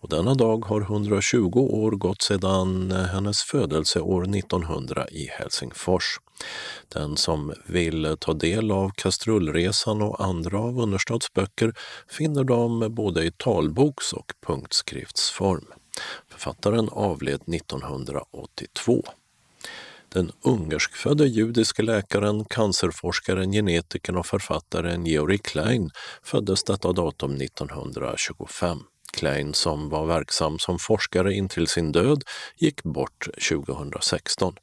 Och 0.00 0.08
denna 0.08 0.34
dag 0.34 0.64
har 0.64 0.80
120 0.80 1.58
år 1.58 1.90
gått 1.90 2.22
sedan 2.22 2.92
eh, 2.92 2.98
hennes 2.98 3.42
födelse 3.42 4.00
år 4.00 4.22
1900 4.22 5.08
i 5.08 5.26
Helsingfors. 5.26 6.20
Den 6.88 7.16
som 7.16 7.52
vill 7.66 8.16
ta 8.20 8.32
del 8.32 8.70
av 8.70 8.90
Kastrullresan 8.90 10.02
och 10.02 10.24
andra 10.24 10.58
av 10.58 10.80
Unnerstads 10.80 11.32
böcker 11.32 11.74
finner 12.08 12.44
dem 12.44 12.86
både 12.90 13.24
i 13.24 13.30
talboks 13.30 14.12
och 14.12 14.32
punktskriftsform. 14.46 15.64
Författaren 16.28 16.88
avled 16.92 17.40
1982. 17.54 19.04
Den 20.08 20.32
ungerskfödde 20.42 21.26
judiske 21.26 21.82
läkaren, 21.82 22.44
cancerforskaren, 22.44 23.52
genetikern 23.52 24.16
och 24.16 24.26
författaren 24.26 25.06
Georg 25.06 25.38
Klein 25.38 25.90
föddes 26.22 26.64
detta 26.64 26.92
datum 26.92 27.34
1925. 27.34 28.78
Klein, 29.10 29.54
som 29.54 29.88
var 29.88 30.06
verksam 30.06 30.58
som 30.58 30.78
forskare 30.78 31.34
intill 31.34 31.66
sin 31.66 31.92
död, 31.92 32.24
gick 32.56 32.82
bort 32.82 33.28
2016. 33.48 34.54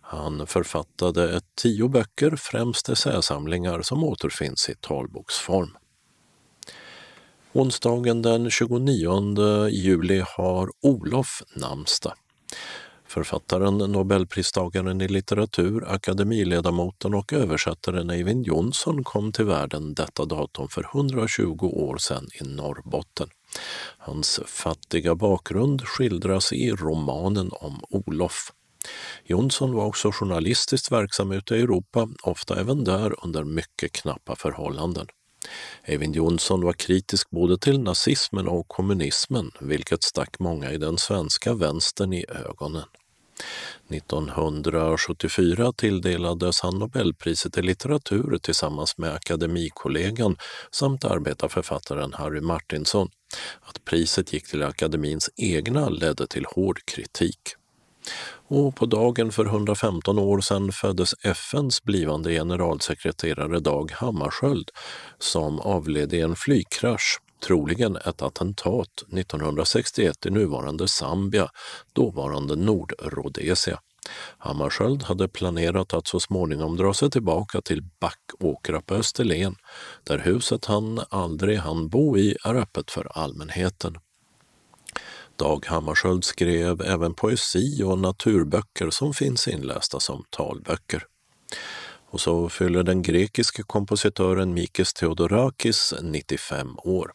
Han 0.00 0.46
författade 0.46 1.40
tio 1.54 1.88
böcker, 1.88 2.36
främst 2.36 2.88
essäsamlingar 2.88 3.82
som 3.82 4.04
återfinns 4.04 4.68
i 4.68 4.74
talboksform. 4.74 5.76
Onsdagen 7.52 8.22
den 8.22 8.50
29 8.50 9.68
juli 9.68 10.24
har 10.26 10.70
Olof 10.82 11.42
namnsdag. 11.54 12.14
Författaren, 13.08 13.78
nobelpristagaren 13.78 15.00
i 15.00 15.08
litteratur, 15.08 15.84
akademiledamoten 15.88 17.14
och 17.14 17.32
översättaren 17.32 18.10
Eivind 18.10 18.46
Johnson 18.46 19.04
kom 19.04 19.32
till 19.32 19.44
världen 19.44 19.94
detta 19.94 20.24
datum 20.24 20.68
för 20.68 20.84
120 20.94 21.64
år 21.64 21.96
sedan 21.98 22.28
i 22.40 22.44
Norrbotten. 22.44 23.28
Hans 23.98 24.40
fattiga 24.46 25.14
bakgrund 25.14 25.82
skildras 25.86 26.52
i 26.52 26.70
romanen 26.70 27.50
om 27.52 27.80
Olof. 27.90 28.52
Jonsson 29.24 29.72
var 29.74 29.84
också 29.84 30.12
journalistiskt 30.12 30.92
verksam 30.92 31.32
ute 31.32 31.56
i 31.56 31.60
Europa, 31.60 32.08
ofta 32.22 32.60
även 32.60 32.84
där 32.84 33.24
under 33.24 33.44
mycket 33.44 33.92
knappa 33.92 34.36
förhållanden. 34.36 35.06
Eivind 35.84 36.16
Johnson 36.16 36.60
var 36.64 36.72
kritisk 36.72 37.30
både 37.30 37.58
till 37.58 37.80
nazismen 37.80 38.48
och 38.48 38.68
kommunismen, 38.68 39.50
vilket 39.60 40.02
stack 40.02 40.38
många 40.38 40.72
i 40.72 40.78
den 40.78 40.98
svenska 40.98 41.54
vänstern 41.54 42.12
i 42.12 42.24
ögonen. 42.28 42.84
1974 43.88 45.72
tilldelades 45.72 46.60
han 46.60 46.78
Nobelpriset 46.78 47.58
i 47.58 47.62
litteratur 47.62 48.38
tillsammans 48.42 48.98
med 48.98 49.14
akademikollegan 49.14 50.36
samt 50.70 51.04
arbetarförfattaren 51.04 52.12
Harry 52.12 52.40
Martinson. 52.40 53.08
Att 53.60 53.84
priset 53.84 54.32
gick 54.32 54.48
till 54.48 54.62
akademins 54.62 55.30
egna 55.36 55.88
ledde 55.88 56.26
till 56.26 56.46
hård 56.54 56.84
kritik. 56.84 57.40
Och 58.48 58.76
på 58.76 58.86
dagen 58.86 59.32
för 59.32 59.44
115 59.44 60.18
år 60.18 60.40
sedan 60.40 60.72
föddes 60.72 61.14
FNs 61.22 61.82
blivande 61.82 62.30
generalsekreterare 62.30 63.60
Dag 63.60 63.92
Hammarskjöld 63.92 64.70
som 65.18 65.60
avled 65.60 66.12
i 66.12 66.20
en 66.20 66.36
flygkrasch, 66.36 67.20
troligen 67.40 67.96
ett 67.96 68.22
attentat 68.22 69.04
1961 69.12 70.26
i 70.26 70.30
nuvarande 70.30 70.88
Zambia, 70.88 71.50
dåvarande 71.92 72.56
Nordrhodesia. 72.56 73.80
Hammarskjöld 74.38 75.02
hade 75.02 75.28
planerat 75.28 75.94
att 75.94 76.06
så 76.06 76.20
småningom 76.20 76.76
dra 76.76 76.94
sig 76.94 77.10
tillbaka 77.10 77.60
till 77.60 77.82
Backåkra 78.00 78.80
på 78.80 78.94
Österlen, 78.94 79.56
där 80.04 80.18
huset 80.18 80.64
han 80.64 81.00
aldrig 81.10 81.58
hann 81.58 81.88
bo 81.88 82.18
i 82.18 82.36
är 82.44 82.54
öppet 82.54 82.90
för 82.90 83.18
allmänheten. 83.18 83.96
Dag 85.36 85.66
Hammarskjöld 85.66 86.24
skrev 86.24 86.82
även 86.82 87.14
poesi 87.14 87.82
och 87.82 87.98
naturböcker 87.98 88.90
som 88.90 89.14
finns 89.14 89.48
inlästa 89.48 90.00
som 90.00 90.24
talböcker. 90.30 91.06
Och 92.10 92.20
så 92.20 92.48
fyller 92.48 92.82
den 92.82 93.02
grekiske 93.02 93.62
kompositören 93.62 94.54
Mikis 94.54 94.94
Theodorakis 94.94 95.94
95 96.02 96.78
år. 96.78 97.12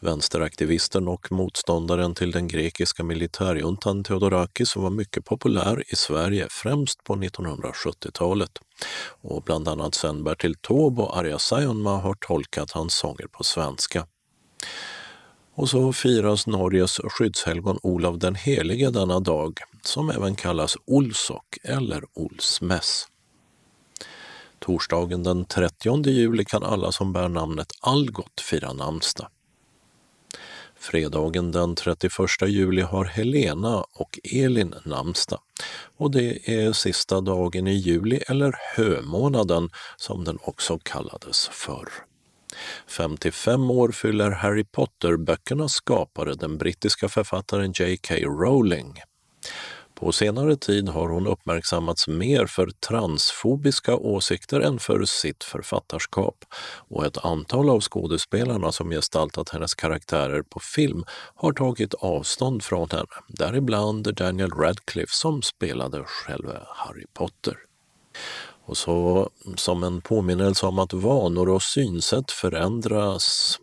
Vänsteraktivisten 0.00 1.08
och 1.08 1.32
motståndaren 1.32 2.14
till 2.14 2.30
den 2.30 2.48
grekiska 2.48 3.04
militärjuntan 3.04 4.04
Theodorakis 4.04 4.76
var 4.76 4.90
mycket 4.90 5.24
populär 5.24 5.82
i 5.92 5.96
Sverige, 5.96 6.46
främst 6.50 7.04
på 7.04 7.14
1970-talet. 7.14 8.50
Och 9.22 9.42
bland 9.42 9.68
annat 9.68 9.94
sen 9.94 10.24
Bertil 10.24 10.54
Taube 10.54 11.02
och 11.02 11.16
Arja 11.16 11.38
Saijonmaa 11.38 11.98
har 11.98 12.14
tolkat 12.14 12.70
hans 12.70 12.94
sånger 12.94 13.26
på 13.26 13.44
svenska. 13.44 14.06
Och 15.54 15.68
så 15.68 15.92
firas 15.92 16.46
Norges 16.46 17.00
skyddshelgon 17.04 17.78
Olav 17.82 18.18
den 18.18 18.34
helige 18.34 18.90
denna 18.90 19.20
dag, 19.20 19.58
som 19.82 20.10
även 20.10 20.34
kallas 20.34 20.76
Olsok 20.86 21.58
eller 21.64 22.04
Olsmäss. 22.14 23.06
Torsdagen 24.60 25.22
den 25.22 25.44
30 25.44 26.10
juli 26.10 26.44
kan 26.44 26.62
alla 26.62 26.92
som 26.92 27.12
bär 27.12 27.28
namnet 27.28 27.72
Algot 27.80 28.40
fira 28.40 28.72
namnsdag. 28.72 29.28
Fredagen 30.80 31.52
den 31.52 31.74
31 31.74 32.12
juli 32.46 32.82
har 32.82 33.04
Helena 33.04 33.84
och 33.94 34.18
Elin 34.24 34.74
namnsdag 34.84 35.40
och 35.96 36.10
det 36.10 36.50
är 36.50 36.72
sista 36.72 37.20
dagen 37.20 37.66
i 37.66 37.74
juli 37.74 38.20
eller 38.28 38.54
hömånaden 38.76 39.70
som 39.96 40.24
den 40.24 40.38
också 40.42 40.78
kallades 40.78 41.48
förr. 41.48 41.88
55 42.86 43.70
år 43.70 43.92
fyller 43.92 44.30
Harry 44.30 44.64
Potter-böckernas 44.64 45.72
skapare, 45.72 46.34
den 46.34 46.58
brittiska 46.58 47.08
författaren 47.08 47.72
J.K. 47.72 48.14
Rowling. 48.14 48.94
På 50.00 50.12
senare 50.12 50.56
tid 50.56 50.88
har 50.88 51.08
hon 51.08 51.26
uppmärksammats 51.26 52.08
mer 52.08 52.46
för 52.46 52.70
transfobiska 52.70 53.96
åsikter 53.96 54.60
än 54.60 54.78
för 54.78 55.04
sitt 55.04 55.44
författarskap 55.44 56.44
och 56.88 57.06
ett 57.06 57.24
antal 57.24 57.70
av 57.70 57.80
skådespelarna 57.80 58.72
som 58.72 58.90
gestaltat 58.90 59.48
hennes 59.48 59.74
karaktärer 59.74 60.42
på 60.42 60.60
film 60.60 61.04
har 61.34 61.52
tagit 61.52 61.94
avstånd 61.94 62.62
från 62.62 62.90
henne, 62.90 63.06
däribland 63.28 64.14
Daniel 64.14 64.50
Radcliffe 64.50 65.14
som 65.14 65.42
spelade 65.42 66.04
själva 66.04 66.54
Harry 66.66 67.06
Potter. 67.14 67.56
Och 68.64 68.76
så 68.76 69.30
som 69.56 69.84
en 69.84 70.00
påminnelse 70.00 70.66
om 70.66 70.78
att 70.78 70.92
vanor 70.92 71.48
och 71.48 71.62
synsätt 71.62 72.30
förändras 72.30 73.58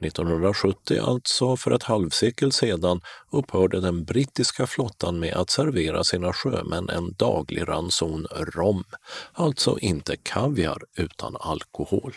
1970, 0.00 1.00
alltså 1.00 1.56
för 1.56 1.70
ett 1.70 1.82
halvsekel 1.82 2.52
sedan, 2.52 3.00
upphörde 3.30 3.80
den 3.80 4.04
brittiska 4.04 4.66
flottan 4.66 5.18
med 5.18 5.34
att 5.34 5.50
servera 5.50 6.04
sina 6.04 6.32
sjömän 6.32 6.88
en 6.88 7.14
daglig 7.18 7.68
ranson 7.68 8.26
rom, 8.30 8.84
alltså 9.32 9.78
inte 9.78 10.16
kaviar 10.16 10.82
utan 10.96 11.36
alkohol. 11.40 12.14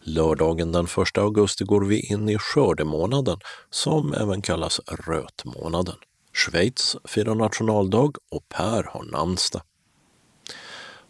Lördagen 0.00 0.72
den 0.72 0.84
1 0.84 1.18
augusti 1.18 1.64
går 1.64 1.84
vi 1.84 2.00
in 2.00 2.28
i 2.28 2.38
skördemånaden 2.38 3.40
som 3.70 4.14
även 4.14 4.42
kallas 4.42 4.80
rötmånaden. 4.86 5.96
Schweiz 6.32 6.96
firar 7.04 7.34
nationaldag 7.34 8.12
och 8.30 8.48
Per 8.48 8.82
har 8.82 9.02
namnsdag. 9.02 9.62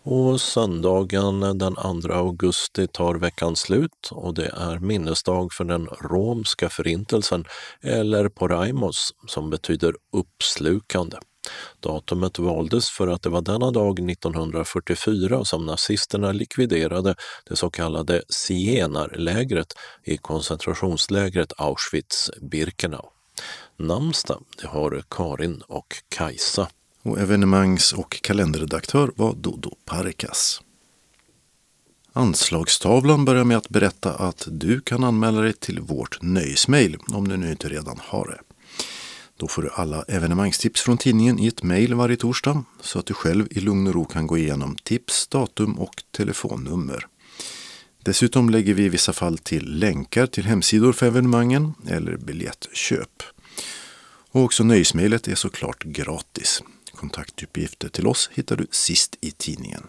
Och 0.02 0.40
söndagen 0.40 1.40
den 1.40 1.74
2 1.74 2.12
augusti 2.12 2.86
tar 2.86 3.14
veckan 3.14 3.56
slut 3.56 4.08
och 4.10 4.34
det 4.34 4.46
är 4.46 4.78
minnesdag 4.78 5.52
för 5.52 5.64
den 5.64 5.86
romska 5.86 6.68
förintelsen, 6.68 7.44
eller 7.82 8.28
Poraimos, 8.28 9.14
som 9.26 9.50
betyder 9.50 9.94
uppslukande. 10.12 11.16
Datumet 11.80 12.38
valdes 12.38 12.90
för 12.90 13.08
att 13.08 13.22
det 13.22 13.28
var 13.28 13.40
denna 13.40 13.70
dag 13.70 14.10
1944 14.10 15.44
som 15.44 15.66
nazisterna 15.66 16.32
likviderade 16.32 17.14
det 17.48 17.56
så 17.56 17.70
kallade 17.70 18.22
zigenarlägret 18.28 19.74
i 20.04 20.16
koncentrationslägret 20.16 21.52
Auschwitz-Birkenau. 21.58 23.04
Namnsdag 23.76 24.42
det 24.60 24.66
har 24.66 25.02
Karin 25.10 25.62
och 25.68 25.86
Kajsa 26.08 26.68
och 27.08 27.20
evenemangs 27.20 27.92
och 27.92 28.22
kalenderredaktör 28.22 29.10
var 29.16 29.34
Dodo 29.34 29.70
Parikas. 29.84 30.62
Anslagstavlan 32.12 33.24
börjar 33.24 33.44
med 33.44 33.56
att 33.56 33.68
berätta 33.68 34.14
att 34.14 34.48
du 34.50 34.80
kan 34.80 35.04
anmäla 35.04 35.40
dig 35.40 35.52
till 35.52 35.80
vårt 35.80 36.22
nöjesmail 36.22 36.96
om 37.08 37.28
du 37.28 37.36
nu 37.36 37.50
inte 37.50 37.68
redan 37.68 38.00
har 38.02 38.26
det. 38.26 38.40
Då 39.36 39.48
får 39.48 39.62
du 39.62 39.70
alla 39.70 40.02
evenemangstips 40.02 40.80
från 40.80 40.98
tidningen 40.98 41.38
i 41.38 41.46
ett 41.46 41.62
mejl 41.62 41.94
varje 41.94 42.16
torsdag 42.16 42.64
så 42.80 42.98
att 42.98 43.06
du 43.06 43.14
själv 43.14 43.46
i 43.50 43.60
lugn 43.60 43.86
och 43.86 43.94
ro 43.94 44.04
kan 44.04 44.26
gå 44.26 44.38
igenom 44.38 44.76
tips, 44.76 45.26
datum 45.28 45.78
och 45.78 46.02
telefonnummer. 46.10 47.06
Dessutom 48.02 48.50
lägger 48.50 48.74
vi 48.74 48.84
i 48.84 48.88
vissa 48.88 49.12
fall 49.12 49.38
till 49.38 49.78
länkar 49.78 50.26
till 50.26 50.44
hemsidor 50.44 50.92
för 50.92 51.06
evenemangen 51.06 51.74
eller 51.88 52.16
biljettköp. 52.16 53.22
Och 54.30 54.42
också 54.42 54.64
nöjesmejlet 54.64 55.28
är 55.28 55.34
såklart 55.34 55.84
gratis. 55.84 56.62
Kontaktuppgifter 56.98 57.88
till 57.88 58.06
oss 58.06 58.30
hittar 58.32 58.56
du 58.56 58.66
sist 58.70 59.16
i 59.20 59.30
tidningen. 59.30 59.82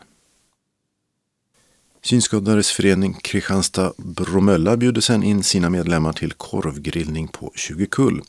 Synskadades 2.02 2.72
förening 2.72 3.14
Kristianstad-Bromölla 3.14 4.78
bjuder 4.78 5.02
sedan 5.02 5.24
in 5.24 5.44
sina 5.44 5.70
medlemmar 5.70 6.14
till 6.14 6.34
korvgrillning 6.34 7.28
på 7.28 7.52
20 7.56 7.86
kull 7.86 8.22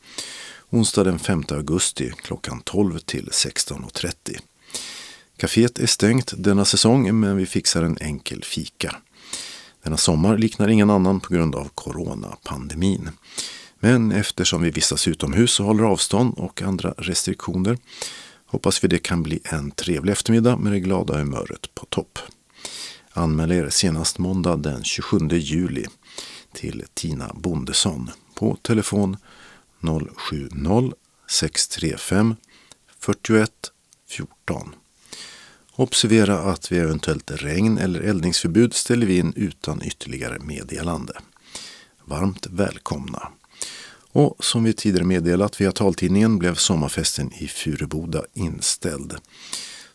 onsdag 0.69 1.03
den 1.03 1.19
5 1.19 1.43
augusti 1.49 2.11
klockan 2.17 2.61
12 2.61 2.99
till 2.99 3.27
16.30. 3.27 4.39
Caféet 5.37 5.79
är 5.79 5.87
stängt 5.87 6.33
denna 6.37 6.65
säsong 6.65 7.19
men 7.19 7.37
vi 7.37 7.45
fixar 7.45 7.83
en 7.83 7.97
enkel 8.01 8.43
fika. 8.43 8.95
Denna 9.83 9.97
sommar 9.97 10.37
liknar 10.37 10.67
ingen 10.67 10.89
annan 10.89 11.19
på 11.19 11.33
grund 11.33 11.55
av 11.55 11.69
coronapandemin. 11.75 13.09
Men 13.79 14.11
eftersom 14.11 14.61
vi 14.61 14.69
vistas 14.69 15.07
utomhus 15.07 15.59
och 15.59 15.65
håller 15.65 15.83
avstånd 15.83 16.33
och 16.37 16.61
andra 16.61 16.93
restriktioner 16.97 17.77
Hoppas 18.51 18.83
vi 18.83 18.87
det 18.87 18.99
kan 18.99 19.23
bli 19.23 19.39
en 19.43 19.71
trevlig 19.71 20.11
eftermiddag 20.11 20.57
med 20.57 20.73
det 20.73 20.79
glada 20.79 21.17
humöret 21.17 21.75
på 21.75 21.85
topp. 21.85 22.19
Anmäl 23.13 23.51
er 23.51 23.69
senast 23.69 24.17
måndag 24.17 24.57
den 24.57 24.83
27 24.83 25.29
juli 25.29 25.85
till 26.53 26.83
Tina 26.93 27.31
Bondesson 27.35 28.09
på 28.35 28.57
telefon 28.61 29.17
070-635 29.81 32.35
41 32.99 33.51
14. 34.09 34.75
Observera 35.75 36.39
att 36.39 36.71
vid 36.71 36.81
eventuellt 36.81 37.31
regn 37.31 37.77
eller 37.77 38.01
eldningsförbud 38.01 38.73
ställer 38.73 39.07
vi 39.07 39.17
in 39.17 39.33
utan 39.35 39.83
ytterligare 39.83 40.39
meddelande. 40.39 41.13
Varmt 42.05 42.47
välkomna! 42.47 43.31
Och 44.11 44.45
som 44.45 44.63
vi 44.63 44.73
tidigare 44.73 45.05
meddelat 45.05 45.61
via 45.61 45.71
taltidningen 45.71 46.39
blev 46.39 46.55
sommarfesten 46.55 47.33
i 47.33 47.47
Fureboda 47.47 48.23
inställd. 48.33 49.15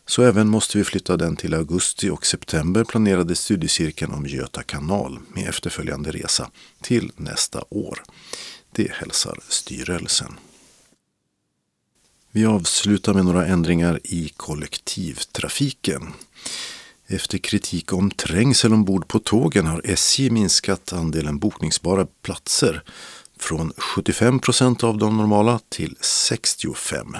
Så 0.05 0.23
även 0.23 0.49
måste 0.49 0.77
vi 0.77 0.83
flytta 0.83 1.17
den 1.17 1.35
till 1.35 1.53
augusti 1.53 2.09
och 2.09 2.25
september 2.25 2.83
planerade 2.83 3.35
studiecirkeln 3.35 4.13
om 4.13 4.25
Göta 4.25 4.63
kanal 4.63 5.19
med 5.33 5.49
efterföljande 5.49 6.11
resa 6.11 6.51
till 6.81 7.11
nästa 7.15 7.63
år. 7.69 8.03
Det 8.71 8.91
hälsar 8.91 9.39
styrelsen. 9.49 10.39
Vi 12.31 12.45
avslutar 12.45 13.13
med 13.13 13.25
några 13.25 13.45
ändringar 13.45 13.99
i 14.03 14.33
kollektivtrafiken. 14.37 16.13
Efter 17.07 17.37
kritik 17.37 17.93
om 17.93 18.11
trängsel 18.11 18.73
ombord 18.73 19.07
på 19.07 19.19
tågen 19.19 19.65
har 19.65 19.81
SJ 19.85 20.29
minskat 20.29 20.93
andelen 20.93 21.39
bokningsbara 21.39 22.07
platser 22.21 22.83
från 23.39 23.73
75 23.77 24.39
procent 24.39 24.83
av 24.83 24.97
de 24.97 25.17
normala 25.17 25.59
till 25.69 25.95
65. 26.01 27.15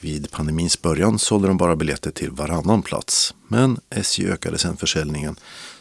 Vid 0.00 0.30
pandemins 0.30 0.82
början 0.82 1.18
sålde 1.18 1.48
de 1.48 1.56
bara 1.56 1.76
biljetter 1.76 2.10
till 2.10 2.30
varannan 2.30 2.82
plats, 2.82 3.34
men 3.48 3.80
SJ 3.90 4.26
ökade 4.26 4.58
sedan 4.58 4.76
försäljningen 4.76 5.36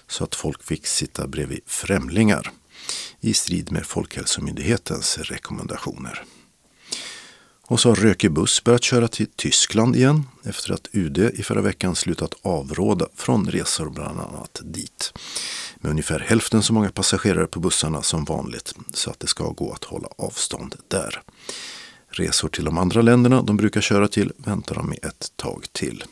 så 0.07 0.23
att 0.23 0.35
folk 0.35 0.63
fick 0.63 0.87
sitta 0.87 1.27
bredvid 1.27 1.61
främlingar 1.65 2.51
i 3.19 3.33
strid 3.33 3.71
med 3.71 3.85
Folkhälsomyndighetens 3.85 5.17
rekommendationer. 5.17 6.23
Och 7.71 7.79
så 7.79 7.89
har 7.89 7.95
Röke 7.95 8.29
buss 8.29 8.63
börjat 8.63 8.83
köra 8.83 9.07
till 9.07 9.27
Tyskland 9.35 9.95
igen 9.95 10.23
efter 10.43 10.73
att 10.73 10.87
UD 10.91 11.17
i 11.17 11.43
förra 11.43 11.61
veckan 11.61 11.95
slutat 11.95 12.33
avråda 12.41 13.07
från 13.15 13.47
resor 13.47 13.89
bland 13.89 14.19
annat 14.19 14.61
dit. 14.63 15.13
Med 15.75 15.89
ungefär 15.89 16.19
hälften 16.19 16.63
så 16.63 16.73
många 16.73 16.89
passagerare 16.89 17.47
på 17.47 17.59
bussarna 17.59 18.01
som 18.01 18.25
vanligt 18.25 18.75
så 18.93 19.09
att 19.09 19.19
det 19.19 19.27
ska 19.27 19.49
gå 19.49 19.73
att 19.73 19.83
hålla 19.83 20.07
avstånd 20.17 20.75
där. 20.87 21.21
Resor 22.09 22.49
till 22.49 22.65
de 22.65 22.77
andra 22.77 23.01
länderna 23.01 23.41
de 23.41 23.57
brukar 23.57 23.81
köra 23.81 24.07
till 24.07 24.33
väntar 24.37 24.75
de 24.75 24.89
med 24.89 25.05
ett 25.05 25.31
tag 25.35 25.65
till. 25.71 26.03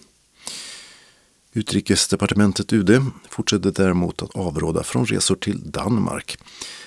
Utrikesdepartementet 1.54 2.74
UD 2.74 3.06
fortsätter 3.30 3.72
däremot 3.72 4.22
att 4.22 4.36
avråda 4.36 4.84
från 4.84 5.06
resor 5.06 5.36
till 5.36 5.72
Danmark. 5.72 6.38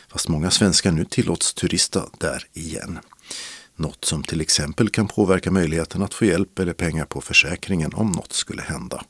Fast 0.09 0.29
många 0.29 0.51
svenskar 0.51 0.93
nu 0.93 1.05
tillåts 1.05 1.55
turista 1.55 2.07
där 2.19 2.47
igen. 2.53 2.99
Något 3.77 4.05
som 4.05 4.23
till 4.23 4.41
exempel 4.41 4.91
kan 4.91 5.09
påverka 5.09 5.51
möjligheten 5.51 6.03
att 6.03 6.15
få 6.15 6.25
hjälp 6.25 6.59
eller 6.59 6.73
pengar 6.73 7.05
på 7.05 7.21
försäkringen 7.21 7.95
om 7.95 8.13
något 8.13 8.33
skulle 8.33 8.63
hända. 8.63 9.05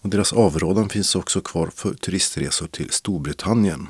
Och 0.00 0.08
deras 0.08 0.32
avrådan 0.32 0.88
finns 0.88 1.14
också 1.14 1.40
kvar 1.40 1.70
för 1.74 1.94
turistresor 1.94 2.66
till 2.66 2.90
Storbritannien 2.90 3.88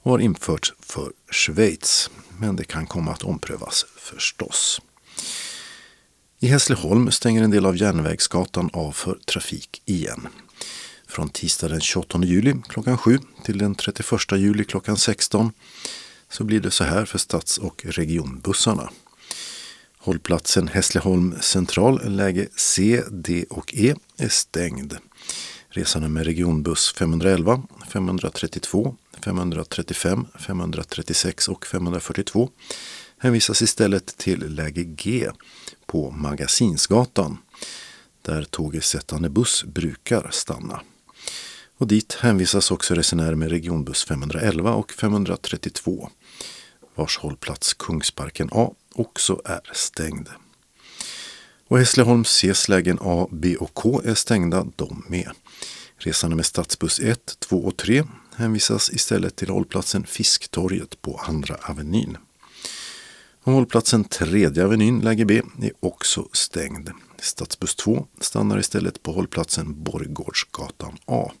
och 0.00 0.10
har 0.10 0.18
införts 0.18 0.74
för 0.80 1.12
Schweiz. 1.30 2.10
Men 2.38 2.56
det 2.56 2.64
kan 2.64 2.86
komma 2.86 3.10
att 3.12 3.22
omprövas 3.22 3.86
förstås. 3.96 4.80
I 6.40 6.46
Hässleholm 6.46 7.10
stänger 7.10 7.42
en 7.42 7.50
del 7.50 7.66
av 7.66 7.76
Järnvägsgatan 7.76 8.70
av 8.72 8.92
för 8.92 9.14
trafik 9.14 9.82
igen. 9.84 10.28
Från 11.08 11.28
tisdag 11.28 11.68
den 11.68 11.80
28 11.80 12.20
juli 12.24 12.54
klockan 12.68 12.98
7 12.98 13.18
till 13.44 13.58
den 13.58 13.74
31 13.74 14.32
juli 14.32 14.64
klockan 14.64 14.96
16 14.96 15.52
så 16.30 16.44
blir 16.44 16.60
det 16.60 16.70
så 16.70 16.84
här 16.84 17.04
för 17.04 17.18
stads 17.18 17.58
och 17.58 17.84
regionbussarna. 17.84 18.90
Hållplatsen 19.98 20.68
Hässleholm 20.68 21.34
central, 21.40 22.16
läge 22.16 22.48
C, 22.56 23.02
D 23.10 23.44
och 23.50 23.74
E 23.74 23.94
är 24.16 24.28
stängd. 24.28 24.96
Resande 25.68 26.08
med 26.08 26.24
regionbuss 26.24 26.92
511, 26.92 27.62
532, 27.88 28.96
535, 29.24 30.26
536 30.38 31.48
och 31.48 31.66
542 31.66 32.50
hänvisas 33.18 33.62
istället 33.62 34.16
till 34.18 34.54
läge 34.54 34.84
G 34.84 35.30
på 35.86 36.10
Magasinsgatan 36.10 37.38
där 38.22 38.44
tågersättande 38.44 39.28
buss 39.28 39.64
brukar 39.64 40.28
stanna. 40.30 40.80
Och 41.78 41.86
dit 41.86 42.12
hänvisas 42.20 42.70
också 42.70 42.94
resenärer 42.94 43.34
med 43.34 43.50
regionbuss 43.50 44.04
511 44.04 44.74
och 44.74 44.92
532 44.92 46.10
vars 46.98 47.18
hållplats 47.18 47.74
Kungsparken 47.74 48.48
A 48.52 48.70
också 48.94 49.40
är 49.44 49.60
stängd. 49.72 50.28
Och 51.68 51.78
Hässleholms 51.78 52.40
Cs 52.40 52.68
lägen 52.68 52.98
A, 53.00 53.28
B 53.30 53.56
och 53.56 53.74
K 53.74 54.02
är 54.04 54.14
stängda 54.14 54.66
de 54.76 55.04
med. 55.08 55.30
Resande 55.96 56.36
med 56.36 56.46
stadsbuss 56.46 57.00
1, 57.00 57.36
2 57.38 57.56
och 57.56 57.76
3 57.76 58.04
hänvisas 58.36 58.90
istället 58.90 59.36
till 59.36 59.48
hållplatsen 59.50 60.06
Fisktorget 60.06 61.02
på 61.02 61.20
Andra 61.26 61.56
Avenyn. 61.62 62.16
Och 63.42 63.52
hållplatsen 63.52 64.04
Tredje 64.04 64.64
Avenyn, 64.64 65.00
läge 65.00 65.24
B, 65.24 65.42
är 65.62 65.72
också 65.80 66.28
stängd. 66.32 66.90
Stadsbuss 67.20 67.74
2 67.74 68.06
stannar 68.20 68.58
istället 68.58 69.02
på 69.02 69.12
hållplatsen 69.12 69.82
Borggårdsgatan 69.82 70.98
A 71.06 71.32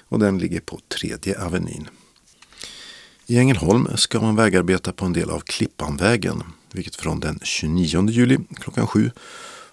och 0.00 0.18
den 0.18 0.38
ligger 0.38 0.60
på 0.60 0.80
Tredje 0.88 1.44
Avenyn. 1.44 1.88
I 3.32 3.38
Ängelholm 3.38 3.88
ska 3.94 4.20
man 4.20 4.36
vägarbeta 4.36 4.92
på 4.92 5.04
en 5.04 5.12
del 5.12 5.30
av 5.30 5.40
Klippanvägen, 5.40 6.42
vilket 6.72 6.96
från 6.96 7.20
den 7.20 7.40
29 7.42 8.08
juli 8.10 8.38
klockan 8.54 8.86
7 8.86 9.10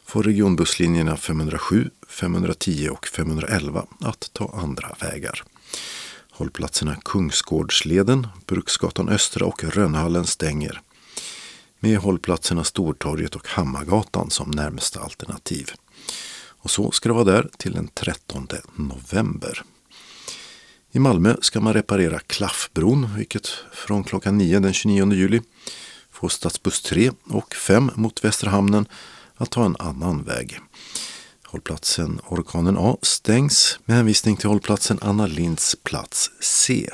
får 0.06 0.24
regionbusslinjerna 0.24 1.18
507, 1.18 1.90
510 2.08 2.90
och 2.92 3.08
511 3.08 3.86
att 4.00 4.30
ta 4.34 4.60
andra 4.64 4.96
vägar. 5.02 5.44
Hållplatserna 6.32 6.96
Kungsgårdsleden, 6.96 8.28
Bruksgatan 8.46 9.10
Östra 9.10 9.46
och 9.46 9.64
Rönnhallen 9.64 10.26
stänger. 10.26 10.82
Med 11.80 11.98
hållplatserna 11.98 12.64
Stortorget 12.64 13.36
och 13.36 13.48
Hammargatan 13.48 14.30
som 14.30 14.52
närmsta 14.52 15.00
alternativ. 15.00 15.72
Och 16.48 16.72
så 16.72 16.92
ska 16.92 17.10
det 17.10 17.16
vara 17.16 17.24
där 17.24 17.50
till 17.58 17.74
den 17.74 17.88
13 17.88 18.48
november. 18.76 19.64
I 20.92 21.00
Malmö 21.00 21.36
ska 21.42 21.62
man 21.62 21.74
reparera 21.74 22.20
Klaffbron, 22.20 23.10
vilket 23.18 23.48
från 23.72 24.04
klockan 24.04 24.38
9 24.38 24.60
den 24.60 24.74
29 24.74 25.14
juli 25.14 25.42
får 26.12 26.30
stadsbuss 26.30 26.82
3 26.82 27.12
och 27.30 27.56
5 27.56 27.92
mot 27.96 28.24
Västra 28.24 28.50
hamnen 28.50 28.86
att 29.36 29.52
ta 29.52 29.66
en 29.66 29.76
annan 29.80 30.24
väg. 30.24 30.60
Hållplatsen 31.46 32.22
Orkanen 32.28 32.78
A 32.78 32.98
stängs 33.02 33.80
med 33.86 33.98
hänvisning 33.98 34.38
till 34.38 34.50
hållplatsen 34.50 35.00
Anna 35.02 35.28
Linds 35.28 35.76
plats 35.84 36.32
C. 36.42 36.90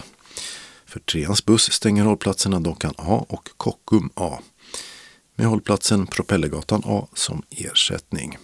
För 0.86 1.00
treans 1.00 1.46
buss 1.46 1.72
stänger 1.72 2.04
hållplatserna 2.04 2.60
Dockan 2.60 2.94
A 2.98 3.26
och 3.30 3.50
Kockum 3.58 4.10
A 4.16 4.40
med 5.36 5.48
hållplatsen 5.48 6.08
Propellergatan 6.08 6.82
A 6.86 7.08
som 7.14 7.44
ersättning. 7.50 8.38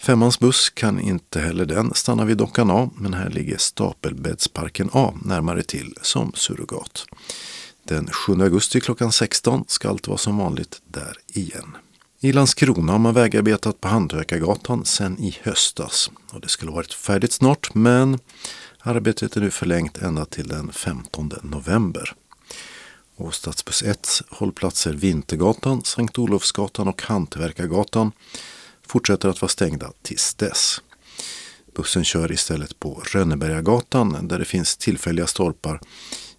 Femmans 0.00 0.38
buss 0.38 0.70
kan 0.70 1.00
inte 1.00 1.40
heller 1.40 1.64
den 1.64 1.94
stanna 1.94 2.24
vid 2.24 2.36
dockan 2.36 2.70
A, 2.70 2.90
men 2.96 3.14
här 3.14 3.30
ligger 3.30 3.58
Stapelbäddsparken 3.58 4.90
A 4.92 5.14
närmare 5.24 5.62
till 5.62 5.94
som 6.02 6.32
surrogat. 6.34 7.06
Den 7.82 8.06
7 8.06 8.32
augusti 8.42 8.80
klockan 8.80 9.12
16 9.12 9.64
ska 9.66 9.88
allt 9.88 10.08
vara 10.08 10.18
som 10.18 10.38
vanligt 10.38 10.82
där 10.86 11.16
igen. 11.26 11.76
I 12.20 12.32
Landskrona 12.32 12.92
har 12.92 12.98
man 12.98 13.14
vägarbetat 13.14 13.80
på 13.80 13.88
Hantverkargatan 13.88 14.84
sedan 14.84 15.18
i 15.18 15.38
höstas 15.42 16.10
och 16.32 16.40
det 16.40 16.48
skulle 16.48 16.70
varit 16.70 16.94
färdigt 16.94 17.32
snart 17.32 17.74
men 17.74 18.18
arbetet 18.78 19.36
är 19.36 19.40
nu 19.40 19.50
förlängt 19.50 19.98
ända 19.98 20.24
till 20.24 20.48
den 20.48 20.72
15 20.72 21.32
november. 21.42 22.14
Och 23.16 23.34
stadsbuss 23.34 23.82
1 23.82 24.08
hållplatser 24.28 24.92
Vintergatan, 24.92 25.84
Sankt 25.84 26.18
Olofsgatan 26.18 26.88
och 26.88 27.02
Hantverkargatan 27.02 28.12
fortsätter 28.90 29.28
att 29.28 29.42
vara 29.42 29.48
stängda 29.48 29.92
tills 30.02 30.34
dess. 30.34 30.80
Bussen 31.74 32.04
kör 32.04 32.32
istället 32.32 32.80
på 32.80 33.02
Rönnebergagatan 33.12 34.28
där 34.28 34.38
det 34.38 34.44
finns 34.44 34.76
tillfälliga 34.76 35.26
stolpar 35.26 35.80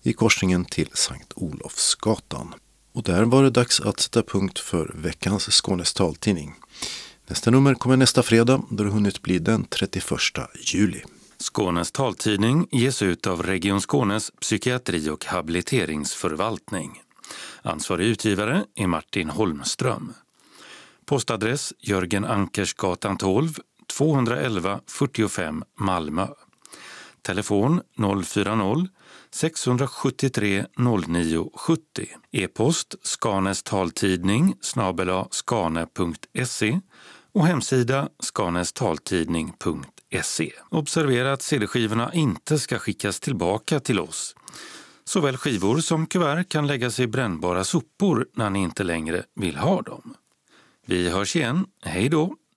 i 0.02 0.14
korsningen 0.14 0.66
till 0.66 0.90
Sankt 0.94 1.34
Olofsgatan. 1.36 2.54
Och 2.94 3.04
där 3.04 3.24
var 3.24 3.44
det 3.44 3.50
dags 3.50 3.82
att 3.82 4.00
sätta 4.00 4.24
punkt 4.24 4.60
för 4.60 4.92
veckans 4.96 5.44
Skånes 5.52 5.94
taltidning. 5.94 6.54
Nästa 7.28 7.52
nummer 7.52 7.74
kommer 7.74 7.98
nästa 7.98 8.24
fredag 8.24 8.62
då 8.70 8.84
det 8.84 8.90
hunnit 8.90 9.22
bli 9.22 9.40
den 9.40 9.66
31 9.66 10.06
juli. 10.74 11.04
Skånes 11.38 11.92
taltidning 11.92 12.68
ges 12.72 13.02
ut 13.02 13.28
av 13.28 13.44
Region 13.44 13.82
Skånes 13.82 14.32
psykiatri 14.42 15.10
och 15.10 15.26
habiliteringsförvaltning. 15.26 17.02
Ansvarig 17.62 18.08
utgivare 18.08 18.66
är 18.76 18.88
Martin 18.88 19.30
Holmström. 19.30 20.14
Postadress 21.12 21.74
Jörgen 21.80 22.26
Ankersgatan 22.26 23.18
12, 23.18 23.50
211 23.98 24.80
45 24.88 25.64
Malmö. 25.80 26.28
Telefon 27.22 27.82
040 28.26 28.88
673 29.32 30.66
09 31.08 31.50
70. 31.56 31.82
E-post 32.32 32.96
Skanes 33.04 33.64
taltidning 33.64 34.56
snabela 34.62 35.28
skane.se 35.32 36.80
och 37.32 37.48
hemsida 37.48 38.10
skanestaltidning.se. 38.20 40.52
Observera 40.70 41.34
att 41.34 41.42
cd-skivorna 41.42 42.14
inte 42.14 42.60
ska 42.60 42.80
skickas 42.80 43.20
tillbaka 43.20 43.80
till 43.80 44.00
oss. 44.00 44.36
Såväl 45.04 45.38
skivor 45.38 45.78
som 45.78 46.08
kuvert 46.08 46.50
kan 46.50 46.68
läggas 46.68 47.00
i 47.00 47.08
brännbara 47.08 47.64
sopor 47.64 48.28
när 48.34 48.50
ni 48.50 48.60
inte 48.60 48.84
längre 48.84 49.24
vill 49.36 49.56
ha 49.56 49.82
dem. 49.82 50.16
Vi 50.92 51.10
hörs 51.10 51.36
igen. 51.36 51.66
Hej 51.84 52.10
då! 52.10 52.41